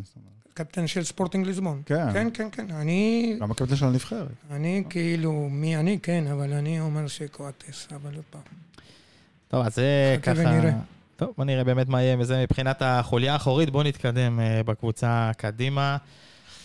קפטן 0.54 0.88
של 0.88 1.04
ספורטינג 1.04 1.46
ליסבון. 1.48 1.82
כן. 1.86 2.14
כן, 2.14 2.28
כן, 2.34 2.48
כן. 2.52 2.66
אני, 2.72 3.38
גם 3.42 3.52
הקפטן 3.52 3.76
של 3.76 3.86
הנבחרת. 3.86 4.28
אני 4.52 4.84
כאילו, 4.90 5.48
מי 5.52 5.78
אני? 5.78 6.00
כן, 6.04 6.28
אבל 6.28 6.54
אני 6.54 6.80
אומר 6.80 7.08
שקואטס, 7.08 7.88
אבל 7.96 8.16
עוד 8.16 8.24
פעם. 8.30 8.42
טוב, 9.48 9.66
אז 9.66 9.76
זה 9.76 10.18
ככה... 10.24 10.34
טוב, 11.16 11.30
בוא 11.38 11.46
נראה 11.46 11.64
באמת 11.64 11.90
מה 11.90 12.02
יהיה 12.02 12.16
וזה 12.20 12.44
מבחינת 12.44 12.82
החוליה 12.86 13.34
האחורית. 13.34 13.70
בוא 13.70 13.84
נתקדם 13.84 14.40
אה, 14.40 14.62
בקבוצה 14.66 15.32
קדימה. 15.38 15.98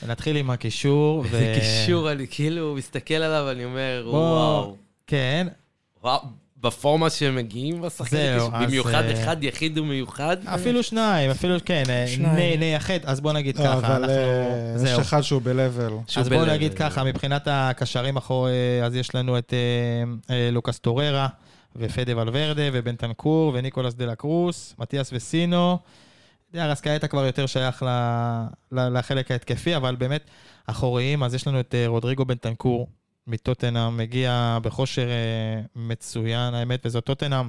ונתחיל 0.03 0.36
עם 0.36 0.51
הקישור. 0.51 1.24
איזה 1.24 1.55
קישור, 1.61 2.12
אני 2.12 2.26
כאילו 2.30 2.74
מסתכל 2.74 3.14
עליו, 3.14 3.51
אני 3.51 3.64
אומר, 3.64 4.03
בוא. 4.05 4.12
וואו. 4.12 4.76
כן, 5.07 5.46
וואו, 6.03 6.20
בפורמה 6.61 7.11
שהם 7.11 7.36
מגיעים 7.36 7.82
בשחקנים, 7.82 8.38
זהו, 8.38 8.51
אז, 8.55 8.62
במיוחד 8.66 9.05
אה, 9.05 9.12
אחד 9.22 9.44
יחיד 9.44 9.78
ומיוחד. 9.78 10.36
אפילו 10.46 10.82
שניים, 10.82 11.30
אפילו, 11.30 11.57
כן, 11.64 11.82
אה, 11.88 12.07
שניים. 12.09 12.57
נ- 12.57 12.61
נייחד, 12.61 12.98
אז 13.05 13.20
בוא 13.20 13.32
נגיד 13.32 13.59
לא, 13.59 13.64
ככה, 13.64 13.76
אבל 13.76 13.92
אנחנו... 14.05 14.09
אה, 14.16 14.72
יש 14.76 14.80
זהו. 14.80 15.01
אחד 15.01 15.20
שהוא 15.20 15.42
ב-level. 15.42 15.92
שהוא 16.07 16.20
אז 16.20 16.28
ב-level. 16.28 16.51
נגיד 16.51 16.74
ככה, 16.74 17.05
מבחינת 17.05 17.42
הקשרים 17.51 18.16
אחורי, 18.16 18.51
אז 18.84 18.94
יש 18.94 19.14
לנו 19.14 19.38
את 19.38 19.55
אה, 19.55 20.34
אה, 20.34 20.51
לוקאס 20.51 20.78
טוררה, 20.78 21.28
ופדה 21.77 22.16
ולוורדה, 22.16 22.62
ובנטנקור, 22.73 23.53
וניקולס 23.55 23.95
דה 23.95 24.07
לה 24.07 24.14
קרוס, 24.14 24.75
מתיאס 24.79 25.11
וסינו. 25.12 25.79
דיארס 26.53 26.81
קייטה 26.81 27.09
כבר 27.09 27.27
יותר 27.27 27.47
שייך 27.47 27.83
ל- 27.83 27.87
ל- 28.73 28.99
לחלק 28.99 29.31
ההתקפי, 29.31 29.77
אבל 29.77 29.97
באמת, 29.97 30.25
אחוריים, 30.66 31.23
אז 31.23 31.35
יש 31.35 31.47
לנו 31.47 31.61
את 31.61 31.75
אה, 31.75 31.87
רודריגו 31.87 32.25
בנטנקור, 32.25 32.89
מטוטנאם, 33.27 33.97
מגיע 33.97 34.59
בכושר 34.62 35.09
אה, 35.09 35.61
מצוין, 35.77 36.55
האמת, 36.55 36.87
וזו 36.87 37.01
טוטנאם, 37.01 37.49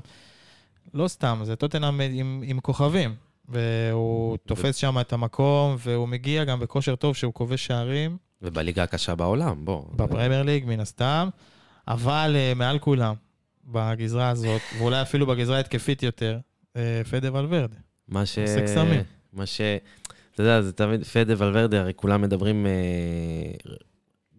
לא 0.93 1.07
סתם, 1.07 1.39
זה 1.43 1.55
טוטנאם 1.55 2.01
עם, 2.01 2.41
עם 2.45 2.59
כוכבים. 2.59 3.15
והוא 3.49 4.37
תופס 4.45 4.75
שם 4.75 4.99
את 4.99 5.13
המקום, 5.13 5.75
והוא 5.79 6.07
מגיע 6.07 6.43
גם 6.43 6.59
בכושר 6.59 6.95
טוב 6.95 7.15
שהוא 7.15 7.33
כובש 7.33 7.65
שערים. 7.65 8.17
ובליגה 8.41 8.83
הקשה 8.83 9.15
בעולם, 9.15 9.65
בוא. 9.65 9.83
בפרמייר 9.95 10.43
ליג, 10.43 10.65
מן 10.65 10.79
הסתם, 10.79 11.29
אבל 11.87 12.35
uh, 12.35 12.57
מעל 12.57 12.79
כולם, 12.79 13.13
בגזרה 13.65 14.29
הזאת, 14.29 14.61
ואולי 14.77 15.01
אפילו 15.01 15.25
בגזרה 15.25 15.57
ההתקפית 15.57 16.03
יותר, 16.03 16.37
uh, 16.73 16.77
פדה 17.09 17.33
ולוורדה. 17.33 17.77
מה 18.07 18.25
ש... 18.25 18.37
עושה 18.37 18.61
קסמים. 18.61 19.01
מה 19.33 19.45
ש... 19.45 19.61
אתה 20.33 20.43
יודע, 20.43 20.61
זה 20.61 20.71
תמיד 20.73 21.03
פדה 21.03 21.33
ולוורדה, 21.37 21.81
הרי 21.81 21.93
כולם 21.95 22.21
מדברים... 22.21 22.65
אה, 22.65 22.71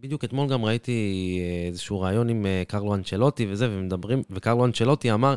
בדיוק 0.03 0.25
אתמול 0.25 0.49
גם 0.49 0.65
ראיתי 0.65 0.93
אה, 1.41 1.69
איזשהו 1.69 2.01
ראיון 2.01 2.29
עם 2.29 2.47
אה, 2.47 2.63
קרלו 2.69 2.95
אנצ'לוטי 2.95 3.47
וזה, 3.51 3.69
ומדברים, 3.71 4.23
וקרלו 4.31 4.65
אנצ'לוטי 4.65 5.13
אמר, 5.13 5.35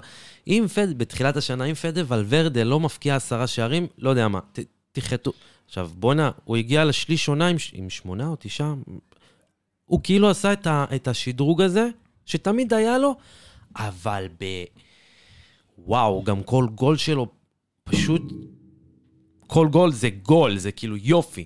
אם 0.47 0.65
פד, 0.75 0.97
בתחילת 0.97 1.37
השנה, 1.37 1.65
אם 1.65 1.73
פדה 1.73 2.01
ולוורדה 2.07 2.63
לא 2.63 2.79
מפקיע 2.79 3.15
עשרה 3.15 3.47
שערים, 3.47 3.87
לא 3.97 4.09
יודע 4.09 4.27
מה, 4.27 4.39
ת, 4.51 4.59
תחטאו. 4.91 5.31
עכשיו, 5.65 5.89
בואנה, 5.93 6.31
הוא 6.43 6.57
הגיע 6.57 6.85
לשליש 6.85 7.27
עונה 7.27 7.47
עם, 7.47 7.57
עם 7.73 7.89
שמונה 7.89 8.27
או 8.27 8.35
תשעה, 8.39 8.73
הוא 9.85 9.99
כאילו 10.03 10.29
עשה 10.29 10.53
את, 10.53 10.67
ה, 10.67 10.85
את 10.95 11.07
השדרוג 11.07 11.61
הזה, 11.61 11.87
שתמיד 12.25 12.73
היה 12.73 12.97
לו, 12.97 13.15
אבל 13.75 14.27
ב... 14.39 14.45
וואו, 15.77 16.23
גם 16.23 16.43
כל 16.43 16.67
גול 16.75 16.97
שלו 16.97 17.27
פשוט... 17.83 18.21
כל 19.47 19.67
גול 19.67 19.91
זה 19.91 20.09
גול, 20.09 20.57
זה 20.57 20.71
כאילו 20.71 20.97
יופי. 20.97 21.45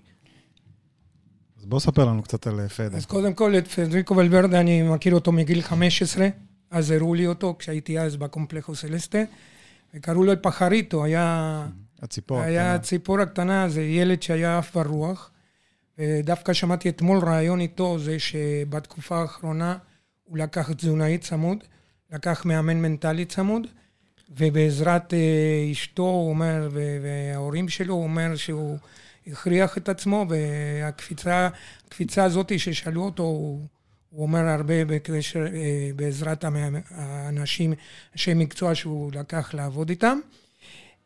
אז 1.57 1.65
בוא 1.65 1.79
ספר 1.79 2.05
לנו 2.05 2.23
קצת 2.23 2.47
על 2.47 2.59
אה, 2.59 2.69
פדה. 2.69 2.97
אז 2.97 3.05
קודם 3.05 3.33
כל, 3.33 3.57
את 3.57 3.67
פדריקו 3.67 4.17
ולוורדה, 4.17 4.59
אני 4.59 4.81
מכיר 4.81 5.15
אותו 5.15 5.31
מגיל 5.31 5.61
15, 5.61 6.27
אז 6.71 6.91
הראו 6.91 7.13
לי 7.13 7.27
אותו 7.27 7.55
כשהייתי 7.59 7.99
אז 7.99 8.15
בקומפלכו 8.15 8.75
סלסטה, 8.75 9.17
וקראו 9.93 10.23
לו 10.23 10.33
פחריטו, 10.41 11.03
היה, 11.03 11.67
הציפור. 12.01 12.39
היה 12.39 12.77
כן. 12.77 12.83
ציפור 12.83 13.19
הקטנה, 13.19 13.69
זה 13.69 13.81
ילד 13.81 14.21
שהיה 14.21 14.57
עף 14.57 14.77
ברוח. 14.77 15.31
ודווקא 15.97 16.53
שמעתי 16.53 16.89
אתמול 16.89 17.19
ראיון 17.19 17.61
איתו, 17.61 17.99
זה 17.99 18.19
שבתקופה 18.19 19.21
האחרונה 19.21 19.77
הוא 20.23 20.37
לקח 20.37 20.71
תזונאי 20.71 21.17
צמוד, 21.17 21.57
לקח 22.11 22.45
מאמן 22.45 22.81
מנטלי 22.81 23.25
צמוד, 23.25 23.67
ובעזרת 24.37 25.13
אה, 25.13 25.71
אשתו, 25.71 26.03
הוא 26.03 26.29
אומר, 26.29 26.69
וההורים 27.01 27.69
שלו, 27.69 27.93
הוא 27.93 28.03
אומר 28.03 28.35
שהוא 28.35 28.77
הכריח 29.27 29.77
את 29.77 29.89
עצמו, 29.89 30.25
והקפיצה 30.29 31.49
הקפיצה 31.87 32.23
הזאת 32.23 32.59
ששאלו 32.59 33.03
אותו, 33.03 33.23
הוא, 33.23 33.65
הוא 34.09 34.23
אומר 34.23 34.47
הרבה 34.47 34.85
בקשר, 34.85 35.47
אה, 35.53 35.89
בעזרת 35.95 36.45
האנשים, 36.91 37.73
אנשי 38.13 38.33
מקצוע 38.33 38.75
שהוא 38.75 39.11
לקח 39.13 39.53
לעבוד 39.53 39.89
איתם. 39.89 40.19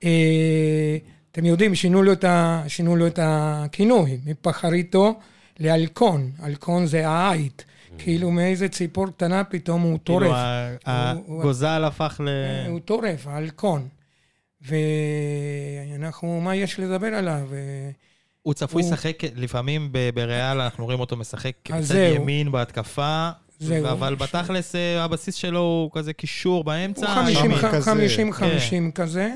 אה, 0.04 0.98
אתם 1.32 1.46
יודעים, 1.46 1.76
שינו 1.76 2.04
לו 2.04 2.14
את, 2.14 2.24
ה, 2.24 2.64
שינו 2.68 2.96
לו 2.96 3.08
את 3.08 3.20
הכינוי, 3.22 4.20
מפחריטו 4.26 5.20
לאלקון. 5.60 6.32
אלקון 6.44 6.86
זה 6.86 7.08
העית. 7.08 7.66
כאילו 7.98 8.32
מאיזה 8.32 8.70
ציפור 8.70 9.08
קטנה 9.08 9.44
פתאום 9.44 9.82
הוא 9.82 10.00
כאילו 10.06 10.20
טורף. 10.20 10.32
הוא- 11.26 11.40
הגוזל 11.40 11.84
הפך 11.84 12.22
ל... 12.24 12.30
הוא 12.70 12.80
טורף, 12.80 13.28
האלקון. 13.28 13.88
ואנחנו, 14.62 16.42
מה 16.42 16.56
יש 16.56 16.80
לדבר 16.80 17.08
עליו? 17.08 17.48
הוא 18.42 18.54
צפוי 18.54 18.82
לשחק 18.84 19.20
לפעמים 19.36 19.92
בריאל, 20.14 20.62
אנחנו 20.62 20.86
רואים 20.86 21.00
אותו 21.00 21.16
משחק 21.18 21.52
קצת. 21.64 21.96
ימין 22.16 22.52
בהתקפה, 22.52 23.30
זהו. 23.60 23.88
אבל 23.88 24.16
בתכלס 24.16 24.76
אה, 24.76 25.04
הבסיס 25.04 25.36
שלו 25.36 25.60
הוא 25.60 25.92
כזה 25.94 26.14
קישור 26.14 26.64
באמצע. 26.64 27.08
הוא 27.08 27.16
50 27.16 27.46
ימין. 27.52 28.92
כזה. 28.94 29.34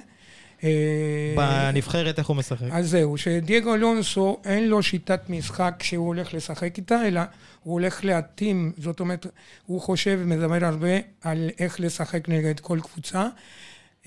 50 0.62 0.62
50 0.62 0.62
כזה. 0.62 0.64
אה, 0.64 1.70
בנבחרת 1.72 2.20
איך 2.20 2.28
הוא 2.28 2.36
משחק? 2.36 2.68
אז 2.72 2.90
זהו, 2.90 3.18
שדייגו 3.18 3.76
אלונסו 3.76 4.38
אין 4.46 4.68
לו 4.68 4.84
שיטת 4.84 5.30
משחק 5.30 5.84
שהוא 5.84 6.08
הולך 6.08 6.34
לשחק 6.34 6.78
איתה, 6.78 7.08
אלא 7.08 7.22
הוא 7.64 7.74
הולך 7.74 8.06
להתאים, 8.06 8.72
זאת 8.78 9.00
אומרת, 9.00 9.26
הוא 9.66 9.82
חושב 9.82 10.20
ומדבר 10.22 10.66
הרבה 10.66 10.98
על 11.22 11.50
איך 11.60 11.80
לשחק 11.80 12.30
נגד 12.30 12.60
כל 12.60 12.80
קבוצה. 12.84 13.28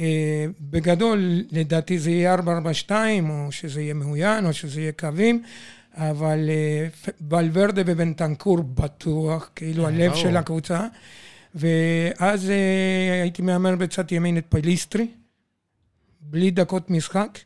אה, 0.00 0.46
בגדול, 0.60 1.42
לדעתי 1.52 1.98
זה 1.98 2.10
יהיה 2.10 2.34
4-4-2, 2.34 2.90
או 3.30 3.52
שזה 3.52 3.80
יהיה 3.80 3.94
מאוין, 3.94 4.46
או 4.46 4.52
שזה 4.52 4.80
יהיה 4.80 4.92
קווים, 4.92 5.42
אבל 5.94 6.50
אה, 6.50 6.86
ולוורדה 7.30 7.82
ובנטנקור 7.86 8.58
בטוח, 8.62 9.50
כאילו 9.56 9.86
הלב. 9.86 10.14
של 10.14 10.36
הקבוצה. 10.36 10.86
ואז 11.54 12.52
הייתי 13.22 13.42
מהמר 13.42 13.76
בצד 13.76 14.12
ימין 14.12 14.38
את 14.38 14.44
פליסטרי, 14.48 15.06
בלי 16.20 16.50
דקות 16.50 16.90
משחק. 16.90 17.38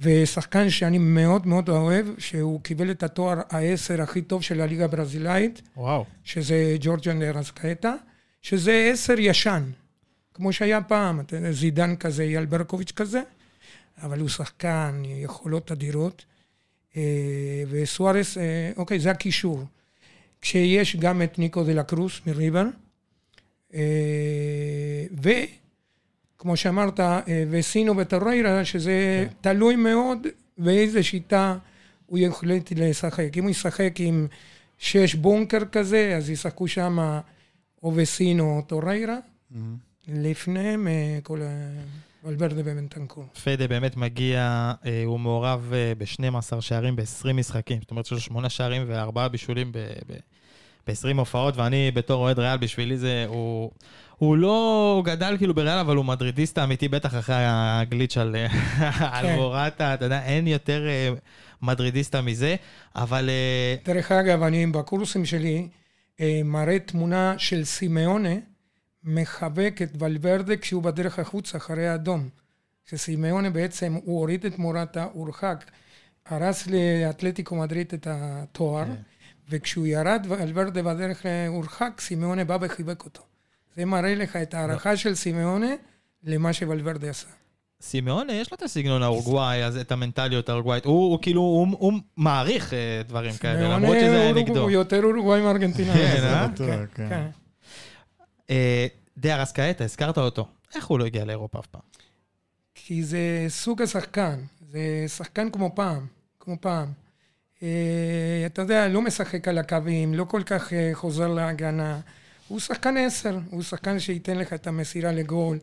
ושחקן 0.00 0.70
שאני 0.70 0.98
מאוד 0.98 1.46
מאוד 1.46 1.68
אוהב, 1.68 2.06
שהוא 2.18 2.60
קיבל 2.60 2.90
את 2.90 3.02
התואר 3.02 3.38
העשר 3.50 4.02
הכי 4.02 4.22
טוב 4.22 4.42
של 4.42 4.60
הליגה 4.60 4.84
הברזילאית, 4.84 5.62
וואו. 5.76 6.04
שזה 6.24 6.76
ג'ורג'יאן 6.80 7.18
דה 7.18 7.33
ארסקאטה, 7.33 7.94
שזה 8.42 8.90
עשר 8.92 9.14
ישן, 9.18 9.62
כמו 10.34 10.52
שהיה 10.52 10.82
פעם, 10.82 11.20
זידן 11.50 11.96
כזה, 11.96 12.22
אייל 12.22 12.44
ברקוביץ' 12.44 12.92
כזה, 12.92 13.22
אבל 14.02 14.20
הוא 14.20 14.28
שחקן, 14.28 15.02
יכולות 15.04 15.72
אדירות. 15.72 16.24
אה, 16.96 17.62
וסוארס, 17.70 18.38
אה, 18.38 18.70
אוקיי, 18.76 19.00
זה 19.00 19.10
הקישור. 19.10 19.64
כשיש 20.40 20.96
גם 20.96 21.22
את 21.22 21.38
ניקו 21.38 21.64
דה 21.64 21.72
לה 21.72 21.82
קרוס 21.82 22.20
מריבר, 22.26 22.64
אה, 23.74 25.04
וכמו 26.38 26.56
שאמרת, 26.56 27.00
אה, 27.00 27.20
וסינו 27.50 27.96
וטוריירה, 27.96 28.64
שזה 28.64 29.26
כן. 29.28 29.34
תלוי 29.40 29.76
מאוד 29.76 30.26
באיזה 30.58 31.02
שיטה 31.02 31.56
הוא 32.06 32.18
יחליט 32.18 32.72
לשחק. 32.76 33.36
אם 33.36 33.42
הוא 33.42 33.50
ישחק 33.50 33.94
עם 33.98 34.26
שש 34.78 35.14
בונקר 35.14 35.64
כזה, 35.64 36.14
אז 36.16 36.30
ישחקו 36.30 36.68
שם 36.68 37.18
או 37.82 37.92
וסינו 37.96 38.56
או 38.56 38.62
טוריירה. 38.62 39.16
לפניהם 40.08 40.88
אה, 40.88 41.18
כל 41.22 41.42
ה... 41.42 41.46
ולוורדה 42.24 42.54
ובנטנקור. 42.64 43.24
פדה 43.44 43.68
באמת 43.68 43.96
מגיע, 43.96 44.72
אה, 44.86 45.02
הוא 45.04 45.20
מעורב 45.20 45.72
אה, 45.72 45.92
ב-12 45.98 46.60
שערים 46.60 46.96
ב-20 46.96 47.32
משחקים. 47.32 47.80
זאת 47.80 47.90
אומרת 47.90 48.06
שיש 48.06 48.12
לו 48.12 48.20
שמונה 48.20 48.48
שערים 48.48 48.84
וארבעה 48.86 49.28
בישולים 49.28 49.72
ב-20 49.72 51.16
הופעות, 51.18 51.56
ואני 51.56 51.90
בתור 51.90 52.22
אוהד 52.22 52.38
ריאל, 52.38 52.56
בשבילי 52.56 52.98
זה, 52.98 53.24
הוא... 53.28 53.70
הוא 54.18 54.36
לא 54.36 55.02
גדל 55.04 55.34
כאילו 55.38 55.54
בריאל, 55.54 55.78
אבל 55.78 55.96
הוא 55.96 56.04
מדרידיסט 56.04 56.58
האמיתי, 56.58 56.88
בטח 56.88 57.18
אחרי 57.18 57.44
הגליץ' 57.48 58.16
על, 58.16 58.36
על 59.00 59.26
כן. 59.26 59.36
מורטה, 59.36 59.94
אתה 59.94 60.04
יודע, 60.04 60.22
אין 60.24 60.46
יותר 60.46 60.86
אה, 60.88 61.08
מדרידיסטה 61.62 62.22
מזה, 62.22 62.56
אבל 62.96 63.30
אה, 63.30 63.74
דרך 63.84 64.12
אגב, 64.12 64.42
אני 64.42 64.66
בקורסים 64.66 65.24
שלי 65.24 65.68
אה, 66.20 66.40
מראה 66.44 66.78
תמונה 66.78 67.34
של 67.38 67.64
סימאונה 67.64 68.34
מחבק 69.04 69.78
את 69.82 70.02
ולוורדה 70.02 70.56
כשהוא 70.56 70.82
בדרך 70.82 71.18
החוץ 71.18 71.54
אחרי 71.54 71.88
האדום. 71.88 72.28
שסימאונה 72.90 73.50
בעצם, 73.50 73.94
הוא 74.04 74.20
הוריד 74.20 74.46
את 74.46 74.58
מורטה, 74.58 75.06
הורחק, 75.12 75.64
הרס 76.26 76.66
לאתלטיקו 76.66 77.56
מדריד 77.56 77.90
את 77.94 78.06
התואר, 78.10 78.84
כן. 78.84 78.94
וכשהוא 79.48 79.86
ירד, 79.86 80.26
ולוורדה 80.28 80.82
בדרך 80.82 81.26
הורחק, 81.48 82.00
סימאונה 82.00 82.44
בא 82.44 82.58
וחיבק 82.60 83.04
אותו. 83.04 83.27
זה 83.78 83.84
מראה 83.84 84.14
לך 84.14 84.36
את 84.36 84.54
ההערכה 84.54 84.96
של 84.96 85.14
סימאונה 85.14 85.74
למה 86.24 86.52
שוולוורדה 86.52 87.10
עשה. 87.10 87.26
סימאונה, 87.82 88.32
יש 88.32 88.52
לו 88.52 88.56
את 88.56 88.62
הסגנון 88.62 89.02
האורוגוואי, 89.02 89.64
אז 89.64 89.76
את 89.76 89.92
המנטליות 89.92 90.48
האורוגוואית. 90.48 90.84
הוא, 90.84 91.10
הוא 91.10 91.18
כאילו, 91.22 91.40
הוא, 91.40 91.66
הוא 91.70 91.92
מעריך 92.16 92.74
אה, 92.74 93.02
דברים 93.08 93.34
כאלה, 93.34 93.68
למרות 93.68 93.96
שזה 94.00 94.32
נגדו. 94.34 94.60
הוא 94.60 94.70
יותר 94.70 95.04
אורוגוואי 95.04 95.40
מארגנטינה. 95.40 95.92
כן, 95.92 96.22
אה? 96.22 96.48
בטוח, 96.48 96.68
כן. 96.94 97.08
כן. 97.08 97.26
אה, 98.50 98.86
דיאר 99.18 99.42
אסקאטה, 99.42 99.84
הזכרת 99.84 100.18
אותו. 100.18 100.46
איך 100.74 100.86
הוא 100.86 100.98
לא 100.98 101.04
הגיע 101.04 101.24
לאירופה 101.24 101.58
אף 101.58 101.66
פעם? 101.66 101.80
כי 102.74 103.02
זה 103.02 103.46
סוג 103.48 103.82
השחקן, 103.82 104.40
זה 104.72 105.04
שחקן 105.08 105.50
כמו 105.50 105.74
פעם, 105.74 106.06
כמו 106.40 106.56
פעם. 106.60 106.92
אה, 107.62 108.42
אתה 108.46 108.62
יודע, 108.62 108.88
לא 108.88 109.02
משחק 109.02 109.48
על 109.48 109.58
הקווים, 109.58 110.14
לא 110.14 110.24
כל 110.24 110.42
כך 110.46 110.72
אה, 110.72 110.90
חוזר 110.92 111.28
להגנה. 111.28 112.00
הוא 112.48 112.60
שחקן 112.60 112.96
עשר, 112.96 113.38
הוא 113.50 113.62
שחקן 113.62 113.98
שייתן 113.98 114.38
לך 114.38 114.52
את 114.52 114.66
המסירה 114.66 115.12
לגול, 115.12 115.58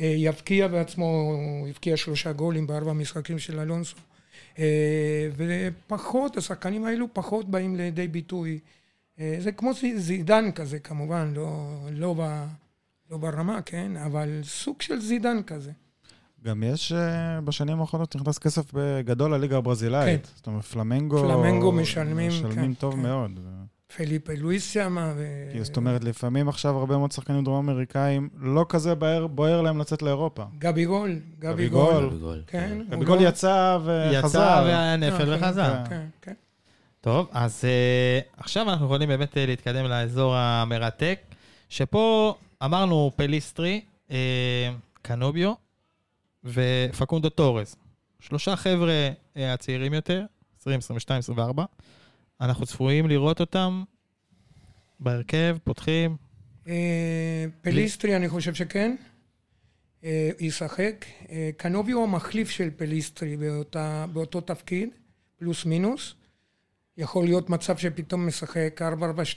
אה, 0.00 0.14
יבקיע 0.16 0.68
בעצמו, 0.68 1.04
הוא 1.60 1.68
הבקיע 1.68 1.96
שלושה 1.96 2.32
גולים 2.32 2.66
בארבע 2.66 2.92
משחקים 2.92 3.38
של 3.38 3.60
אלונסו. 3.60 3.96
אה, 4.58 5.28
ופחות, 5.36 6.36
השחקנים 6.36 6.84
האלו 6.84 7.06
פחות 7.12 7.50
באים 7.50 7.76
לידי 7.76 8.08
ביטוי. 8.08 8.58
אה, 9.20 9.36
זה 9.38 9.52
כמו 9.52 9.72
זי- 9.74 9.98
זידן 9.98 10.50
כזה, 10.50 10.78
כמובן, 10.78 11.32
לא, 11.36 11.76
לא, 11.92 12.14
ב, 12.18 12.44
לא 13.10 13.16
ברמה, 13.18 13.62
כן? 13.62 13.96
אבל 13.96 14.40
סוג 14.44 14.82
של 14.82 15.00
זידן 15.00 15.42
כזה. 15.42 15.70
גם 16.44 16.62
יש, 16.62 16.92
בשנים 17.44 17.80
האחרונות 17.80 18.16
נכנס 18.16 18.38
כסף 18.38 18.72
גדול 19.04 19.34
לליגה 19.34 19.56
הברזילאית. 19.56 20.26
כן. 20.26 20.32
זאת 20.36 20.46
אומרת, 20.46 20.64
פלמנגו... 20.64 21.18
פלמנגו 21.18 21.72
משלמים, 21.72 22.28
משלמים 22.28 22.54
כן, 22.54 22.74
טוב 22.74 22.94
כן. 22.94 23.00
מאוד. 23.00 23.40
פליפה 23.96 24.32
לואיס 24.38 24.72
שמה, 24.72 25.12
ו... 25.16 25.48
כי 25.52 25.64
זאת 25.64 25.76
אומרת, 25.76 26.04
לפעמים 26.04 26.48
עכשיו 26.48 26.78
הרבה 26.78 26.96
מאוד 26.96 27.12
שחקנים 27.12 27.44
דרום 27.44 27.68
אמריקאים, 27.70 28.28
לא 28.40 28.66
כזה 28.68 28.94
בוער- 28.94 29.26
בוער 29.26 29.62
להם 29.62 29.78
לצאת 29.78 30.02
לאירופה. 30.02 30.44
גבי 30.58 30.84
גול, 30.84 31.10
גבי 31.38 31.52
גבי 31.52 31.68
גול. 31.68 32.18
גול. 32.20 32.42
כן, 32.46 32.78
הוא 32.92 33.00
בגול 33.00 33.18
לא- 33.22 33.28
יצא 33.28 33.78
יצא 34.12 34.18
וחזר. 34.26 34.62
והיה 34.64 34.96
נפל 34.96 35.32
אה, 35.32 35.38
וחזר. 35.38 35.74
כן. 35.74 35.84
כן, 35.88 36.06
כן. 36.22 36.32
טוב, 37.00 37.28
אז 37.32 37.64
uh, 37.64 38.40
עכשיו 38.40 38.70
אנחנו 38.70 38.84
יכולים 38.86 39.08
באמת 39.08 39.32
uh, 39.34 39.40
להתקדם 39.46 39.84
לאזור 39.84 40.34
המרתק, 40.36 41.18
שפה 41.68 42.34
אמרנו 42.64 43.10
פליסטרי, 43.16 43.80
uh, 44.08 44.12
קנוביו 45.02 45.52
ופקונדו 46.44 47.28
טורס. 47.28 47.76
שלושה 48.20 48.56
חבר'ה 48.56 49.08
uh, 49.34 49.38
הצעירים 49.40 49.94
יותר, 49.94 50.24
20, 50.60 50.78
22, 50.78 51.18
24. 51.18 51.64
אנחנו 52.40 52.66
צפויים 52.66 53.08
לראות 53.08 53.40
אותם 53.40 53.82
בהרכב, 55.00 55.56
פותחים. 55.64 56.16
אה, 56.68 56.74
פליסטרי, 57.62 58.16
אני 58.16 58.28
חושב 58.28 58.54
שכן. 58.54 58.96
אה, 60.04 60.30
ישחק. 60.40 61.04
אה, 61.30 61.50
קנוביו 61.56 62.02
המחליף 62.04 62.50
של 62.50 62.70
פליסטרי 62.76 63.36
באותה, 63.36 64.04
באותו 64.12 64.40
תפקיד, 64.40 64.88
פלוס 65.38 65.64
מינוס. 65.64 66.14
יכול 66.96 67.24
להיות 67.24 67.50
מצב 67.50 67.76
שפתאום 67.76 68.26
משחק 68.26 68.80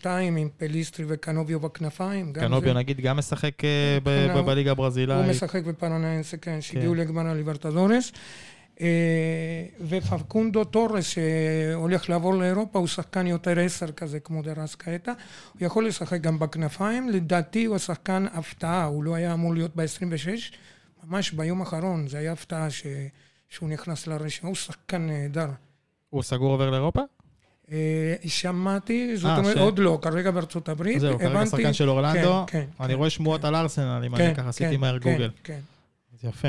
4-4-2 0.04 0.06
עם 0.08 0.50
פליסטרי 0.58 1.06
וקנוביו 1.08 1.60
בכנפיים. 1.60 2.34
קנוביו. 2.34 2.74
נגיד 2.74 3.02
גם 3.02 3.18
משחק 3.18 3.52
כן, 3.58 4.00
הוא- 4.34 4.42
בליגה 4.42 4.70
הוא 4.70 4.76
הברזילאית. 4.76 5.30
משחק 5.30 5.64
בפרנאנסה, 5.64 6.38
כן, 6.38 6.62
שהגיעו 6.62 6.96
לגמר 6.96 7.28
הליברטדורס. 7.28 8.12
אה, 8.82 9.66
ופקונדו 9.88 10.64
טורס, 10.64 11.06
שהולך 11.06 12.10
לעבור 12.10 12.34
לאירופה, 12.34 12.80
הוא 12.80 12.88
שחקן 12.88 13.28
יותר 13.28 13.60
עשר 13.60 13.92
כזה, 13.92 14.20
כמו 14.20 14.42
דה 14.42 14.76
ארסקאטה. 14.76 15.14
הוא 15.54 15.66
יכול 15.66 15.88
לשחק 15.88 16.22
גם 16.22 16.40
בכנפיים. 16.40 17.10
לדעתי 17.10 17.66
הוא 17.66 17.76
השחקן 17.76 18.26
הפתעה, 18.34 18.86
הוא 18.86 19.04
לא 19.04 19.16
היה 19.16 19.34
אמור 19.34 19.54
להיות 19.54 19.76
ב-26. 19.76 20.56
ממש 21.04 21.32
ביום 21.32 21.60
האחרון, 21.60 22.08
זה 22.08 22.18
היה 22.18 22.32
הפתעה 22.32 22.70
ש... 22.70 22.84
שהוא 23.50 23.70
נכנס 23.70 24.08
לרשימה, 24.08 24.48
הוא 24.48 24.56
שחקן 24.56 25.02
נהדר. 25.02 25.48
הוא 26.10 26.24
סגור 26.24 26.52
עובר 26.52 26.70
לאירופה? 26.70 27.02
אה, 27.72 28.16
שמעתי, 28.26 29.18
זאת 29.18 29.26
אה, 29.26 29.38
אומרת, 29.38 29.58
עוד 29.58 29.80
לא, 29.80 30.00
כרגע 30.02 30.32
בארצות 30.32 30.70
הברית. 30.70 31.00
זהו, 31.00 31.20
כרגע 31.20 31.46
שחקן 31.46 31.74
של 31.74 31.90
אורלנדו. 31.90 32.44
כן, 32.48 32.60
כן, 32.60 32.84
אני 32.84 32.94
כן, 32.94 32.98
רואה 32.98 33.10
שמועות 33.10 33.42
כן. 33.42 33.48
על 33.48 33.56
ארסנל, 33.56 34.04
אם 34.06 34.18
כן, 34.18 34.24
אני 34.24 34.36
ככה 34.36 34.50
עשיתי 34.50 34.76
כן, 34.76 34.80
מהר 34.80 35.00
כן, 35.00 35.12
גוגל. 35.12 35.32
כן. 35.44 35.60
אז 36.14 36.24
יפה. 36.24 36.48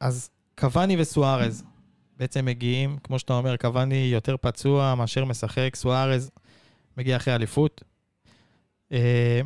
אז 0.00 0.30
קוואני 0.58 0.96
וסוארז 1.00 1.64
בעצם 2.18 2.44
מגיעים, 2.44 2.96
כמו 3.04 3.18
שאתה 3.18 3.32
אומר, 3.32 3.56
קוואני 3.56 4.10
יותר 4.12 4.36
פצוע 4.40 4.94
מאשר 4.94 5.24
משחק, 5.24 5.76
סוארז 5.76 6.30
מגיע 6.96 7.16
אחרי 7.16 7.34
אליפות. 7.34 7.82
אה, 8.92 9.40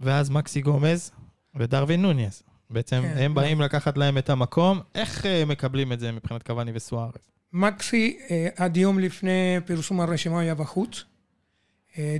ואז 0.00 0.30
מקסי 0.30 0.60
גומז 0.60 1.10
ודרווין 1.54 2.02
נוניס. 2.02 2.42
בעצם 2.70 3.02
כן. 3.02 3.18
הם 3.18 3.34
באים 3.34 3.60
לקחת 3.60 3.98
להם 3.98 4.18
את 4.18 4.30
המקום. 4.30 4.80
איך 4.94 5.26
אה, 5.26 5.44
מקבלים 5.44 5.92
את 5.92 6.00
זה 6.00 6.12
מבחינת 6.12 6.42
קוואני 6.42 6.70
וסוארז? 6.74 7.30
מקסי, 7.52 8.18
אה, 8.30 8.48
עד 8.56 8.76
יום 8.76 8.98
לפני 8.98 9.56
פרסום 9.66 10.00
הרשימה 10.00 10.40
היה 10.40 10.54
בחוץ. 10.54 11.04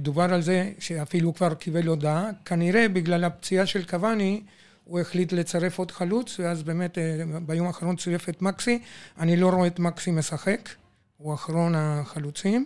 דובר 0.01 0.23
על 0.23 0.43
זה 0.43 0.73
שאפילו 0.79 1.35
כבר 1.35 1.55
קיבל 1.55 1.87
הודעה. 1.87 2.31
כנראה 2.45 2.89
בגלל 2.89 3.25
הפציעה 3.25 3.67
של 3.67 3.85
קוואני, 3.85 4.43
הוא 4.89 5.01
החליט 5.01 5.33
לצרף 5.33 5.79
עוד 5.79 5.91
חלוץ, 5.91 6.41
ואז 6.41 6.63
באמת 6.63 6.99
אה, 6.99 7.25
ביום 7.47 7.67
האחרון 7.67 7.97
צירף 7.97 8.29
את 8.29 8.43
מקסי. 8.43 8.79
אני 9.19 9.37
לא 9.37 9.51
רואה 9.51 9.67
את 9.67 9.79
מקסי 9.79 10.11
משחק, 10.11 10.69
הוא 11.17 11.35
אחרון 11.35 11.75
החלוצים. 11.77 12.65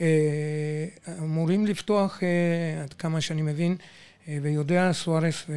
אה, 0.00 0.06
אמורים 1.18 1.66
לפתוח, 1.66 2.22
אה, 2.22 2.82
עד 2.82 2.92
כמה 2.92 3.20
שאני 3.20 3.42
מבין, 3.42 3.76
ויודע 4.42 4.92
סוארס 4.92 5.44
ו... 5.48 5.52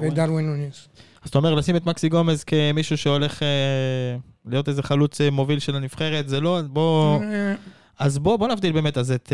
ודרווין. 0.00 0.46
נוניס. 0.46 0.88
אז 1.22 1.28
אתה 1.28 1.38
אומר, 1.38 1.54
לשים 1.54 1.76
את 1.76 1.86
מקסי 1.86 2.08
גומז 2.08 2.44
כמישהו 2.44 2.98
שהולך 2.98 3.42
להיות 4.46 4.68
איזה 4.68 4.82
חלוץ 4.82 5.20
מוביל 5.20 5.58
של 5.58 5.76
הנבחרת, 5.76 6.28
זה 6.28 6.40
לא, 6.40 6.60
בוא... 6.62 7.20
אז 7.98 8.18
בוא, 8.18 8.36
בוא 8.36 8.48
נבדיל 8.48 8.72
באמת 8.72 8.98
אז 8.98 9.10
את 9.10 9.32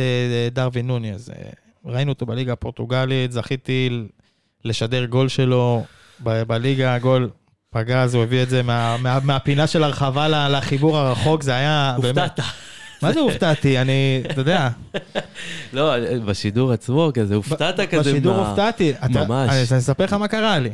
דרווין 0.52 0.86
נוני. 0.86 1.12
אז 1.12 1.30
אה, 1.30 1.50
ראינו 1.84 2.12
אותו 2.12 2.26
בליגה 2.26 2.52
הפורטוגלית, 2.52 3.32
זכיתי 3.32 4.06
לשדר 4.64 5.04
גול 5.04 5.28
שלו 5.28 5.84
ב- 6.22 6.42
בליגה, 6.42 6.98
גול 6.98 7.30
פגז, 7.70 8.14
הוא 8.14 8.22
הביא 8.22 8.42
את 8.42 8.50
זה 8.50 8.62
מה, 8.62 8.96
מה, 9.00 9.18
מהפינה 9.22 9.66
של 9.66 9.84
הרחבה 9.84 10.48
לחיבור 10.48 10.98
הרחוק, 10.98 11.42
זה 11.42 11.54
היה. 11.54 11.94
הופתעת. 11.96 12.40
מה 13.02 13.12
זה 13.12 13.20
הופתעתי? 13.20 13.78
אני, 13.78 14.22
אתה 14.30 14.40
יודע, 14.40 14.68
לא, 15.72 15.92
בשידור 16.24 16.72
עצמו 16.72 17.10
כזה, 17.14 17.34
הופתעת 17.34 17.80
כזה. 17.80 18.00
בשידור 18.12 18.36
הופתעתי. 18.36 18.92
ממש. 19.10 19.50
אני 19.72 19.78
אספר 19.78 20.04
לך 20.04 20.12
מה 20.12 20.28
קרה 20.28 20.58
לי. 20.58 20.70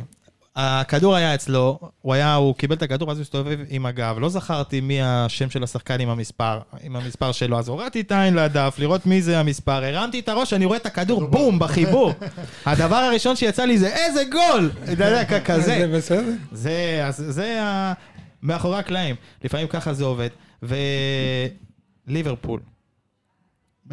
הכדור 0.55 1.15
היה 1.15 1.35
אצלו, 1.35 1.79
הוא 2.01 2.13
היה, 2.13 2.35
הוא 2.35 2.55
קיבל 2.55 2.75
את 2.75 2.81
הכדור, 2.81 3.11
אז 3.11 3.17
הוא 3.17 3.21
הסתובב 3.21 3.59
עם 3.69 3.85
הגב. 3.85 4.15
לא 4.19 4.29
זכרתי 4.29 4.81
מי 4.81 5.01
השם 5.01 5.49
של 5.49 5.63
השחקן 5.63 5.99
עם 5.99 6.09
המספר, 6.09 6.59
עם 6.83 6.95
המספר 6.95 7.31
שלו. 7.31 7.59
אז 7.59 7.67
הורדתי 7.67 8.01
את 8.01 8.11
העין 8.11 8.33
לדף, 8.33 8.75
לראות 8.79 9.05
מי 9.05 9.21
זה 9.21 9.39
המספר. 9.39 9.83
הרמתי 9.83 10.19
את 10.19 10.29
הראש, 10.29 10.53
אני 10.53 10.65
רואה 10.65 10.77
את 10.77 10.85
הכדור, 10.85 11.25
בום, 11.33 11.59
בחיבור. 11.59 12.13
הדבר 12.65 12.95
הראשון 12.95 13.35
שיצא 13.35 13.63
לי 13.65 13.77
זה, 13.77 13.95
איזה 13.95 14.23
גול! 14.31 14.71
אתה 14.83 14.91
יודע, 14.91 15.39
כזה. 15.39 15.61
זה 15.61 15.97
בסדר. 15.97 16.31
זה, 16.51 17.01
אז 17.05 17.23
זה 17.27 17.63
ה... 17.63 17.93
מאחורי 18.43 18.79
הקלעים. 18.79 19.15
לפעמים 19.43 19.67
ככה 19.67 19.93
זה 19.93 20.03
עובד. 20.05 20.29
וליברפול, 22.07 22.59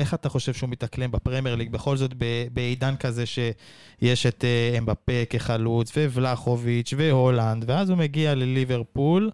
איך 0.00 0.14
אתה 0.14 0.28
חושב 0.28 0.52
שהוא 0.52 0.70
מתאקלם 0.70 1.10
בפרמייר 1.10 1.54
ליג? 1.54 1.70
בכל 1.70 1.96
זאת, 1.96 2.14
בעידן 2.52 2.96
כזה 2.96 3.26
שיש 3.26 4.26
את 4.26 4.44
אה, 4.44 4.78
אמבפה 4.78 5.24
כחלוץ, 5.30 5.92
ובלחוביץ', 5.96 6.94
והולנד, 6.96 7.64
ואז 7.66 7.90
הוא 7.90 7.98
מגיע 7.98 8.34
לליברפול. 8.34 9.30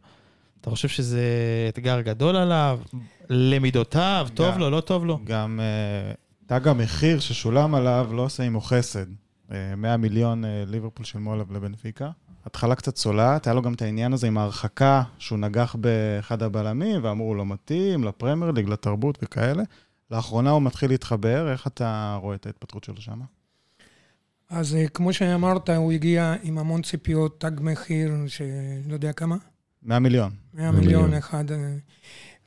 אתה 0.60 0.70
חושב 0.70 0.88
שזה 0.88 1.22
אתגר 1.68 2.00
גדול 2.00 2.36
עליו? 2.36 2.80
למידותיו? 3.30 4.28
טוב 4.34 4.54
גם. 4.54 4.60
לו, 4.60 4.70
לא 4.70 4.80
טוב 4.80 5.04
לו? 5.04 5.18
גם 5.24 5.60
אה, 5.62 6.12
תג 6.46 6.68
המחיר 6.68 7.20
ששולם 7.20 7.74
עליו 7.74 8.08
לא 8.12 8.22
עושה 8.22 8.42
עמו 8.42 8.60
חסד. 8.60 9.06
אה, 9.52 9.76
100 9.76 9.96
מיליון 9.96 10.44
אה, 10.44 10.64
ליברפול 10.66 11.04
שילמו 11.04 11.32
עליו 11.32 11.46
לבנפיקה. 11.50 12.10
התחלה 12.46 12.74
קצת 12.74 12.94
צולעת, 12.94 13.46
היה 13.46 13.54
לו 13.54 13.62
גם 13.62 13.72
את 13.72 13.82
העניין 13.82 14.12
הזה 14.12 14.26
עם 14.26 14.38
ההרחקה, 14.38 15.02
שהוא 15.18 15.38
נגח 15.38 15.76
באחד 15.78 16.42
הבלמים, 16.42 17.00
ואמרו 17.04 17.26
הוא 17.26 17.36
לא 17.36 17.46
מתאים, 17.46 18.04
לפרמייר 18.04 18.50
ליג, 18.50 18.68
לתרבות 18.68 19.18
וכאלה. 19.22 19.62
לאחרונה 20.14 20.50
הוא 20.50 20.62
מתחיל 20.62 20.90
להתחבר, 20.90 21.52
איך 21.52 21.66
אתה 21.66 22.18
רואה 22.22 22.36
את 22.36 22.46
ההתפטרות 22.46 22.84
שלו 22.84 23.00
שם? 23.00 23.20
אז 24.50 24.74
אה, 24.74 24.88
כמו 24.88 25.12
שאמרת, 25.12 25.70
הוא 25.70 25.92
הגיע 25.92 26.34
עם 26.42 26.58
המון 26.58 26.82
ציפיות, 26.82 27.40
תג 27.40 27.52
מחיר, 27.60 28.12
שלא 28.26 28.92
יודע 28.92 29.12
כמה, 29.12 29.36
100 29.82 29.98
מיליון. 29.98 30.30
100 30.54 30.70
מיליון. 30.70 31.14
אחד. 31.14 31.50
אה, 31.52 31.76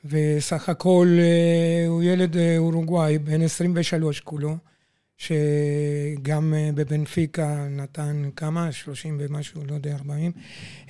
וסך 0.04 0.68
הכל 0.68 1.08
אה, 1.18 1.88
הוא 1.88 2.02
ילד 2.02 2.36
אורוגוואי, 2.58 3.18
בן 3.18 3.42
23 3.42 4.20
כולו, 4.20 4.56
שגם 5.16 6.54
בבנפיקה 6.74 7.66
נתן 7.70 8.30
כמה, 8.36 8.72
30 8.72 9.16
ומשהו, 9.20 9.64
לא 9.66 9.74
יודע, 9.74 9.94
40, 9.94 10.32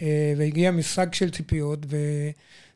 אה, 0.02 0.34
והגיע 0.36 0.70
משחק 0.70 1.14
של 1.14 1.30
ציפיות, 1.30 1.86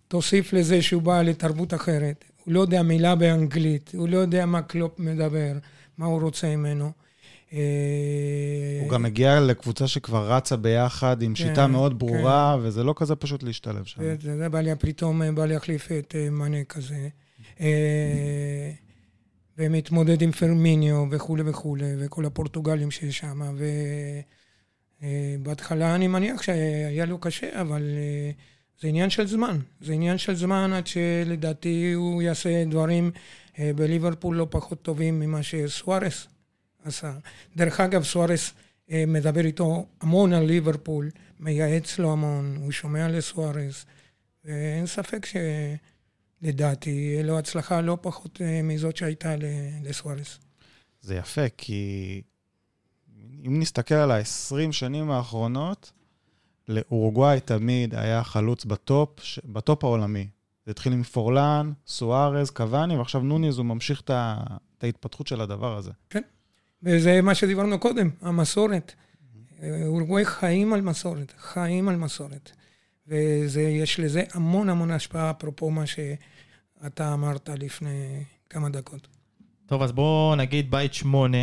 ותוסיף 0.08 0.52
לזה 0.52 0.82
שהוא 0.82 1.02
בא 1.02 1.22
לתרבות 1.22 1.74
אחרת. 1.74 2.24
הוא 2.44 2.54
לא 2.54 2.60
יודע 2.60 2.82
מילה 2.82 3.14
באנגלית, 3.14 3.90
הוא 3.94 4.08
לא 4.08 4.16
יודע 4.16 4.46
מה 4.46 4.62
קלופ 4.62 4.98
מדבר, 4.98 5.52
מה 5.98 6.06
הוא 6.06 6.20
רוצה 6.20 6.56
ממנו. 6.56 6.92
אה, 7.52 8.78
הוא 8.82 8.90
גם 8.90 9.04
הגיע 9.04 9.40
לקבוצה 9.40 9.88
שכבר 9.88 10.32
רצה 10.32 10.56
ביחד 10.56 11.22
עם 11.22 11.34
כן, 11.34 11.34
שיטה 11.34 11.66
מאוד 11.66 11.98
ברורה, 11.98 12.56
וזה 12.62 12.84
לא 12.84 12.94
כזה 12.96 13.16
פשוט 13.16 13.42
להשתלב 13.42 13.84
שם. 13.84 14.02
זה 14.02 14.36
זה 14.36 14.48
בא 14.48 14.60
לי, 14.60 14.70
פתאום 14.78 15.22
אה, 15.22 15.32
בא 15.32 15.46
להחליף 15.46 15.92
את 15.92 16.14
אה, 16.18 16.30
מאנה 16.30 16.64
כזה. 16.64 17.08
ומתמודד 19.58 20.22
עם 20.22 20.32
פרמיניו 20.32 21.06
וכולי 21.10 21.42
וכולי, 21.46 21.94
וכל 21.98 22.24
הפורטוגלים 22.24 22.90
שיש 22.90 23.18
שם. 23.18 23.42
ובהתחלה 25.40 25.94
אני 25.94 26.06
מניח 26.06 26.42
שהיה 26.42 27.04
לו 27.04 27.18
קשה, 27.18 27.60
אבל 27.60 27.82
זה 28.82 28.88
עניין 28.88 29.10
של 29.10 29.26
זמן. 29.26 29.58
זה 29.80 29.92
עניין 29.92 30.18
של 30.18 30.34
זמן 30.34 30.72
עד 30.72 30.86
שלדעתי 30.86 31.92
הוא 31.92 32.22
יעשה 32.22 32.64
דברים 32.64 33.10
אה, 33.58 33.70
בליברפול 33.76 34.36
לא 34.36 34.46
פחות 34.50 34.82
טובים 34.82 35.20
ממה 35.20 35.42
שסוארס 35.42 36.26
עשה. 36.84 37.12
דרך 37.56 37.80
אגב, 37.80 38.02
סוארס 38.02 38.52
אה, 38.90 39.04
מדבר 39.06 39.44
איתו 39.44 39.86
המון 40.00 40.32
על 40.32 40.44
ליברפול, 40.44 41.10
מייעץ 41.40 41.98
לו 41.98 42.12
המון, 42.12 42.56
הוא 42.56 42.72
שומע 42.72 43.08
לסוארס, 43.08 43.86
ואין 44.44 44.86
ספק 44.86 45.26
שלדעתי 45.26 46.90
יהיה 46.90 47.22
לו 47.22 47.38
הצלחה 47.38 47.80
לא 47.80 47.98
פחות 48.00 48.40
אה, 48.42 48.62
מזאת 48.62 48.96
שהייתה 48.96 49.34
לסוארס. 49.82 50.38
זה 51.00 51.14
יפה, 51.14 51.48
כי 51.56 52.22
אם 53.46 53.60
נסתכל 53.60 53.94
על 53.94 54.10
ה-20 54.10 54.72
שנים 54.72 55.10
האחרונות, 55.10 55.92
לאורוגוואי 56.68 57.40
תמיד 57.40 57.94
היה 57.94 58.24
חלוץ 58.24 58.64
ב 58.64 58.75
top, 58.75 59.20
ש- 59.22 59.40
ב 59.44 59.54
top 59.54 59.84
העולמי. 59.84 60.26
זה 60.66 60.70
התחיל 60.70 60.92
עם 60.92 61.02
פורלן, 61.02 61.72
סוארז, 61.86 62.50
קבאני, 62.50 62.96
ועכשיו 62.96 63.20
נוניז, 63.20 63.58
הוא 63.58 63.66
ממשיך 63.66 64.00
את 64.00 64.10
ה- 64.10 64.42
את 64.78 64.84
ההתפתחות 64.84 65.26
של 65.26 65.40
הדבר 65.40 65.76
הזה. 65.76 65.90
וזה 66.82 67.22
מה 67.22 67.34
שדיברנו 67.34 67.78
קודם, 67.78 68.10
המסורת. 68.20 68.92
אורוגוואי 69.86 70.24
חיים 70.24 70.72
על 70.72 70.80
מסורת, 70.80 71.32
חיים 71.38 71.88
על 71.88 71.96
מסורת. 71.96 72.50
ויש 73.06 74.00
לזה 74.00 74.22
המון 74.34 74.68
המון 74.68 74.90
השפעה, 74.90 75.30
אפרופו 75.30 75.70
מה 75.70 75.84
שאתה 75.86 77.14
אמרת 77.14 77.48
לפני 77.58 78.24
כמה 78.50 78.68
דקות. 78.68 79.08
טוב, 79.66 79.82
אז 79.82 79.92
בואו 79.92 80.36
נגיד 80.36 80.70
בית 80.70 80.94
שמונה, 80.94 81.38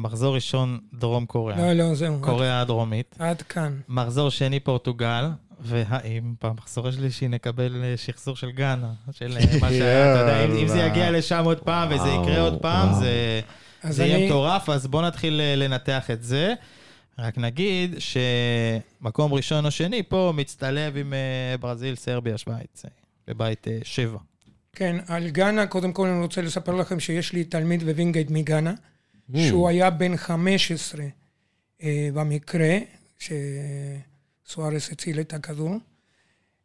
מחזור 0.00 0.34
ראשון 0.34 0.78
דרום 0.94 1.26
קוריאה. 1.26 1.58
לא, 1.58 1.72
לא, 1.72 1.94
זהו. 1.94 2.14
עד- 2.14 2.20
קוריאה 2.24 2.60
הדרומית. 2.60 3.16
עד 3.18 3.42
כאן. 3.42 3.76
מחזור 3.88 4.30
שני 4.30 4.60
פורטוגל, 4.60 5.24
והאם 5.60 6.34
במחזור 6.44 6.88
השלישי 6.88 7.28
נקבל 7.28 7.84
אה, 7.84 7.96
שחזור 7.96 8.36
של 8.36 8.50
גאנה, 8.50 8.92
של 9.10 9.36
אה, 9.40 9.58
מה 9.60 9.68
שהיה, 9.68 10.12
אתה 10.14 10.20
יודע, 10.20 10.44
אם- 10.44 10.56
אם 10.56 10.68
זה 10.68 10.78
יגיע 10.78 11.10
לשם 11.10 11.42
עוד 11.44 11.58
פעם 11.60 11.88
וזה 11.88 12.08
יקרה 12.08 12.22
וואו, 12.24 12.44
עוד 12.44 12.58
פעם. 12.62 12.88
זה... 13.90 14.04
יהיה 14.04 14.26
מטורף, 14.26 14.68
אז 14.68 14.86
בואו 14.86 15.02
נתחיל 15.06 15.40
אה, 15.40 15.54
לנתח 15.56 16.10
את 16.10 16.22
זה. 16.22 16.54
רק 17.18 17.38
נגיד 17.38 17.94
שמקום 17.98 19.32
ראשון 19.34 19.66
או 19.66 19.70
שני 19.70 20.02
פה 20.02 20.32
מצטלב 20.36 20.96
עם 20.96 21.12
אה, 21.14 21.56
ברזיל, 21.60 21.94
סרביה, 21.94 22.38
שווייץ, 22.38 22.82
אה, 22.84 22.90
בבית 23.28 23.68
אה, 23.68 23.78
שבע. 23.82 24.18
כן, 24.72 24.96
על 25.08 25.28
גאנה, 25.28 25.66
קודם 25.66 25.92
כל 25.92 26.06
אני 26.08 26.22
רוצה 26.22 26.42
לספר 26.42 26.74
לכם 26.74 27.00
שיש 27.00 27.32
לי 27.32 27.44
תלמיד 27.44 27.82
בווינגייט 27.84 28.30
מגאנה. 28.30 28.72
שהוא 29.36 29.68
היה 29.68 29.90
בן 29.90 30.16
15 30.16 31.04
אה, 31.82 32.08
במקרה 32.14 32.78
שסוארס 33.18 34.92
הציל 34.92 35.20
את 35.20 35.34
הכדור, 35.34 35.76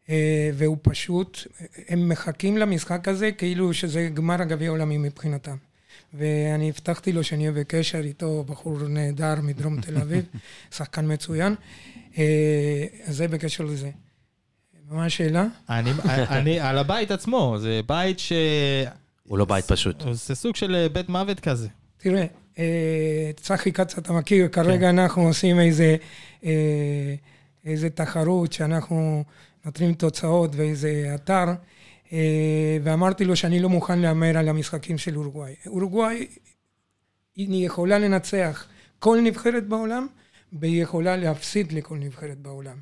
אה, 0.10 0.50
והוא 0.54 0.78
פשוט, 0.82 1.40
הם 1.90 2.10
מחכים 2.10 2.58
למשחק 2.58 3.08
הזה 3.08 3.32
כאילו 3.32 3.74
שזה 3.74 4.10
גמר 4.14 4.42
הגביע 4.42 4.68
העולמי 4.68 4.98
מבחינתם. 4.98 5.56
ואני 6.14 6.70
הבטחתי 6.70 7.12
לו 7.12 7.24
שאני 7.24 7.48
אהיה 7.48 7.60
בקשר 7.60 8.00
איתו, 8.00 8.44
בחור 8.44 8.88
נהדר 8.88 9.34
מדרום 9.44 9.82
תל 9.82 9.98
אביב, 9.98 10.26
שחקן 10.78 11.14
מצוין. 11.14 11.56
אה, 12.18 12.86
זה 13.08 13.28
בקשר 13.28 13.64
לזה. 13.64 13.92
מה 14.90 15.06
השאלה? 15.06 15.46
אני, 15.70 15.92
אני, 16.06 16.60
על 16.60 16.78
הבית 16.78 17.12
עצמו, 17.12 17.56
זה 17.60 17.82
בית 17.88 18.20
ש... 18.20 18.34
הוא 19.24 19.38
לא 19.38 19.46
בית 19.46 19.66
פשוט. 19.66 20.04
זה 20.12 20.36
סוג 20.36 20.56
של 20.56 20.88
בית 20.94 21.10
מוות 21.10 21.40
כזה. 21.40 21.68
תראה, 21.98 22.22
אה, 22.22 22.28
צחי 23.36 23.72
כץ, 23.72 23.98
אתה 23.98 24.14
מכיר, 24.14 24.48
כרגע 24.48 24.90
אנחנו 24.90 25.28
עושים 25.28 25.60
איזה, 25.60 25.96
אה, 26.46 27.16
איזה 27.66 27.90
תחרות 27.90 28.54
שאנחנו 28.54 29.24
נותנים 29.66 29.94
תוצאות 29.94 30.56
ואיזה 30.56 31.12
אתר, 31.16 31.46
אה, 32.14 32.78
ואמרתי 32.84 33.26
לו 33.26 33.36
שאני 33.36 33.60
לא 33.60 33.70
מוכן 33.70 34.00
להמר 34.00 34.38
על 34.38 34.50
המשחקים 34.50 34.98
של 34.98 35.18
אורוגוואי. 35.18 35.54
אורוגוואי, 35.68 36.28
היא 37.36 37.66
יכולה 37.66 38.00
לנצח 38.00 38.68
כל 39.00 39.20
נבחרת 39.24 39.68
בעולם, 39.68 40.08
והיא 40.54 40.84
יכולה 40.84 41.18
להפסיד 41.18 41.72
לכל 41.72 41.98
נבחרת 41.98 42.38
בעולם. 42.38 42.78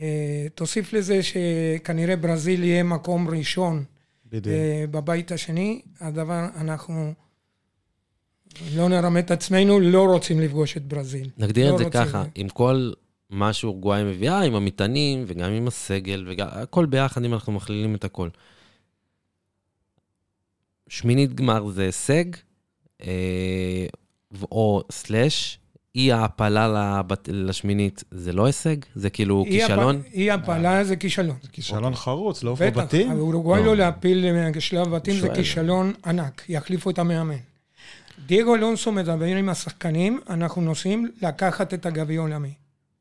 אה, 0.00 0.46
תוסיף 0.54 0.92
לזה 0.92 1.20
שכנראה 1.22 2.16
ברזיל 2.16 2.64
יהיה 2.64 2.82
מקום 2.82 3.28
ראשון 3.28 3.84
בדיוק. 4.26 4.56
אה, 4.56 4.84
בבית 4.90 5.32
השני, 5.32 5.80
הדבר, 6.00 6.46
אנחנו 6.56 7.12
לא 8.76 8.88
נרמה 8.88 9.18
את 9.18 9.30
עצמנו, 9.30 9.80
לא 9.80 10.02
רוצים 10.06 10.40
לפגוש 10.40 10.76
את 10.76 10.82
ברזיל. 10.86 11.30
נגדיר 11.38 11.70
לא 11.70 11.74
את 11.74 11.78
זה. 11.78 11.90
ככה, 11.90 12.24
עם 12.34 12.48
כל 12.48 12.92
מה 13.30 13.52
שאורוגוואי 13.52 14.04
מביאה, 14.04 14.40
עם 14.42 14.54
המטענים 14.54 15.24
וגם 15.26 15.50
עם 15.52 15.66
הסגל, 15.68 16.26
והכל 16.28 16.86
ביחד, 16.86 17.24
אם 17.24 17.34
אנחנו 17.34 17.52
מכלילים 17.52 17.94
את 17.94 18.04
הכל. 18.04 18.28
שמינית 20.88 21.34
גמר 21.34 21.68
זה 21.68 21.82
הישג, 21.82 22.24
אה, 23.02 23.86
או 24.52 24.82
סלאש, 24.92 25.58
אי 25.94 26.12
העפלה 26.12 26.68
לבת- 26.68 27.28
לשמינית 27.32 28.04
זה 28.10 28.32
לא 28.32 28.46
הישג? 28.46 28.76
זה 28.94 29.10
כאילו 29.10 29.44
אי 29.46 29.62
הפ- 29.62 29.68
כישלון? 29.70 30.02
אי 30.12 30.30
הפעלה 30.30 30.84
זה 30.84 30.96
כישלון. 30.96 31.36
כישלון 31.52 31.94
חרוץ, 31.94 32.42
לעוף 32.42 32.62
בטח, 32.62 32.76
בבתים. 32.80 33.12
אורוגוואי 33.12 33.60
לא. 33.60 33.66
לא 33.66 33.76
להפיל 33.76 34.26
לשלב 34.56 34.88
בתים 34.88 35.14
זה 35.14 35.20
שואל. 35.20 35.34
כישלון 35.34 35.92
ענק, 36.06 36.42
יחליפו 36.48 36.90
את 36.90 36.98
המאמן. 36.98 37.36
דייגו 38.26 38.54
אלונסו 38.54 38.92
מדבר 38.92 39.24
עם 39.24 39.48
השחקנים, 39.48 40.20
אנחנו 40.30 40.62
נוסעים 40.62 41.10
לקחת 41.22 41.74
את 41.74 41.86
הגביע 41.86 42.20
העולמי. 42.20 42.52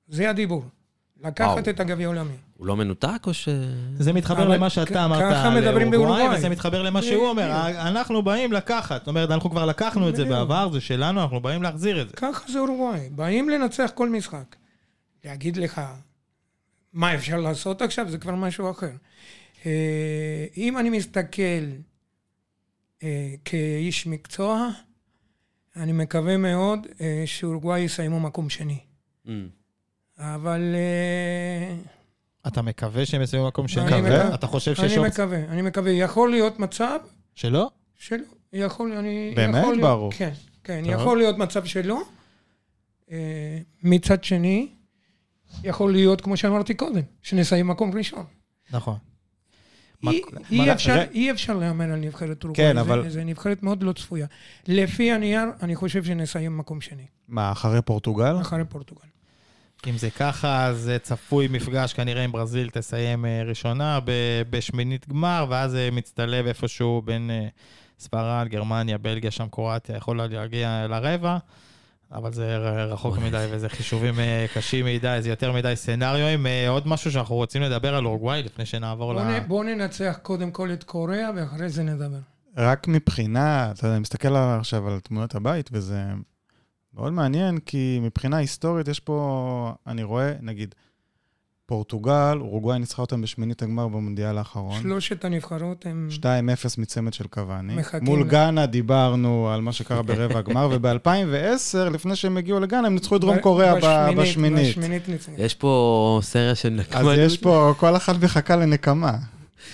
זה 0.08 0.30
הדיבור. 0.30 0.66
לקחת 1.24 1.48
וואו. 1.48 1.60
את 1.60 1.80
הגביע 1.80 2.06
העולמי. 2.08 2.34
הוא 2.58 2.68
לא 2.68 2.76
מנותק 2.76 3.28
או 3.28 3.34
ש... 3.34 3.50
זה 4.00 4.14
מתחבר 4.14 4.48
למה 4.48 4.70
שאתה 4.70 5.06
אמרת 5.06 5.20
ככה 5.32 5.48
על 5.48 5.62
מדברים 5.62 5.88
אורוגוואי, 5.88 6.08
באורוגוואי. 6.08 6.38
וזה 6.38 6.50
מתחבר 6.50 6.82
למה 6.82 7.02
שהוא 7.02 7.28
אומר. 7.28 7.52
אנחנו 7.88 8.22
באים 8.22 8.54
לקחת. 8.54 9.02
זאת 9.02 9.08
אומרת, 9.08 9.32
אנחנו 9.32 9.50
כבר 9.50 9.66
לקחנו 9.66 10.10
את 10.10 10.16
זה. 10.16 10.26
בעבר, 10.26 10.70
זה 10.72 10.82
שלנו, 10.82 11.22
אנחנו 11.22 11.40
באים 11.40 11.64
להחזיר 11.64 12.02
את 12.02 12.10
זה. 12.10 12.16
ככה 12.16 12.52
זה 12.52 12.60
אורוגוואי, 12.60 13.10
באים 13.12 13.50
לנצח 13.50 13.92
כל 13.96 14.10
משחק. 14.10 14.56
להגיד 15.26 15.58
לך 15.58 15.82
מה 16.94 17.16
אפשר 17.16 17.38
לעשות 17.38 17.82
עכשיו, 17.82 18.10
זה 18.10 18.18
כבר 18.18 18.36
משהו 18.36 18.72
אחר. 18.72 18.92
אה, 19.66 20.46
אם 20.58 20.78
אני 20.78 20.90
מסתכל 20.90 21.66
אה, 23.04 23.34
כאיש 23.46 24.08
מקצוע, 24.08 24.70
אני 25.80 25.92
מקווה 25.92 26.38
מאוד 26.38 26.88
אה, 27.02 27.24
שאורוגוואי 27.26 27.80
יסיימו 27.80 28.20
מקום 28.20 28.50
שני. 28.50 28.80
Mm. 29.26 29.30
אבל 30.18 30.76
אה, 30.76 31.76
אתה 32.48 32.62
מקווה 32.62 33.06
שהם 33.06 33.22
יסיימו 33.22 33.48
מקום 33.48 33.68
שני? 33.68 33.88
אני 33.88 34.02
מקווה. 34.02 34.36
אתה 34.36 34.48
חושב 34.48 34.76
שיש 34.76 34.98
אני 34.98 35.08
מקווה, 35.08 35.38
אני 35.38 35.62
מקווה. 35.62 35.92
יכול 35.92 36.30
להיות 36.30 36.60
מצב 36.60 37.00
שלא? 37.36 37.70
שלא. 37.96 38.24
יכול, 38.54 38.94
אני... 38.94 39.34
באמת? 39.36 39.56
יכול 39.60 39.76
להיות, 39.76 39.90
ברור. 39.90 40.12
כן, 40.12 40.32
כן. 40.64 40.82
טוב. 40.84 40.92
יכול 40.92 41.18
להיות 41.18 41.38
מצב 41.38 41.66
שלא. 41.66 42.02
אה, 43.12 43.58
מצד 43.84 44.24
שני, 44.24 44.68
יכול 45.64 45.92
להיות, 45.92 46.22
כמו 46.22 46.38
שאמרתי 46.38 46.74
קודם, 46.74 47.02
שנסיים 47.22 47.68
מקום 47.68 47.98
ראשון. 47.98 48.26
נכון. 48.72 48.98
אי, 50.04 50.22
מה- 50.34 50.40
אי, 50.52 50.58
מה- 50.66 50.74
אפשר, 50.74 50.94
ר- 51.00 51.04
אי 51.14 51.32
אפשר 51.32 51.58
להמר 51.58 51.86
על 51.86 52.00
נבחרת 52.00 52.44
אורוגוואי. 52.44 52.68
כן, 52.68 52.76
זה- 52.76 52.82
אבל- 52.82 53.10
זה 53.10 53.24
נבחרת 53.24 53.64
מאוד 53.64 53.84
לא 53.84 53.92
צפויה. 53.94 54.28
לפי 54.68 55.12
הנייר, 55.12 55.42
אני 55.62 55.76
חושב 55.76 56.04
שנסיים 56.04 56.58
מקום 56.58 56.82
שני, 56.82 57.06
מה, 57.28 57.52
אחרי 57.52 57.82
פורטוגל? 57.82 58.42
אחרי 58.42 58.66
פורטוגל. 58.70 59.02
אם 59.88 59.98
זה 59.98 60.10
ככה, 60.10 60.66
אז 60.66 60.90
אה, 60.90 61.00
צפוי 61.00 61.48
מפגש 61.48 61.94
כנראה 61.94 62.24
עם 62.24 62.32
ברזיל 62.32 62.70
תסיים 62.70 63.26
אה, 63.26 63.44
ראשונה 63.46 64.00
בשמינית 64.50 65.10
גמר, 65.10 65.46
ואז 65.50 65.72
זה 65.72 65.90
מצטלב 65.92 66.46
איפשהו 66.48 67.02
בין 67.06 67.30
אה, 67.32 67.48
ספרד, 68.00 68.48
גרמניה, 68.50 68.98
בלגיה, 68.98 69.32
שם 69.32 69.48
קרואטיה, 69.52 69.96
יכול 69.98 70.18
להגיע 70.18 70.86
לרבע, 70.90 71.38
אבל 72.12 72.34
זה 72.34 72.58
רחוק 72.86 73.18
מדי 73.18 73.48
וזה 73.52 73.70
חישובים 73.70 74.20
אה, 74.20 74.46
קשים 74.54 74.86
מדי, 74.86 75.18
זה 75.22 75.30
יותר 75.30 75.52
מדי 75.52 75.76
סצנריואים. 75.76 76.48
אה, 76.48 76.70
עוד 76.70 76.88
משהו 76.88 77.12
שאנחנו 77.12 77.36
רוצים 77.36 77.62
לדבר 77.62 77.96
על 77.96 78.06
אורוגוואי 78.06 78.44
לפני 78.44 78.66
שנעבור 78.66 79.14
ל... 79.14 79.40
בואו 79.48 79.64
ננצח 79.64 80.20
קודם 80.22 80.52
כל 80.52 80.72
את 80.74 80.84
קוריאה, 80.84 81.30
ואחרי 81.36 81.70
זה 81.70 81.84
נדבר. 81.84 82.20
רק 82.58 82.88
מבחינה, 82.88 83.72
אתה 83.72 83.86
יודע, 83.86 83.96
אני 83.96 84.02
מסתכל 84.02 84.36
עכשיו 84.36 84.88
על 84.88 85.00
תמונות 85.00 85.36
הבית, 85.36 85.70
וזה 85.74 86.04
מאוד 86.94 87.14
מעניין, 87.14 87.58
כי 87.60 88.00
מבחינה 88.02 88.38
היסטורית 88.38 88.88
יש 88.88 89.00
פה, 89.00 89.74
אני 89.88 90.04
רואה, 90.04 90.34
נגיד, 90.42 90.76
פורטוגל, 91.70 92.38
אורוגוואי 92.40 92.80
ניצחה 92.80 93.02
אותם 93.02 93.22
בשמינית 93.22 93.62
הגמר 93.62 93.88
במונדיאל 93.88 94.38
האחרון. 94.38 94.82
שלושת 94.82 95.26
הנבחרות 95.26 95.86
הם... 95.86 96.08
2-0 96.22 96.26
מצמד 96.78 97.14
של 97.14 97.28
קוואני. 97.28 97.76
מחכים 97.76 98.04
מול 98.04 98.24
גאנה 98.24 98.66
דיברנו 98.66 99.50
על 99.50 99.62
מה 99.62 99.72
שקרה 99.72 100.02
ברבע 100.02 100.40
הגמר, 100.40 100.70
וב-2010, 100.72 101.90
לפני 101.94 102.16
שהם 102.16 102.38
הגיעו 102.38 102.60
לגאנה, 102.60 102.88
הם 102.88 102.94
ניצחו 102.94 103.16
את 103.16 103.22
דרום 103.22 103.40
קוריאה 103.40 103.76
בשמינית, 104.18 104.70
בשמינית. 104.70 105.10
ניצחו. 105.10 105.32
יש 105.38 105.56
פה 105.56 106.20
סריה 106.24 106.56
של 106.56 106.74
אז 106.74 106.80
נקמנות. 106.80 107.18
יש 107.18 107.38
פה, 107.38 107.74
כל 107.78 107.96
אחת 107.96 108.16
מחכה 108.24 108.56
לנקמה. 108.56 109.18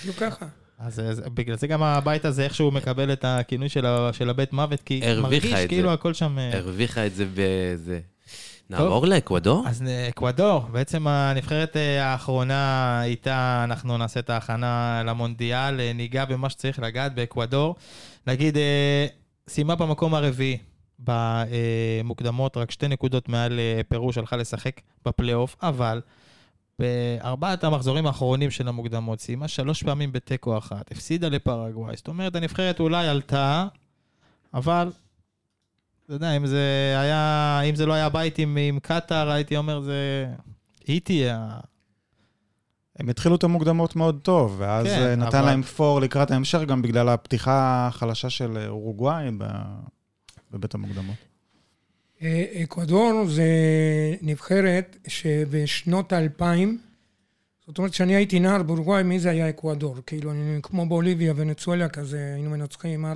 בדיוק 0.02 0.16
ככה. 0.16 0.46
אז 0.78 1.00
אז 1.00 1.22
בגלל 1.34 1.56
זה 1.56 1.66
גם 1.66 1.82
הבית 1.82 2.24
הזה 2.24 2.44
איכשהו 2.44 2.70
מקבל 2.70 3.12
את 3.12 3.24
הכינוי 3.28 3.68
של 4.12 4.30
הבית 4.30 4.52
מוות, 4.52 4.82
כי 4.82 5.00
מרגיש 5.22 5.52
את 5.52 5.58
זה. 5.58 5.68
כאילו 5.68 5.92
הכל 5.92 6.14
שם... 6.14 6.38
אה, 6.38 6.58
הרוויחה 6.58 7.06
את 7.06 7.14
זה 7.14 7.26
בזה. 7.34 8.00
נעבור 8.70 9.06
לאקוודור? 9.06 9.64
אז 9.68 9.82
אה, 9.82 10.08
אקוודור, 10.08 10.60
בעצם 10.60 11.06
הנבחרת 11.06 11.76
אה, 11.76 12.04
האחרונה 12.04 13.02
איתה 13.04 13.60
אנחנו 13.64 13.98
נעשה 13.98 14.20
את 14.20 14.30
ההכנה 14.30 15.02
למונדיאל, 15.06 15.80
אה, 15.80 15.92
ניגע 15.94 16.24
במה 16.24 16.50
שצריך 16.50 16.78
לגעת 16.78 17.14
באקוודור. 17.14 17.74
נגיד, 18.26 18.56
סיימה 19.48 19.74
במקום 19.74 20.14
הרביעי 20.14 20.58
במוקדמות, 20.98 22.56
רק 22.56 22.70
שתי 22.70 22.88
נקודות 22.88 23.28
מעל 23.28 23.60
פרו 23.88 24.12
שהלכה 24.12 24.36
לשחק 24.36 24.80
בפלייאוף, 25.04 25.56
אבל 25.62 26.00
בארבעת 26.78 27.64
המחזורים 27.64 28.06
האחרונים 28.06 28.50
של 28.50 28.68
המוקדמות, 28.68 29.20
סיימה 29.20 29.48
שלוש 29.48 29.82
פעמים 29.82 30.12
בתיקו 30.12 30.58
אחת, 30.58 30.92
הפסידה 30.92 31.28
לפרגוואי. 31.28 31.96
זאת 31.96 32.08
אומרת, 32.08 32.36
הנבחרת 32.36 32.80
אולי 32.80 33.08
עלתה, 33.08 33.66
אבל 34.54 34.90
אתה 36.06 36.14
יודע, 36.14 36.36
אם 36.36 36.46
זה 36.46 36.60
היה, 37.00 37.60
אם 37.68 37.74
זה 37.74 37.86
לא 37.86 37.92
היה 37.92 38.08
בית 38.08 38.38
עם, 38.38 38.56
עם 38.60 38.78
קטאר, 38.78 39.30
הייתי 39.30 39.56
אומר, 39.56 39.80
זה... 39.80 40.26
היא 40.86 41.00
תהיה... 41.00 41.48
הם 42.98 43.08
התחילו 43.08 43.34
את 43.36 43.44
המוקדמות 43.44 43.96
מאוד 43.96 44.18
טוב, 44.22 44.54
ואז 44.58 44.86
כן, 44.86 44.96
כן, 44.96 45.20
נתן 45.22 45.38
אבל- 45.38 45.46
להם 45.46 45.62
פור 45.62 46.00
לקראת 46.00 46.30
ההמשך, 46.30 46.58
גם 46.66 46.82
בגלל 46.82 47.08
הפתיחה 47.08 47.86
החלשה 47.86 48.30
של 48.30 48.58
אורוגוואי 48.68 49.30
ב- 49.38 49.44
בבית 50.50 50.74
המוקדמות. 50.74 51.16
אה, 52.22 52.44
אקוודור 52.62 53.24
זה 53.28 53.44
נבחרת 54.22 54.96
שבשנות 55.08 56.12
האלפיים, 56.12 56.78
זאת 57.66 57.78
אומרת, 57.78 57.92
כשאני 57.92 58.16
הייתי 58.16 58.40
נער 58.40 58.62
באורוגוואי, 58.62 59.02
מי 59.02 59.18
זה 59.18 59.30
היה 59.30 59.48
אקוודור? 59.48 59.96
כאילו, 60.06 60.30
אני, 60.30 60.58
כמו 60.62 60.86
בוליביה, 60.86 61.32
ונצואלה 61.36 61.88
כזה, 61.88 62.32
היינו 62.34 62.50
מנצחים 62.50 63.04
4-5. 63.04 63.08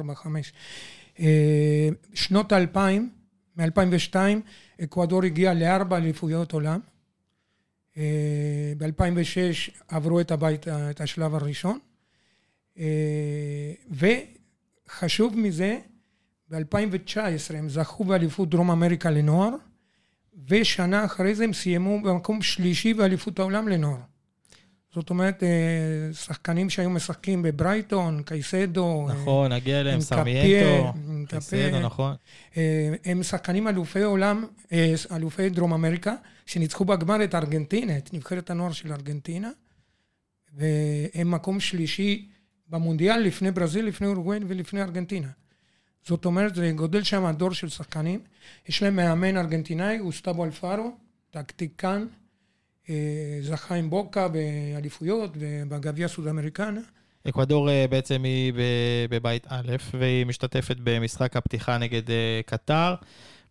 אה, 1.20 1.88
שנות 2.14 2.52
האלפיים, 2.52 3.10
מ-2002, 3.56 4.16
אקוודור 4.82 5.24
הגיעה 5.24 5.54
לארבע 5.54 5.96
אליפויות 5.96 6.52
עולם. 6.52 6.80
ב-2006 8.76 9.70
עברו 9.88 10.20
את 10.20 10.30
הבית, 10.30 10.68
את 10.68 11.00
השלב 11.00 11.34
הראשון. 11.34 11.78
אה, 12.78 13.72
וחשוב 13.90 15.38
מזה, 15.38 15.78
ב-2019 16.48 17.54
הם 17.54 17.68
זכו 17.68 18.04
באליפות 18.04 18.50
דרום 18.50 18.70
אמריקה 18.70 19.10
לנוער, 19.10 19.50
ושנה 20.48 21.04
אחרי 21.04 21.34
זה 21.34 21.44
הם 21.44 21.52
סיימו 21.52 22.02
במקום 22.02 22.42
שלישי 22.42 22.94
באליפות 22.94 23.38
העולם 23.38 23.68
לנוער. 23.68 24.00
זאת 24.94 25.10
אומרת, 25.10 25.42
אה, 25.42 25.48
שחקנים 26.12 26.70
שהיו 26.70 26.90
משחקים 26.90 27.42
בברייטון, 27.42 28.22
קייסדו, 28.22 29.06
אה, 29.08 29.14
נכון, 29.14 29.52
נגיע 29.52 29.80
אליהם, 29.80 30.00
עם 31.08 31.26
קייסדו. 31.26 31.80
נכון. 31.80 32.14
אה, 32.56 32.94
הם 33.04 33.22
שחקנים 33.22 33.68
אלופי 33.68 34.02
עולם, 34.02 34.44
אלופי 35.12 35.48
דרום 35.48 35.72
אמריקה, 35.72 36.14
שניצחו 36.46 36.84
בגמר 36.84 37.24
את 37.24 37.34
ארגנטינה, 37.34 37.98
את 37.98 38.14
נבחרת 38.14 38.50
הנוער 38.50 38.72
של 38.72 38.92
ארגנטינה, 38.92 39.50
והם 40.54 41.30
מקום 41.30 41.60
שלישי 41.60 42.28
במונדיאל 42.68 43.18
לפני 43.18 43.50
ברזיל, 43.50 43.84
לפני 43.84 44.06
אורוגוואי 44.06 44.38
ולפני 44.48 44.82
ארגנטינה. 44.82 45.28
זאת 46.06 46.24
אומרת, 46.24 46.54
זה 46.54 46.72
גודל 46.74 47.02
שם 47.02 47.30
דור 47.36 47.52
של 47.52 47.68
שחקנים. 47.68 48.20
יש 48.68 48.82
להם 48.82 48.96
מאמן 48.96 49.36
ארגנטינאי, 49.36 49.98
גוסטבו 49.98 50.44
אלפארו, 50.44 50.96
טקטיקן, 51.30 52.06
זכה 53.42 53.74
עם 53.74 53.90
בוקה 53.90 54.28
באליפויות 54.28 55.30
ובגביע 55.38 56.08
סודאמריקנה. 56.08 56.80
אקוודור 57.28 57.70
אה, 57.70 57.86
בעצם 57.90 58.22
היא 58.22 58.52
בבית 59.10 59.46
א', 59.48 59.76
והיא 59.98 60.26
משתתפת 60.26 60.76
במשחק 60.82 61.36
הפתיחה 61.36 61.78
נגד 61.78 62.10
אה, 62.10 62.40
קטר. 62.46 62.94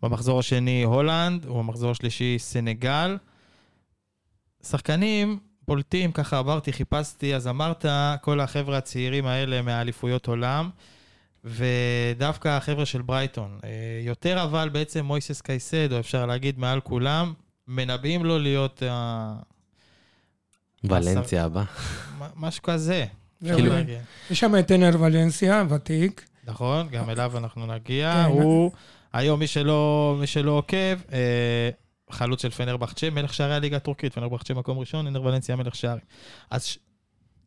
במחזור 0.02 0.40
השני 0.40 0.84
הולנד, 0.84 1.46
ובמחזור 1.46 1.92
השלישי 1.92 2.36
סנגל. 2.40 3.18
שחקנים 4.64 5.40
בולטים, 5.68 6.12
ככה 6.12 6.38
עברתי, 6.38 6.74
חיפשתי, 6.74 7.36
אז 7.36 7.48
אמרת, 7.48 7.86
כל 8.22 8.40
החבר'ה 8.40 8.78
הצעירים 8.78 9.26
האלה 9.26 9.62
מהאליפויות 9.62 10.28
עולם, 10.28 10.70
ודווקא 11.44 12.48
החבר'ה 12.48 12.86
של 12.86 13.02
ברייטון. 13.02 13.60
אה, 13.64 13.70
יותר 14.04 14.44
אבל 14.44 14.70
בעצם 14.70 15.06
מויסס 15.06 15.42
קייסדו, 15.42 16.00
אפשר 16.00 16.26
להגיד, 16.26 16.60
מעל 16.60 16.82
כולם, 16.82 17.34
מנבאים 17.70 18.26
לו 18.26 18.40
להיות 18.40 18.84
אה, 18.84 19.34
ולנסיה 20.84 21.46
הבא. 21.46 21.64
משהו 22.36 22.64
כזה. 22.64 23.06
כן. 23.46 23.84
יש 24.32 24.40
שם 24.40 24.56
את 24.60 24.68
טנר 24.68 24.90
ולנסיה, 25.00 25.64
ותיק. 25.70 26.26
נכון, 26.46 26.88
גם 26.90 27.10
אליו 27.10 27.38
אנחנו 27.38 27.66
נגיע. 27.66 28.14
כן. 28.14 28.32
הוא, 28.32 28.72
היום, 29.14 29.40
מי 29.40 29.48
שלא, 29.48 30.16
מי 30.20 30.28
שלא 30.28 30.52
עוקב, 30.52 30.98
אה, 31.14 31.70
חלוץ 32.12 32.42
של 32.42 32.50
פנרבחצ'ה, 32.50 33.10
מלך 33.10 33.34
שערי 33.34 33.56
הליגה 33.56 33.78
הטורקית, 33.78 34.14
פנרבחצ'ה 34.14 34.54
מקום 34.54 34.80
ראשון, 34.80 35.08
אנר 35.08 35.24
ולנסיה 35.24 35.56
מלך 35.56 35.76
שערים. 35.76 36.04
אז 36.50 36.78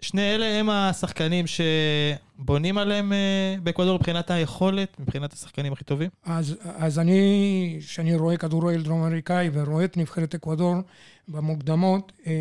שני 0.02 0.34
אלה 0.34 0.46
הם 0.46 0.70
השחקנים 0.70 1.44
שבונים 1.46 2.78
עליהם 2.78 3.12
אה, 3.12 3.56
באקוודור 3.62 3.96
מבחינת 3.96 4.30
היכולת, 4.30 5.00
מבחינת 5.00 5.32
השחקנים 5.32 5.72
הכי 5.72 5.84
טובים. 5.84 6.10
אז, 6.24 6.56
אז 6.62 6.98
אני, 6.98 7.76
כשאני 7.80 8.16
רואה 8.16 8.36
כדורגל 8.36 8.82
דרום 8.82 9.02
אמריקאי 9.02 9.50
ורואה 9.52 9.84
את 9.84 9.96
נבחרת 9.96 10.34
אקוודור 10.34 10.74
במוקדמות, 11.28 12.12
אה, 12.26 12.32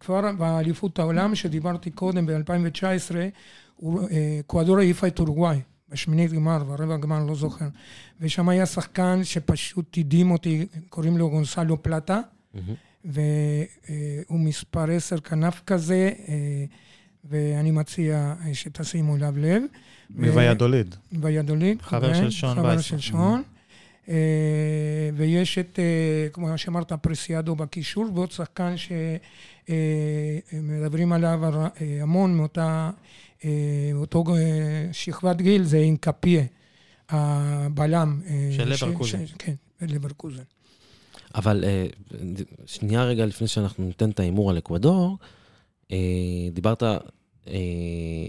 כבר 0.00 0.32
באליפות 0.38 0.98
העולם 0.98 1.34
שדיברתי 1.34 1.90
קודם, 1.90 2.26
ב-2019, 2.26 3.14
אקוודור 4.40 4.78
העיפה 4.78 5.06
את 5.06 5.18
אורוגוואי, 5.18 5.60
בשמינית 5.88 6.32
גמר, 6.32 6.64
ברבע 6.64 6.96
גמר, 6.96 7.24
לא 7.24 7.34
זוכר. 7.34 7.68
ושם 8.20 8.48
היה 8.48 8.66
שחקן 8.66 9.24
שפשוט 9.24 9.98
הדהים 9.98 10.30
אותי, 10.30 10.66
קוראים 10.88 11.18
לו 11.18 11.30
גונסלו 11.30 11.82
פלטה, 11.82 12.20
מהמם. 12.54 12.74
והוא 13.04 14.40
מספר 14.40 14.90
עשר 14.90 15.20
כנף 15.20 15.62
כזה, 15.66 16.10
אה, 16.28 16.64
ואני 17.24 17.70
מציע 17.70 18.34
שתשימו 18.52 19.16
אליו 19.16 19.34
לב. 19.38 19.62
מוויאדוליד. 20.10 20.94
ויאדוליד. 21.20 21.82
חבר 21.82 22.12
כן, 22.14 22.20
של 22.22 22.30
שון 22.30 22.54
חבר 22.54 22.64
וייסמן. 22.64 22.82
של 22.82 22.98
שון. 22.98 23.42
אה, 24.08 24.14
ויש 25.16 25.58
את, 25.58 25.78
אה, 25.78 25.84
כמו 26.32 26.58
שאמרת, 26.58 26.92
פרסיאדו 26.92 27.56
בקישור, 27.56 28.06
ועוד 28.14 28.30
שחקן 28.32 28.74
שמדברים 30.52 31.12
עליו 31.12 31.44
הר- 31.46 31.66
אה, 31.80 31.98
המון 32.02 32.34
מאותה, 32.36 32.90
מאותו 33.94 34.24
אה, 34.36 34.42
שכבת 34.92 35.36
גיל, 35.40 35.64
זה 35.64 35.76
אינקפיה, 35.76 36.42
הבלם. 37.08 38.20
של 38.50 38.74
ש- 38.74 38.82
לברקוזן. 38.82 39.26
ש- 39.26 39.34
כן, 39.38 39.54
לברקוזן. 39.82 40.42
אבל 41.34 41.64
שנייה 42.66 43.04
רגע 43.04 43.26
לפני 43.26 43.46
שאנחנו 43.48 43.84
ניתן 43.86 44.10
את 44.10 44.20
ההימור 44.20 44.50
על 44.50 44.58
אקוודור, 44.58 45.18
דיברת 46.52 46.82
אה, 46.82 48.28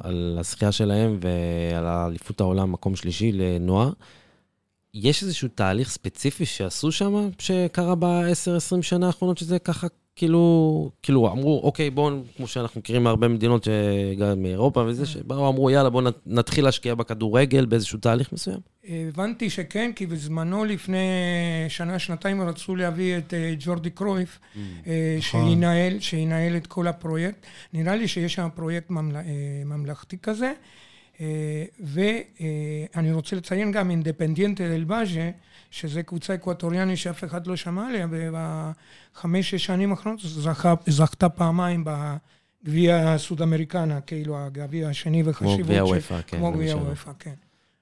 על, 0.00 0.36
הזכייה 0.38 0.72
שלהם 0.72 1.18
ועל 1.20 1.86
האליפות 1.86 2.40
העולם, 2.40 2.72
מקום 2.72 2.96
שלישי 2.96 3.32
לנוער. 3.32 3.92
יש 4.94 5.22
איזשהו 5.22 5.48
תהליך 5.54 5.90
ספציפי 5.90 6.46
שעשו 6.46 6.92
שם, 6.92 7.28
שקרה 7.38 7.94
ב-10-20 7.94 8.82
שנה 8.82 9.06
האחרונות, 9.06 9.38
שזה 9.38 9.58
ככה, 9.58 9.86
כאילו, 10.16 10.90
כאילו 11.02 11.32
אמרו, 11.32 11.60
אוקיי, 11.64 11.90
בואו, 11.90 12.14
כמו 12.36 12.46
שאנחנו 12.46 12.80
מכירים 12.80 13.04
מהרבה 13.04 13.28
מדינות, 13.28 13.68
גם 14.18 14.42
מאירופה 14.42 14.80
וזה, 14.80 15.06
שבאו, 15.06 15.48
אמרו, 15.48 15.70
יאללה, 15.70 15.90
בואו 15.90 16.04
נתחיל 16.26 16.64
להשקיע 16.64 16.94
בכדורגל 16.94 17.66
באיזשהו 17.66 17.98
תהליך 17.98 18.32
מסוים. 18.32 18.58
הבנתי 18.88 19.50
שכן, 19.50 19.90
כי 19.96 20.06
בזמנו 20.06 20.64
לפני 20.64 20.98
שנה, 21.68 21.98
שנתיים 21.98 22.42
רצו 22.42 22.76
להביא 22.76 23.18
את 23.18 23.34
אה, 23.34 23.54
ג'ורדי 23.58 23.90
קרויף, 23.90 24.38
אה, 24.56 25.16
נכון. 25.18 25.48
שינהל, 25.48 26.00
שינהל 26.00 26.56
את 26.56 26.66
כל 26.66 26.88
הפרויקט. 26.88 27.46
נראה 27.72 27.96
לי 27.96 28.08
שיש 28.08 28.34
שם 28.34 28.48
פרויקט 28.54 28.90
ממל... 28.90 29.16
אה, 29.16 29.22
ממלכתי 29.64 30.16
כזה. 30.22 30.52
אה, 31.22 31.64
ואני 32.94 33.12
רוצה 33.12 33.36
לציין 33.36 33.72
גם 33.72 33.90
אינדפנדיאנטה 33.90 34.68
דל 34.68 34.84
באז'ה, 34.84 35.30
שזו 35.70 36.00
קבוצה 36.06 36.34
אקווטוריאנית 36.34 36.98
שאף 36.98 37.24
אחד 37.24 37.46
לא 37.46 37.56
שמע 37.56 37.88
עליה, 37.88 38.06
ובחמש-שש 38.10 39.64
שנים 39.64 39.90
האחרונות 39.90 40.20
זכתה 40.86 41.28
פעמיים 41.28 41.84
גביע 42.64 43.18
סוד-אמריקנה, 43.18 44.00
כאילו 44.00 44.38
הגביע 44.38 44.88
השני 44.88 45.22
כמו 45.22 45.30
וחשיבות. 45.30 45.58
גביע 45.60 45.86
ש- 45.86 45.90
וופא, 45.90 46.20
כן. 46.26 46.36
כמו 46.36 46.52
גביע. 46.52 46.76
וופא, 46.76 47.10
כן. 47.18 47.34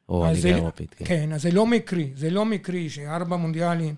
או 0.08 0.26
הליגה 0.26 0.48
האירופית, 0.52 0.94
כן. 0.94 1.04
כן, 1.04 1.32
אז 1.32 1.42
זה 1.42 1.50
לא 1.50 1.66
מקרי, 1.66 2.10
זה 2.14 2.30
לא 2.30 2.44
מקרי 2.44 2.90
שארבע 2.90 3.36
מונדיאלים, 3.36 3.94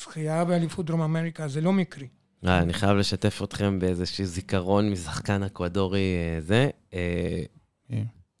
זכייה 0.00 0.44
באליפות 0.44 0.86
דרום 0.86 1.00
אמריקה, 1.00 1.48
זה 1.48 1.60
לא 1.60 1.72
מקרי. 1.72 2.06
אה, 2.46 2.58
אני 2.58 2.72
חייב 2.72 2.96
לשתף 2.96 3.40
אתכם 3.44 3.78
באיזשהו 3.78 4.24
זיכרון 4.24 4.90
משחקן 4.90 5.42
אקוודורי 5.42 6.14
אה, 6.34 6.40
זה. 6.40 6.70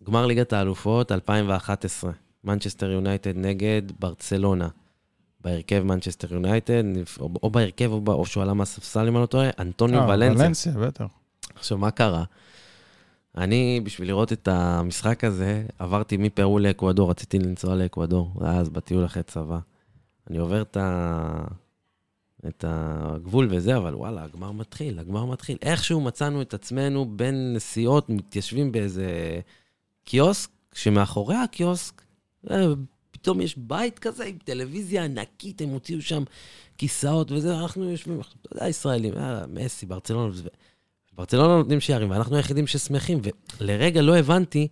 גמר 0.04 0.26
ליגת 0.26 0.52
האלופות 0.52 1.12
2011, 1.12 2.12
מנצ'סטר 2.44 2.90
יונייטד 2.90 3.36
נגד 3.36 3.82
ברצלונה. 3.98 4.68
בהרכב 5.40 5.82
מנצ'סטר 5.82 6.34
יונייטד, 6.34 6.82
או 7.42 7.50
בהרכב 7.50 7.90
או 7.92 8.00
ב- 8.00 8.08
או 8.08 8.26
שהוא 8.26 8.42
עלה 8.42 8.54
מהספסל, 8.54 9.08
אם 9.08 9.16
אני 9.16 9.20
לא 9.20 9.26
טועה, 9.26 9.50
אנטוניו 9.58 10.00
אה, 10.00 10.08
ולנסיה. 10.08 10.44
ולנסיה, 10.44 10.72
בטח. 10.72 11.04
עכשיו, 11.54 11.78
מה 11.78 11.90
קרה? 11.90 12.24
אני, 13.36 13.80
בשביל 13.84 14.08
לראות 14.08 14.32
את 14.32 14.48
המשחק 14.48 15.24
הזה, 15.24 15.64
עברתי 15.78 16.16
מפרו 16.16 16.58
לאקוודור, 16.58 17.10
רציתי 17.10 17.38
לנסוע 17.38 17.74
לאקוודור, 17.74 18.32
אז 18.40 18.68
בטיול 18.68 19.04
אחרי 19.04 19.22
צבא. 19.22 19.58
אני 20.30 20.38
עובר 20.38 20.62
את, 20.62 20.76
ה... 20.76 21.44
את 22.48 22.64
הגבול 22.68 23.48
וזה, 23.50 23.76
אבל 23.76 23.94
וואלה, 23.94 24.24
הגמר 24.24 24.52
מתחיל, 24.52 24.98
הגמר 24.98 25.24
מתחיל. 25.24 25.58
איכשהו 25.62 26.00
מצאנו 26.00 26.42
את 26.42 26.54
עצמנו 26.54 27.06
בין 27.16 27.52
נסיעות, 27.54 28.08
מתיישבים 28.08 28.72
באיזה 28.72 29.40
קיוסק, 30.04 30.50
שמאחורי 30.74 31.36
הקיוסק, 31.36 32.02
אה, 32.50 32.66
פתאום 33.10 33.40
יש 33.40 33.54
בית 33.58 33.98
כזה 33.98 34.24
עם 34.24 34.38
טלוויזיה 34.44 35.04
ענקית, 35.04 35.60
הם 35.60 35.68
הוציאו 35.68 36.02
שם 36.02 36.22
כיסאות 36.78 37.32
וזה, 37.32 37.58
אנחנו 37.58 37.90
יושבים, 37.90 38.20
אתה 38.20 38.56
יודע, 38.56 38.68
ישראלים, 38.68 39.14
אה, 39.16 39.46
מסי, 39.46 39.86
ברצלונה, 39.86 40.34
ברצלונה 41.12 41.56
נותנים 41.56 41.80
שערים, 41.80 42.10
ואנחנו 42.10 42.36
היחידים 42.36 42.66
ששמחים, 42.66 43.20
ולרגע 43.60 44.02
לא 44.02 44.16
הבנתי, 44.16 44.68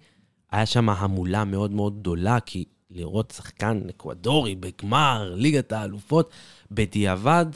היה 0.52 0.66
שם 0.66 0.88
המולה 0.88 1.44
מאוד 1.44 1.70
מאוד 1.70 2.00
גדולה, 2.00 2.40
כי 2.40 2.64
לראות 2.90 3.32
שחקן 3.36 3.82
אקוודורי 3.90 4.54
בגמר 4.54 5.34
ליגת 5.36 5.72
האלופות, 5.72 6.30
בדיעבד, 6.70 7.46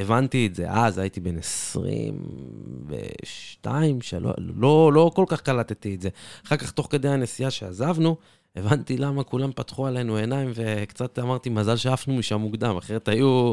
הבנתי 0.00 0.46
את 0.46 0.54
זה. 0.54 0.70
אז 0.70 0.98
הייתי 0.98 1.20
בן 1.20 1.38
22, 1.38 4.00
3, 4.00 4.34
לא, 4.56 4.92
לא 4.92 5.10
כל 5.14 5.24
כך 5.28 5.40
קלטתי 5.40 5.94
את 5.94 6.00
זה. 6.00 6.08
אחר 6.46 6.56
כך, 6.56 6.70
תוך 6.70 6.86
כדי 6.90 7.08
הנסיעה 7.08 7.50
שעזבנו, 7.50 8.16
הבנתי 8.56 8.96
למה 8.96 9.22
כולם 9.22 9.50
פתחו 9.54 9.86
עלינו 9.86 10.16
עיניים, 10.16 10.52
וקצת 10.54 11.18
אמרתי, 11.18 11.50
מזל 11.50 11.76
שעפנו 11.76 12.14
משם 12.14 12.40
מוקדם, 12.40 12.76
אחרת 12.76 13.08
היו, 13.08 13.52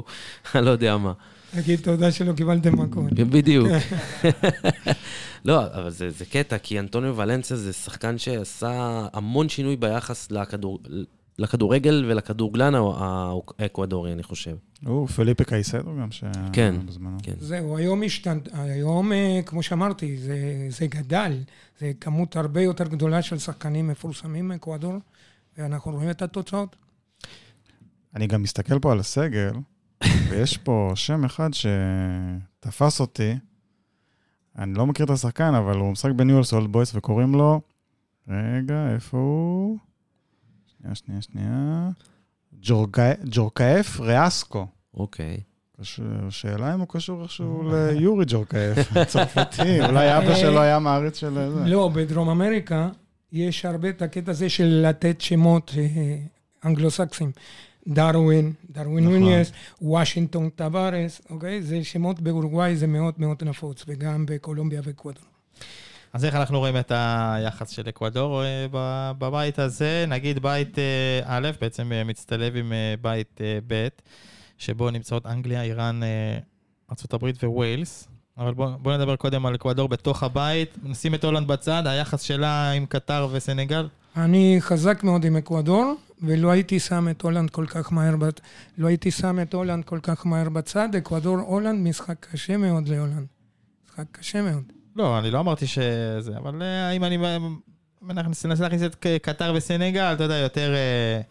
אני 0.55 0.63
לא 0.65 0.69
יודע 0.69 0.97
מה. 0.97 1.13
תגיד 1.51 1.79
תודה 1.79 2.11
שלא 2.11 2.33
קיבלתם 2.33 2.81
מכות. 2.81 3.13
בדיוק. 3.33 3.67
לא, 5.45 5.65
אבל 5.65 5.89
זה, 5.89 6.09
זה 6.09 6.25
קטע, 6.25 6.57
כי 6.57 6.79
אנטוניו 6.79 7.17
ולנסיה 7.17 7.57
זה 7.57 7.73
שחקן 7.73 8.17
שעשה 8.17 9.07
המון 9.13 9.49
שינוי 9.49 9.75
ביחס 9.75 10.31
לכדור, 10.31 10.79
לכדורגל 11.39 12.05
ולכדורגלן 12.07 12.73
האקוודורי, 13.59 14.13
אני 14.13 14.23
חושב. 14.23 14.55
הוא 14.85 15.07
פליפה 15.07 15.43
קייסדו 15.43 15.95
גם, 16.01 16.11
ש... 16.11 16.23
כן. 16.53 16.75
בזמנו. 16.85 17.17
כן. 17.23 17.33
זהו, 17.39 17.77
היום 17.77 18.03
השתנת, 18.03 18.49
היום, 18.53 19.11
אה, 19.11 19.39
כמו 19.45 19.63
שאמרתי, 19.63 20.17
זה, 20.17 20.67
זה 20.69 20.87
גדל. 20.87 21.43
זה 21.79 21.91
כמות 22.01 22.35
הרבה 22.35 22.61
יותר 22.61 22.83
גדולה 22.83 23.21
של 23.21 23.37
שחקנים 23.37 23.87
מפורסמים 23.87 24.47
מאקוודור, 24.47 24.93
ואנחנו 25.57 25.91
רואים 25.91 26.09
את 26.09 26.21
התוצאות. 26.21 26.75
אני 28.15 28.27
גם 28.27 28.43
מסתכל 28.43 28.79
פה 28.79 28.91
על 28.91 28.99
הסגל, 28.99 29.51
ויש 30.29 30.57
פה 30.57 30.91
שם 30.95 31.25
אחד 31.25 31.49
שתפס 31.53 32.99
אותי. 32.99 33.35
אני 34.57 34.73
לא 34.73 34.87
מכיר 34.87 35.05
את 35.05 35.09
השחקן, 35.09 35.55
אבל 35.55 35.77
הוא 35.77 35.91
משחק 35.91 36.11
בניולס 36.11 36.53
אולד 36.53 36.71
בויס 36.71 36.95
וקוראים 36.95 37.35
לו... 37.35 37.61
רגע, 38.27 38.93
איפה 38.93 39.17
הוא? 39.17 39.77
שנייה, 40.95 41.21
שנייה, 41.21 41.21
שנייה. 41.21 41.89
ג'ורקאף 43.31 43.99
ריאסקו. 43.99 44.67
אוקיי. 44.93 45.37
קשור- 45.81 46.05
שאלה 46.29 46.73
אם 46.73 46.79
הוא 46.79 46.87
קשור 46.89 47.23
איכשהו 47.23 47.69
ליורי 47.71 48.25
ג'ורקאף, 48.27 48.77
צרפתי, 49.11 49.81
אולי 49.89 50.17
אבא 50.17 50.35
שלו 50.35 50.61
היה 50.61 50.79
מעריץ 50.79 51.17
של 51.17 51.33
זה. 51.33 51.65
לא, 51.65 51.89
בדרום 51.93 52.29
אמריקה 52.29 52.89
יש 53.31 53.65
הרבה 53.65 53.89
את 53.89 54.01
הקטע 54.01 54.31
הזה 54.31 54.49
של 54.49 54.85
לתת 54.89 55.21
שמות 55.21 55.71
אה, 55.77 56.17
אנגלו-סקסים. 56.65 57.31
דרווין, 57.87 58.53
דרווין 58.71 59.03
נכון. 59.03 59.19
נוניאס, 59.19 59.51
וושינגטון 59.81 60.49
סוארס, 60.49 61.21
אוקיי? 61.29 61.61
זה 61.61 61.83
שמות 61.83 62.19
באורוגוואי, 62.19 62.75
זה 62.75 62.87
מאוד 62.87 63.13
מאוד 63.17 63.43
נפוץ, 63.43 63.83
וגם 63.87 64.25
בקולומביה 64.27 64.81
ואקוודור. 64.83 65.23
אז 66.13 66.25
איך 66.25 66.35
אנחנו 66.35 66.59
רואים 66.59 66.77
את 66.77 66.91
היחס 66.95 67.69
של 67.69 67.89
אקוודור 67.89 68.43
אה, 68.43 68.65
בבית 69.17 69.59
הזה? 69.59 70.05
נגיד 70.07 70.39
בית 70.39 70.79
אה, 70.79 71.21
א', 71.25 71.49
בעצם 71.61 71.91
אה, 71.91 72.03
מצטלב 72.03 72.55
עם 72.55 72.73
בית 73.01 73.41
ב', 73.67 73.87
שבו 74.57 74.91
נמצאות 74.91 75.25
אנגליה, 75.25 75.61
איראן, 75.61 75.99
ארה"ב 76.91 77.31
וווילס. 77.43 78.07
אבל 78.37 78.53
בואו 78.53 78.69
בוא 78.79 78.97
נדבר 78.97 79.15
קודם 79.15 79.45
על 79.45 79.55
אקוודור 79.55 79.89
בתוך 79.89 80.23
הבית. 80.23 80.77
נשים 80.83 81.15
את 81.15 81.23
הולנד 81.23 81.47
בצד, 81.47 81.83
היחס 81.85 82.21
שלה 82.21 82.71
עם 82.71 82.85
קטר 82.85 83.27
וסנגל. 83.31 83.87
אני 84.17 84.57
חזק 84.59 85.03
מאוד 85.03 85.25
עם 85.25 85.35
אקוודור, 85.35 85.95
ולא 86.21 86.51
הייתי 86.51 86.79
שם 86.79 87.07
את 87.09 87.21
הולנד 87.21 87.49
כל 87.49 87.65
כך 87.65 87.93
מהר. 87.93 88.15
לא 88.77 88.87
הייתי 88.87 89.11
שם 89.11 89.39
את 89.41 89.53
הולנד 89.53 89.85
כל 89.85 89.99
כך 90.03 90.25
מהר 90.25 90.49
בצד. 90.49 90.95
אקוודור, 90.95 91.37
הולנד, 91.37 91.87
משחק 91.87 92.25
קשה 92.31 92.57
מאוד 92.57 92.87
להולנד. 92.87 93.25
משחק 93.85 94.05
קשה 94.11 94.41
מאוד. 94.41 94.76
לא, 94.97 95.19
אני 95.19 95.31
לא 95.31 95.39
אמרתי 95.39 95.67
שזה, 95.67 96.37
אבל 96.37 96.61
אה, 96.61 96.91
אם 96.91 97.03
אני 97.03 97.17
מנסה 98.01 98.63
להכניס 98.63 98.81
את 98.83 98.95
קטר 99.21 99.53
וסנגל, 99.55 100.13
אתה 100.13 100.23
יודע, 100.23 100.35
יותר 100.35 100.73
אה, 100.75 101.21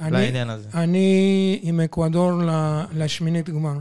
אני, 0.00 0.10
לעניין 0.12 0.50
הזה. 0.50 0.68
אני 0.74 1.58
עם 1.62 1.80
אקוודור 1.80 2.32
לשמינית 2.94 3.50
גמר. 3.50 3.72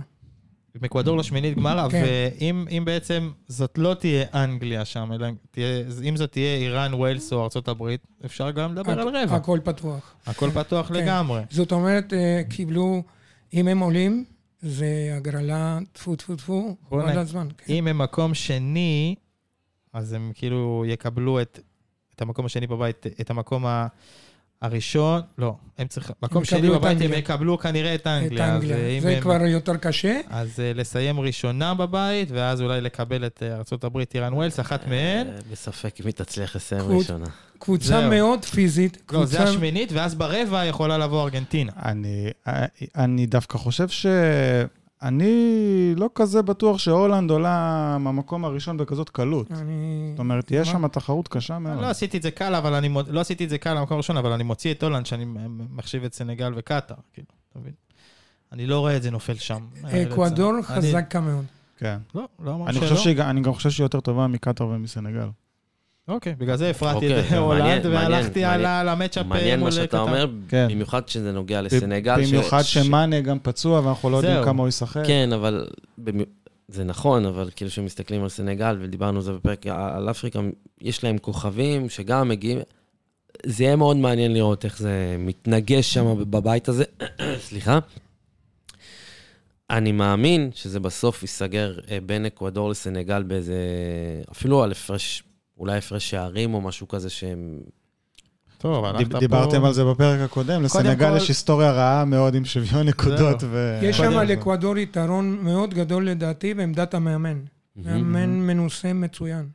עם 0.76 0.86
אקוודור 0.86 1.18
לשמינית 1.18 1.56
גמר, 1.58 1.88
כן. 1.92 2.04
ואם 2.42 2.66
אם 2.72 2.86
בעצם 2.86 3.30
זאת 3.48 3.78
לא 3.78 3.94
תהיה 3.94 4.26
אנגליה 4.34 4.86
שם, 4.86 5.12
אלא 5.14 5.28
אם 5.30 5.34
תהיה- 5.52 5.84
אם 6.10 6.18
זאת 6.18 6.32
תהיה 6.32 6.56
איראן, 6.56 6.94
ווילס 6.94 7.34
או 7.34 7.44
ארצות 7.44 7.68
הברית, 7.68 8.02
אפשר 8.26 8.52
גם 8.52 8.72
לדבר 8.72 8.92
על 8.92 9.08
רבע. 9.08 9.36
הכל 9.36 9.60
פתוח. 9.64 10.14
הכל 10.28 10.50
פתוח 10.54 10.88
כן. 10.88 10.94
לגמרי. 10.94 11.42
זאת 11.50 11.72
אומרת, 11.72 12.14
אה, 12.14 12.42
קיבלו, 12.50 13.04
אם 13.54 13.68
הם 13.68 13.80
עולים, 13.80 14.26
זה 14.62 15.14
הגרלה, 15.18 15.80
טפו 15.92 16.16
טפו 16.16 16.36
טפו, 16.36 16.76
כל 16.90 17.02
הזמן. 17.10 17.48
כן. 17.58 17.74
אם 17.74 17.88
הם 17.88 17.98
מקום 17.98 18.34
שני, 18.34 19.16
אז 19.94 20.14
הם 20.14 20.32
כאילו 20.36 20.84
יקבלו 20.88 21.42
את, 21.42 21.60
את 22.16 22.22
המקום 22.22 22.46
השני 22.46 22.68
בבית, 22.68 23.06
את 23.22 23.30
המקום 23.30 23.66
ה... 23.66 23.88
הראשון, 24.62 25.22
לא, 25.38 25.56
הם 25.78 25.88
צריכים, 25.88 26.16
מקום 26.24 26.46
שני 26.46 26.68
את 26.68 26.74
בבית, 26.74 27.02
הם. 27.02 27.14
יקבלו 27.14 27.58
כנראה 27.60 27.96
את 27.96 28.02
את 28.02 28.08
אנגליה. 28.08 28.46
אז, 28.46 28.56
אנגליה. 28.64 28.78
אה, 28.78 28.98
זה 29.02 29.10
הם- 29.16 29.22
כבר 29.22 29.42
יותר 29.46 29.78
קשה. 29.78 30.20
אז 30.30 30.60
אה, 30.60 30.72
לסיים 30.76 31.20
ראשונה 31.20 31.74
בבית, 31.74 32.32
ואז 32.32 32.62
אולי 32.62 32.82
לקבל 32.82 33.26
את 33.26 33.44
אה, 33.44 33.56
ארה"ב, 33.56 33.98
איראן 34.16 34.34
ווילס, 34.34 34.60
אחת 34.60 34.88
מהן. 34.88 35.28
בספק 35.52 35.96
אם 36.02 36.06
היא 36.06 36.14
תצליח 36.14 36.56
לסיים 36.56 36.82
קבוצ- 36.82 36.98
ראשונה. 37.00 37.26
קבוצה 37.60 37.86
זהו. 37.86 38.10
מאוד 38.10 38.46
פיזית. 38.46 38.98
לא, 39.12 39.26
זה 39.26 39.38
קבוצה- 39.38 39.50
השמינית, 39.52 39.92
ואז 39.92 40.16
ברבע 40.16 40.66
יכולה 40.66 40.98
לבוא 40.98 41.24
ארגנטינה. 41.24 41.72
אני, 41.86 42.30
אני 42.98 43.26
דווקא 43.26 43.58
חושב 43.58 43.88
ש... 43.90 44.06
אני 45.02 45.34
לא 45.98 46.10
כזה 46.16 46.42
בטוח 46.42 46.78
שהולנד 46.78 47.32
עולה 47.32 47.98
מהמקום 48.00 48.46
הראשון 48.46 48.78
בכזאת 48.78 49.10
קלות. 49.10 49.52
אני... 49.52 50.08
זאת 50.12 50.20
אומרת, 50.20 50.52
יש? 50.52 50.68
שם 50.70 50.88
תחרות 50.88 51.28
קשה 51.28 51.60
מאוד. 51.60 51.82
לא 51.82 51.90
עשיתי 51.90 52.18
את 52.18 52.24
זה 52.24 52.32
קל, 52.32 52.56
אבל 52.56 52.74
אני, 52.74 52.90
לא 53.08 53.20
עשיתי 53.20 53.44
את 53.44 53.50
זה 53.50 53.58
קל 53.58 53.74
למקום 53.74 53.96
הראשון, 53.96 54.18
אבל 54.18 54.32
אני 54.32 54.44
מוציא 54.44 54.74
את 54.74 54.84
הולנד, 54.84 55.06
שאני 55.06 55.26
מחשיב 55.72 56.04
את 56.04 56.14
סנגל 56.14 56.54
וקטאר, 56.56 56.96
כאילו, 57.14 57.28
אתה 57.52 57.60
מבין? 57.60 57.74
אני 58.52 58.68
לא 58.68 58.80
רואה 58.80 58.98
את 58.98 59.04
זה 59.04 59.12
נופל 59.12 59.36
שם. 59.36 59.66
אקוודור 59.84 60.54
אני- 60.54 60.64
חזקה 60.64 61.20
מאוד. 61.20 61.46
כן. 61.78 61.98
לא, 62.16 62.28
לא 62.44 62.54
אמר 62.54 62.70
אני 62.70 62.80
שלא. 63.04 63.22
אני 63.30 63.42
גם 63.42 63.54
חושב 63.54 63.70
שהיא 63.70 63.86
יותר 63.86 64.00
טובה 64.00 64.28
מקטאר 64.28 64.68
ומסנגל. 64.68 65.28
אוקיי, 66.08 66.36
בגלל 66.36 66.56
זה 66.56 66.70
הפרעתי 66.70 66.96
אוקיי, 66.96 67.20
את 67.20 67.34
הולנד, 67.34 67.86
והלכתי 67.86 68.44
על 68.44 68.52
מעניין. 68.52 68.66
ה- 68.66 68.80
על 68.80 68.90
המצ'אפ 68.90 69.26
מעניין 69.26 69.60
מול 69.60 69.70
מה 69.70 69.72
שאתה. 69.76 70.00
אומר, 70.00 70.28
כן. 70.48 70.68
במיוחד 70.72 71.02
כשזה 71.06 71.32
נוגע 71.32 71.62
לסנגל. 71.62 72.26
במיוחד 72.28 72.62
שמאנה 72.62 73.22
גם 73.22 73.38
פצוע 73.40 73.80
ואנחנו 73.80 74.10
לא 74.10 74.18
יודעים. 74.18 74.44
כמה 74.44 74.62
הוא 74.62 74.68
ישחק. 74.70 75.04
כן, 75.06 75.34
אבל 75.34 75.68
זה 76.68 76.84
נכון, 76.84 77.26
אבל 77.26 77.50
כאילו 77.56 77.72
כשמסתכלים 77.72 78.24
על 78.24 78.30
סנגל, 78.30 78.78
ודיברנו 78.82 79.18
על 79.18 79.24
זה 79.24 79.34
בפרק 79.34 79.68
על 79.68 80.10
אפריקה, 80.10 80.40
יש 80.82 81.04
להם 81.04 81.18
כוכבים 81.18 81.90
שגם 81.90 82.30
מגיעים... 82.30 82.60
זה 83.46 83.64
יהיה 83.64 83.76
מאוד 83.76 83.98
מעניין 83.98 84.34
לראות 84.34 84.66
איך 84.66 84.78
זה 84.80 85.16
מתנגש 85.20 85.94
שם 85.94 86.32
בבית 86.32 86.68
הזה. 86.70 86.84
סליחה. 87.48 87.80
אני 89.70 89.92
מאמין 89.92 90.50
שזה 90.56 90.80
בסוף 90.80 91.22
ייסגר 91.22 91.80
אה, 91.92 91.98
בין 92.06 92.26
אקוודור 92.26 92.70
לסנגל 92.70 93.24
באיזה... 93.24 93.56
אפילו 94.32 94.64
על 94.64 94.72
הפרש, 94.72 95.24
אולי 95.62 95.78
הפרש 95.78 96.10
שערים 96.10 96.54
או 96.54 96.62
משהו 96.62 96.88
כזה 96.88 97.10
שהם... 97.10 97.60
טוב, 98.58 98.86
הלכת 98.86 98.98
דיב- 98.98 99.12
פה... 99.12 99.20
דיברתם 99.20 99.66
על 99.66 99.74
זה 99.74 99.86
בפרק 99.86 100.20
הקודם, 100.20 100.64
לסנגל 100.64 101.18
יש 101.18 101.28
היסטוריה 101.28 101.72
רעה 101.72 102.06
מאוד 102.06 102.36
עם 102.36 102.46
שוויון 102.46 102.88
נקודות. 102.88 103.44
ו... 103.44 103.80
יש 103.82 103.98
שם 103.98 104.12
כל. 104.12 104.24
לאקוודור 104.24 104.78
יתרון 104.78 105.38
מאוד 105.42 105.74
גדול 105.74 106.08
לדעתי 106.08 106.54
בעמדת 106.54 106.94
המאמן. 106.94 107.40
מאמן 107.76 108.30
מנוסה 108.30 108.94
מצוין. 108.94 109.48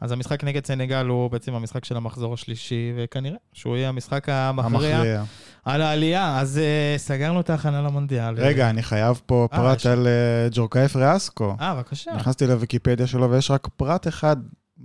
אז 0.00 0.12
המשחק 0.12 0.44
נגד 0.44 0.66
סנגל 0.66 1.06
הוא 1.06 1.30
בעצם 1.30 1.54
המשחק 1.54 1.84
של 1.84 1.96
המחזור 1.96 2.34
השלישי, 2.34 2.92
וכנראה 2.96 3.36
שהוא 3.52 3.76
יהיה 3.76 3.88
המשחק 3.88 4.28
המכריע. 4.28 5.22
על 5.64 5.82
העלייה. 5.82 6.40
אז 6.40 6.60
uh, 6.60 6.98
סגרנו 6.98 7.40
את 7.40 7.50
ההכנה 7.50 7.82
למונדיאל. 7.82 8.34
רגע, 8.36 8.70
אני 8.70 8.82
חייב 8.82 9.20
פה 9.26 9.48
אה, 9.52 9.58
פרט 9.58 9.86
על 9.86 10.06
אה, 10.06 10.48
ג'ורקאף 10.50 10.96
ריאסקו. 10.96 11.56
אה, 11.60 11.74
בבקשה. 11.74 12.12
נכנסתי 12.16 12.46
לוויקיפדיה 12.46 13.06
שלו, 13.06 13.30
ויש 13.30 13.50
רק 13.50 13.68
פרט 13.76 14.08
אחד 14.08 14.36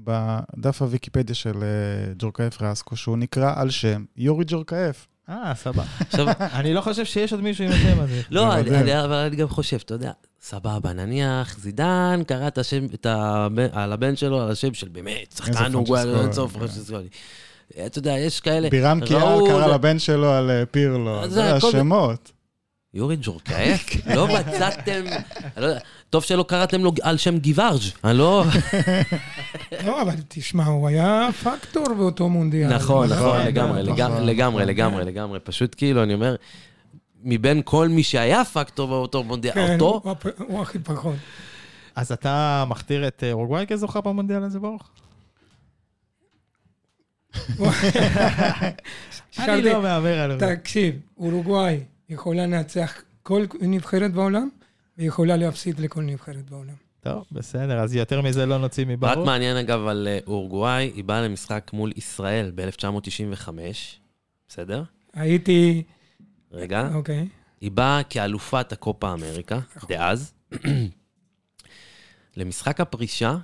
בדף 0.03 0.81
הוויקיפדיה 0.81 1.35
של 1.35 1.63
אה, 1.63 2.13
ג'ורקאף 2.19 2.61
ריאסקו, 2.61 2.95
שהוא 2.95 3.17
נקרא 3.17 3.53
על 3.55 3.69
שם 3.69 4.05
יורי 4.17 4.43
ג'ורקאף. 4.47 5.07
אה, 5.29 5.55
סבבה. 5.55 5.83
עכשיו, 5.99 6.27
אני 6.39 6.73
לא 6.73 6.81
חושב 6.81 7.05
שיש 7.05 7.33
עוד 7.33 7.41
מישהו 7.41 7.65
עם 7.65 7.71
השם 7.71 7.99
הזה. 7.99 8.21
לא, 8.31 8.53
אבל 9.03 9.13
אני 9.13 9.35
גם 9.35 9.47
חושב, 9.47 9.77
אתה 9.85 9.93
יודע, 9.93 10.11
סבבה, 10.41 10.93
נניח 10.93 11.57
זידן 11.59 12.21
קרא 12.27 12.47
את 12.47 12.57
השם, 12.57 12.85
את 12.85 13.05
הבן, 13.05 13.67
על 13.71 13.93
הבן 13.93 14.15
שלו, 14.15 14.41
על 14.41 14.51
השם 14.51 14.73
של 14.73 14.87
באמת, 14.87 15.33
שחקן 15.37 15.73
הוא 15.73 15.97
עד 15.97 16.31
סוף 16.31 16.53
כן. 16.53 16.59
פרנצ'סקוני. 16.59 17.07
אתה 17.85 17.99
יודע, 17.99 18.17
יש 18.17 18.39
כאלה... 18.39 18.69
בירם 18.69 18.99
קיאל 19.05 19.47
קרא 19.47 19.67
לבן 19.67 19.99
שלו 19.99 20.31
על 20.31 20.49
אה, 20.49 20.65
פירלו, 20.65 21.23
אז 21.23 21.31
זה 21.31 21.55
השמות. 21.55 22.31
יורי 22.93 23.17
ג'ורקאף? 23.21 24.05
לא 24.15 24.27
מצאתם... 24.27 25.03
טוב 26.09 26.23
שלא 26.23 26.43
קראתם 26.47 26.81
לו 26.83 26.91
על 27.01 27.17
שם 27.17 27.37
גיברג', 27.37 27.81
אני 28.03 28.17
לא... 28.17 28.43
לא, 29.85 30.01
אבל 30.01 30.15
תשמע, 30.27 30.65
הוא 30.65 30.87
היה 30.87 31.29
פקטור 31.43 31.93
באותו 31.93 32.29
מונדיאל. 32.29 32.75
נכון, 32.75 33.09
נכון, 33.09 33.17
נכון, 33.17 33.39
לגמרי, 33.41 33.81
נכון, 33.81 33.93
לגמרי, 33.93 34.15
נכון. 34.15 34.27
לגמרי, 34.27 34.65
לגמרי, 34.65 35.05
לגמרי. 35.05 35.39
פשוט 35.39 35.75
כאילו, 35.77 36.03
אני 36.03 36.13
אומר, 36.13 36.35
מבין 37.23 37.61
כל 37.65 37.87
מי 37.87 38.03
שהיה 38.03 38.45
פקטור 38.45 38.87
באותו 38.87 39.23
מונדיאל, 39.23 39.53
כן, 39.53 39.73
אותו... 39.73 40.11
הפ- 40.11 40.41
הוא 40.47 40.61
הכי 40.61 40.79
פחות. 40.79 41.15
אז 41.95 42.11
אתה 42.11 42.63
מכתיר 42.67 43.07
את 43.07 43.23
אה, 43.23 43.31
אורוגוואי 43.31 43.65
כזוכה 43.67 44.01
במונדיאל 44.01 44.43
הזה, 44.43 44.59
ברוך? 44.59 44.89
אני 49.39 49.61
לא 49.61 49.81
מהמר 49.81 50.19
על 50.19 50.39
זה. 50.39 50.55
תקשיב, 50.55 50.95
אורוגוואי 51.17 51.79
יכולה 52.09 52.43
לנצח 52.45 52.93
כל 53.23 53.45
נבחרת 53.61 54.13
בעולם, 54.13 54.49
ויכולה 54.99 55.37
להפסיד 55.37 55.79
לכל 55.79 56.01
נבחרת 56.01 56.49
בעולם. 56.49 56.73
טוב, 56.99 57.25
בסדר, 57.31 57.79
אז 57.79 57.95
יותר 57.95 58.21
מזה 58.21 58.45
לא 58.45 58.57
נוציא 58.57 58.83
רק 58.83 58.89
מברוך. 58.89 59.25
מעניין 59.25 59.57
אגב 59.57 59.87
על 59.87 60.07
אה, 60.07 60.19
אורוגוואי, 60.27 60.91
היא 60.95 61.03
באה 61.03 61.21
למשחק 61.21 61.71
מול 61.73 61.91
ישראל 61.95 62.51
ב-1995, 62.55 63.49
בסדר? 64.47 64.83
הייתי, 65.13 65.83
רגע. 66.51 66.89
אוקיי, 66.93 67.27
היא 67.61 67.71
באה 67.71 68.01
כאלופת 68.09 68.71
הקופה 68.71 69.13
אמריקה, 69.13 69.59
דאז. 69.89 70.33
למשחק 72.37 72.81
הפרישה, 72.81 73.37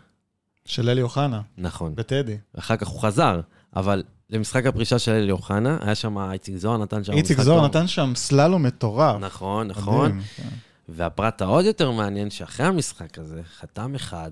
של 0.66 0.89
אלי 0.89 1.01
אוחנה, 1.01 1.41
נכון, 1.58 1.95
בטדי. 1.95 2.38
אחר 2.58 2.76
כך 2.76 2.88
הוא 2.88 3.01
חזר, 3.01 3.41
אבל 3.76 4.03
למשחק 4.30 4.66
הפרישה 4.66 4.99
של 4.99 5.12
אלי 5.12 5.32
אוחנה, 5.32 5.78
היה 5.82 5.95
שם 5.95 6.18
איציק 6.18 6.56
זוהר, 6.56 6.78
נתן 6.78 7.03
שם 7.03 7.14
איציק 7.14 7.38
משחק 7.38 7.45
זוהר 7.45 7.60
טוב. 7.60 7.68
נתן 7.68 7.88
שם 7.88 8.14
סללום 8.16 8.64
מטורף. 8.64 9.20
נכון, 9.20 9.68
נכון. 9.68 10.12
מדהים, 10.12 10.22
כן. 10.36 10.49
והפרט 10.89 11.41
העוד 11.41 11.65
יותר 11.65 11.91
מעניין, 11.91 12.29
שאחרי 12.29 12.65
המשחק 12.65 13.17
הזה, 13.19 13.41
חתם 13.59 13.95
אחד, 13.95 14.31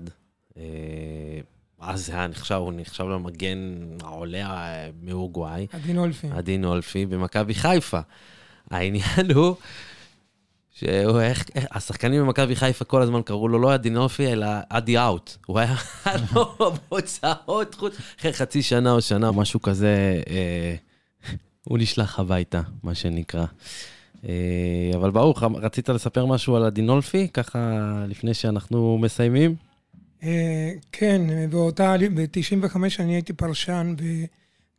אה, 0.56 0.62
אז 1.80 2.10
היה 2.10 2.26
נחשב, 2.26 2.54
הוא 2.54 2.72
נחשב 2.76 3.04
למגן 3.04 3.58
העולה 4.02 4.38
אה, 4.50 4.90
מאורוגוואי, 5.02 5.66
עדין 5.72 5.98
אולפי. 5.98 6.26
עדין 6.32 6.64
אולפי 6.64 7.06
במכבי 7.06 7.54
חיפה. 7.54 8.00
העניין 8.70 9.30
הוא 9.34 9.56
שהוא, 10.74 11.20
איך, 11.20 11.44
איך- 11.54 11.64
השחקנים 11.70 12.20
במכבי 12.22 12.56
חיפה 12.56 12.84
כל 12.84 13.02
הזמן 13.02 13.22
קראו 13.22 13.48
לו 13.48 13.58
לא 13.58 13.74
עדין 13.74 13.96
אולפי, 13.96 14.32
אלא 14.32 14.46
עדי 14.70 14.98
אאוט. 14.98 15.36
הוא 15.46 15.58
היה 15.58 15.74
היה 16.04 16.16
לו 16.34 16.56
בהוצאות 16.90 17.74
חוץ, 17.74 17.96
אחרי 18.20 18.32
חצי 18.32 18.62
שנה 18.62 18.92
או 18.92 19.00
שנה, 19.00 19.32
משהו 19.32 19.62
כזה, 19.62 20.20
אה, 20.30 20.74
הוא 21.64 21.78
נשלח 21.78 22.18
הביתה, 22.20 22.60
מה 22.82 22.94
שנקרא. 22.94 23.44
אה, 24.28 24.90
אבל 24.94 25.10
ברוך, 25.10 25.42
רצית 25.42 25.88
לספר 25.88 26.26
משהו 26.26 26.56
על 26.56 26.64
עדין 26.64 26.88
אולפי, 26.88 27.28
ככה 27.28 27.80
לפני 28.08 28.34
שאנחנו 28.34 28.98
מסיימים? 28.98 29.54
אה, 30.22 30.70
כן, 30.92 31.50
באותה, 31.50 31.94
ב-95 32.14 32.76
אני 32.98 33.14
הייתי 33.14 33.32
פרשן 33.32 33.94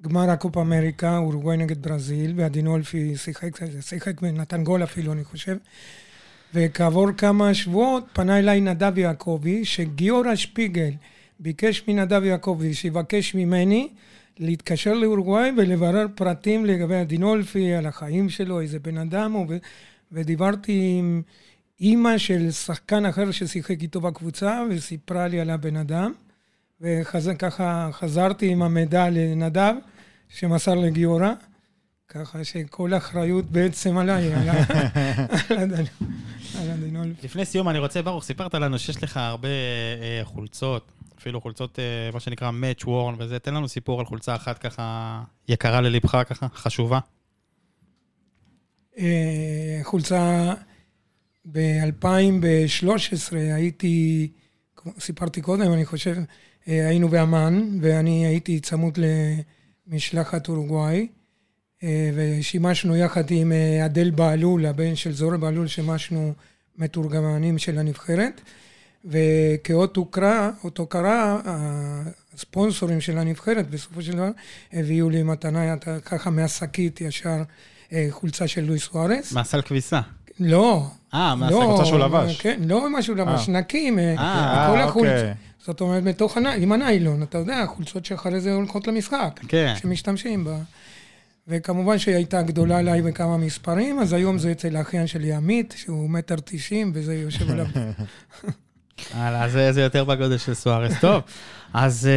בגמר 0.02 0.30
הקופה 0.30 0.62
אמריקה, 0.62 1.18
אורוגוואי 1.18 1.58
נגד 1.58 1.88
ברזיל, 1.88 2.34
ועדין 2.36 2.68
אולפי 2.68 3.18
שיחק, 3.18 3.50
שיחק 3.82 4.22
ונתן 4.22 4.64
גול 4.64 4.84
אפילו, 4.84 5.12
אני 5.14 5.24
חושב. 5.24 5.58
וכעבור 6.54 7.12
כמה 7.18 7.54
שבועות 7.54 8.04
פנה 8.14 8.40
אליי 8.40 8.62
נדב 8.62 8.98
יעקבי, 8.98 9.66
שגיורא 9.66 10.36
שפיגל 10.36 10.92
ביקש 11.40 11.84
מנדב 11.88 12.24
יעקבי 12.24 12.74
שיבקש 12.74 13.36
ממני 13.36 13.90
להתקשר 14.40 14.94
לאורוגוואי 14.94 15.52
ולברר 15.58 16.06
פרטים 16.16 16.66
לגבי 16.66 16.96
הדינולפי, 16.96 17.74
על 17.74 17.86
החיים 17.86 18.30
שלו, 18.30 18.62
איזה 18.62 18.80
בן 18.80 18.98
אדם 18.98 19.32
הוא, 19.32 19.46
ו- 19.50 19.58
ודיברתי 20.12 20.96
עם 21.00 21.22
אימא 21.82 22.18
של 22.18 22.52
שחקן 22.52 23.06
אחר 23.06 23.32
ששיחק 23.32 23.82
איתו 23.82 24.02
בקבוצה, 24.02 24.64
וסיפרה 24.70 25.28
לי 25.28 25.40
על 25.40 25.50
הבן 25.50 25.76
אדם, 25.76 26.12
וככה 26.82 27.90
חזרתי 27.92 28.50
עם 28.50 28.62
המידע 28.62 29.10
לנדב, 29.10 29.74
שמסר 30.30 30.76
לגיורא, 30.76 31.32
ככה 32.10 32.44
שכל 32.44 32.94
האחריות 32.94 33.46
בעצם 33.46 33.98
עליי, 33.98 34.34
על 34.34 34.50
על 36.60 36.70
הדינולפי. 36.70 37.28
לפני 37.28 37.46
סיום, 37.46 37.70
אני 37.70 37.80
רוצה, 37.80 38.02
ברוך, 38.02 38.24
סיפרת 38.24 38.54
לנו 38.54 38.80
שיש 38.80 39.04
לך 39.04 39.18
הרבה 39.18 39.48
אה, 39.48 40.22
חולצות, 40.24 40.92
אפילו 41.26 41.42
חולצות, 41.42 41.80
אה, 41.80 42.10
מה 42.14 42.20
שנקרא 42.20 42.52
match 42.52 42.84
worn 42.84 43.16
וזה. 43.18 43.40
תן 43.40 43.54
לנו 43.54 43.68
סיפור 43.68 44.00
על 44.00 44.06
חולצה 44.06 44.36
אחת 44.36 44.58
ככה 44.58 45.22
יקרה 45.48 45.82
ללבך, 45.82 46.18
ככה, 46.30 46.48
חשובה. 46.54 47.00
אה, 48.98 49.80
חולצה 49.84 50.54
ב-2013 51.52 53.36
הייתי, 53.36 54.28
סיפרתי 55.00 55.42
קודם, 55.42 55.74
אני 55.74 55.86
חושב, 55.86 56.16
אה, 56.68 56.88
היינו 56.88 57.10
באמ"ן, 57.10 57.78
ואני 57.82 58.26
הייתי 58.26 58.60
צמוד 58.60 59.00
למשלחת 59.88 60.50
אורוגוואי, 60.50 61.08
ושימשנו 62.14 62.96
יחד 62.96 63.32
עם 63.32 63.52
אדל 63.86 64.12
בהלול, 64.12 64.66
הבן 64.66 64.96
של 64.96 65.12
זוהר 65.12 65.38
בהלול, 65.38 65.68
שימשנו 65.68 66.34
מתורגמנים 66.78 67.58
של 67.58 67.78
הנבחרת, 67.78 68.42
וכאות 69.06 69.98
הוקרה, 70.78 71.40
הספונסורים 72.34 73.02
של 73.02 73.18
הנבחרת 73.18 73.70
בסופו 73.70 74.02
של 74.02 74.12
דבר 74.12 74.30
הביאו 74.74 75.10
לי 75.10 75.24
מתנה, 75.24 75.76
ככה 76.06 76.30
מהשקית 76.30 77.02
ישר 77.02 77.44
אה, 77.94 78.08
חולצה 78.10 78.48
של 78.48 78.62
לואיס 78.66 78.84
סוארס. 78.84 79.32
מהסל 79.32 79.62
כביסה. 79.62 80.02
לא. 80.40 80.88
אה, 81.14 81.36
מהסל 81.36 81.54
לא, 81.54 81.82
שהוא 81.86 82.00
לבש. 82.00 82.42
כן, 82.42 82.60
לא 82.66 82.90
מה 82.90 83.02
שהוא 83.02 83.18
לבש, 83.18 83.50
נקים. 83.50 84.00
אה, 84.00 84.16
אה, 84.18 84.68
כל 84.72 84.78
אה, 84.78 84.84
החולצות. 84.84 85.16
אוקיי. 85.18 85.34
זאת 85.66 85.82
אומרת, 85.82 86.04
בתוך 86.04 86.38
הניילון, 86.38 86.64
עם 86.64 86.72
הניילון, 86.72 87.24
אתה 87.24 87.38
יודע, 87.38 87.58
החולצות 87.58 88.06
שאחרי 88.06 88.42
זה 88.42 88.54
הולכות 88.54 88.88
למשחק, 88.88 89.40
כן. 89.48 89.74
שמשתמשים 89.82 90.44
בה. 90.44 90.58
וכמובן 91.48 91.98
שהיא 91.98 92.16
הייתה 92.16 92.42
גדולה 92.42 92.78
עליי 92.78 93.02
בכמה 93.02 93.38
מספרים, 93.38 94.00
אז 94.00 94.14
היום 94.14 94.38
זה 94.38 94.52
אצל 94.52 94.76
האחיין 94.76 95.08
שלי 95.08 95.34
עמית, 95.34 95.74
שהוא 95.78 96.10
מטר 96.10 96.36
תשעים, 96.46 96.92
וזה 96.96 97.16
יושב 97.16 97.52
עליו. 97.52 97.66
הלאה, 99.14 99.50
זה 99.50 99.72
זה 99.72 99.82
יותר 99.82 100.04
בגודל 100.04 100.38
של 100.38 100.54
סוארס. 100.54 100.94
טוב, 101.02 101.22
אז 101.74 102.10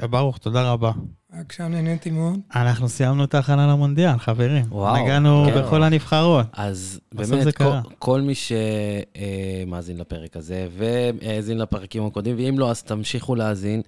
אה, 0.00 0.06
ברוך, 0.06 0.38
תודה 0.38 0.70
רבה. 0.72 0.92
עכשיו 1.40 1.68
נהניתי 1.68 2.10
מאוד. 2.10 2.38
אנחנו 2.54 2.88
סיימנו 2.88 3.24
את 3.24 3.34
ההכנה 3.34 3.66
למונדיאל, 3.66 4.18
חברים. 4.18 4.64
וואו, 4.68 5.04
נגענו 5.04 5.44
כן. 5.46 5.62
בכל 5.62 5.82
הנבחרות. 5.82 6.46
אז 6.52 7.00
באמת, 7.14 7.56
כל. 7.56 7.70
כל 7.98 8.20
מי 8.20 8.32
שמאזין 8.34 9.96
לפרק 9.96 10.36
הזה, 10.36 10.68
והאזין 10.76 11.58
לפרקים 11.58 12.06
הקודמים, 12.06 12.36
ואם 12.36 12.58
לא, 12.58 12.70
אז 12.70 12.82
תמשיכו 12.82 13.34
להאזין. 13.34 13.82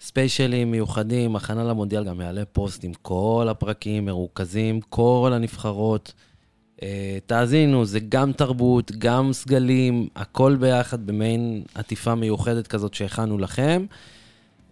ספיישלים 0.00 0.70
מיוחדים, 0.70 1.36
הכנה 1.36 1.64
למונדיאל, 1.64 2.04
גם 2.04 2.20
יעלה 2.20 2.44
פוסט 2.44 2.84
עם 2.84 2.92
כל 3.02 3.46
הפרקים 3.50 4.04
מרוכזים, 4.04 4.80
כל 4.80 5.32
הנבחרות. 5.34 6.12
אה, 6.82 7.18
תאזינו, 7.26 7.84
זה 7.84 8.00
גם 8.00 8.32
תרבות, 8.32 8.92
גם 8.98 9.32
סגלים, 9.32 10.08
הכל 10.16 10.56
ביחד 10.56 11.06
במעין 11.06 11.62
עטיפה 11.74 12.14
מיוחדת 12.14 12.66
כזאת 12.66 12.94
שהכנו 12.94 13.38
לכם. 13.38 13.86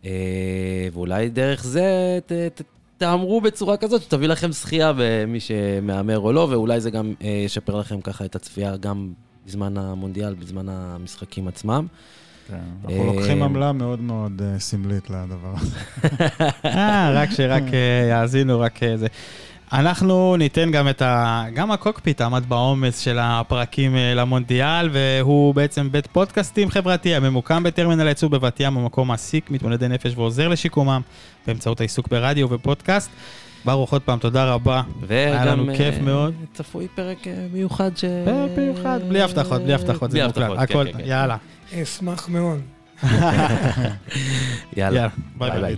אה, 0.05 0.89
ואולי 0.93 1.29
דרך 1.29 1.65
זה 1.65 2.19
ת, 2.27 2.33
ת, 2.33 2.63
תהמרו 2.99 3.41
בצורה 3.41 3.77
כזאת 3.77 4.03
שתביא 4.03 4.29
לכם 4.29 4.53
זכייה 4.53 4.93
במי 4.97 5.41
שמהמר 5.41 6.19
או 6.19 6.33
לא, 6.33 6.49
ואולי 6.51 6.81
זה 6.81 6.91
גם 6.91 7.15
אה, 7.23 7.29
ישפר 7.29 7.79
לכם 7.79 8.01
ככה 8.01 8.25
את 8.25 8.37
הצפייה 8.37 8.77
גם 8.77 9.13
בזמן 9.47 9.77
המונדיאל, 9.77 10.35
בזמן 10.35 10.69
המשחקים 10.69 11.49
עצמם. 11.49 11.87
כן, 12.49 12.59
אנחנו 12.85 13.05
לוקחים 13.05 13.43
עמלה 13.43 13.73
מאוד 13.73 14.01
מאוד 14.01 14.43
סמלית 14.59 15.11
לדבר 15.11 15.55
הזה. 15.57 15.77
רק 17.21 17.31
שרק 17.31 17.63
יאזינו, 18.11 18.61
רק 18.61 18.81
זה. 18.97 19.07
אנחנו 19.73 20.37
ניתן 20.37 20.71
גם 20.71 20.89
את 20.89 21.03
ה... 21.03 21.45
גם 21.55 21.71
הקוקפיט 21.71 22.21
עמד 22.21 22.45
בעומס 22.49 22.99
של 22.99 23.19
הפרקים 23.21 23.97
אה, 23.97 24.15
למונדיאל, 24.15 24.89
והוא 24.93 25.55
בעצם 25.55 25.93
בית 25.93 26.07
פודקאסטים 26.07 26.71
חברתי 26.71 27.15
הממוקם 27.15 27.63
בטרמינל 27.63 28.07
הייצור 28.07 28.31
בבת 28.31 28.61
ים, 28.61 28.79
המקום 28.79 29.09
מעסיק 29.09 29.51
מתמודדי 29.51 29.89
נפש 29.89 30.13
ועוזר 30.17 30.49
לשיקומם 30.49 31.01
באמצעות 31.47 31.81
העיסוק 31.81 32.09
ברדיו 32.09 32.51
ופודקאסט. 32.51 33.11
ברוך, 33.65 33.93
עוד 33.93 34.03
פעם, 34.03 34.19
תודה 34.19 34.53
רבה. 34.53 34.83
היה 35.09 35.45
לנו 35.45 35.67
כיף 35.77 35.95
אה, 35.95 36.03
מאוד. 36.03 36.35
צפוי 36.55 36.89
פרק 36.95 37.27
אה, 37.27 37.47
מיוחד 37.53 37.97
ש... 37.97 38.05
פרק 38.25 38.51
מיוחד, 38.59 39.01
בלי 39.09 39.23
הבטחות, 39.23 39.63
בלי 39.63 39.75
הבטחות, 39.75 40.11
בלי 40.11 40.21
זה 40.21 40.27
מוקלט. 40.27 40.45
הבטחות, 40.45 40.69
כן, 40.69 40.79
הכל, 40.79 40.93
כן, 40.93 40.99
כן. 40.99 41.09
יאללה. 41.09 41.37
אשמח 41.75 42.29
מאוד. 42.29 42.61
יאללה. 44.77 45.01
יאללה, 45.01 45.09
ביי 45.39 45.51
ביי 45.61 45.77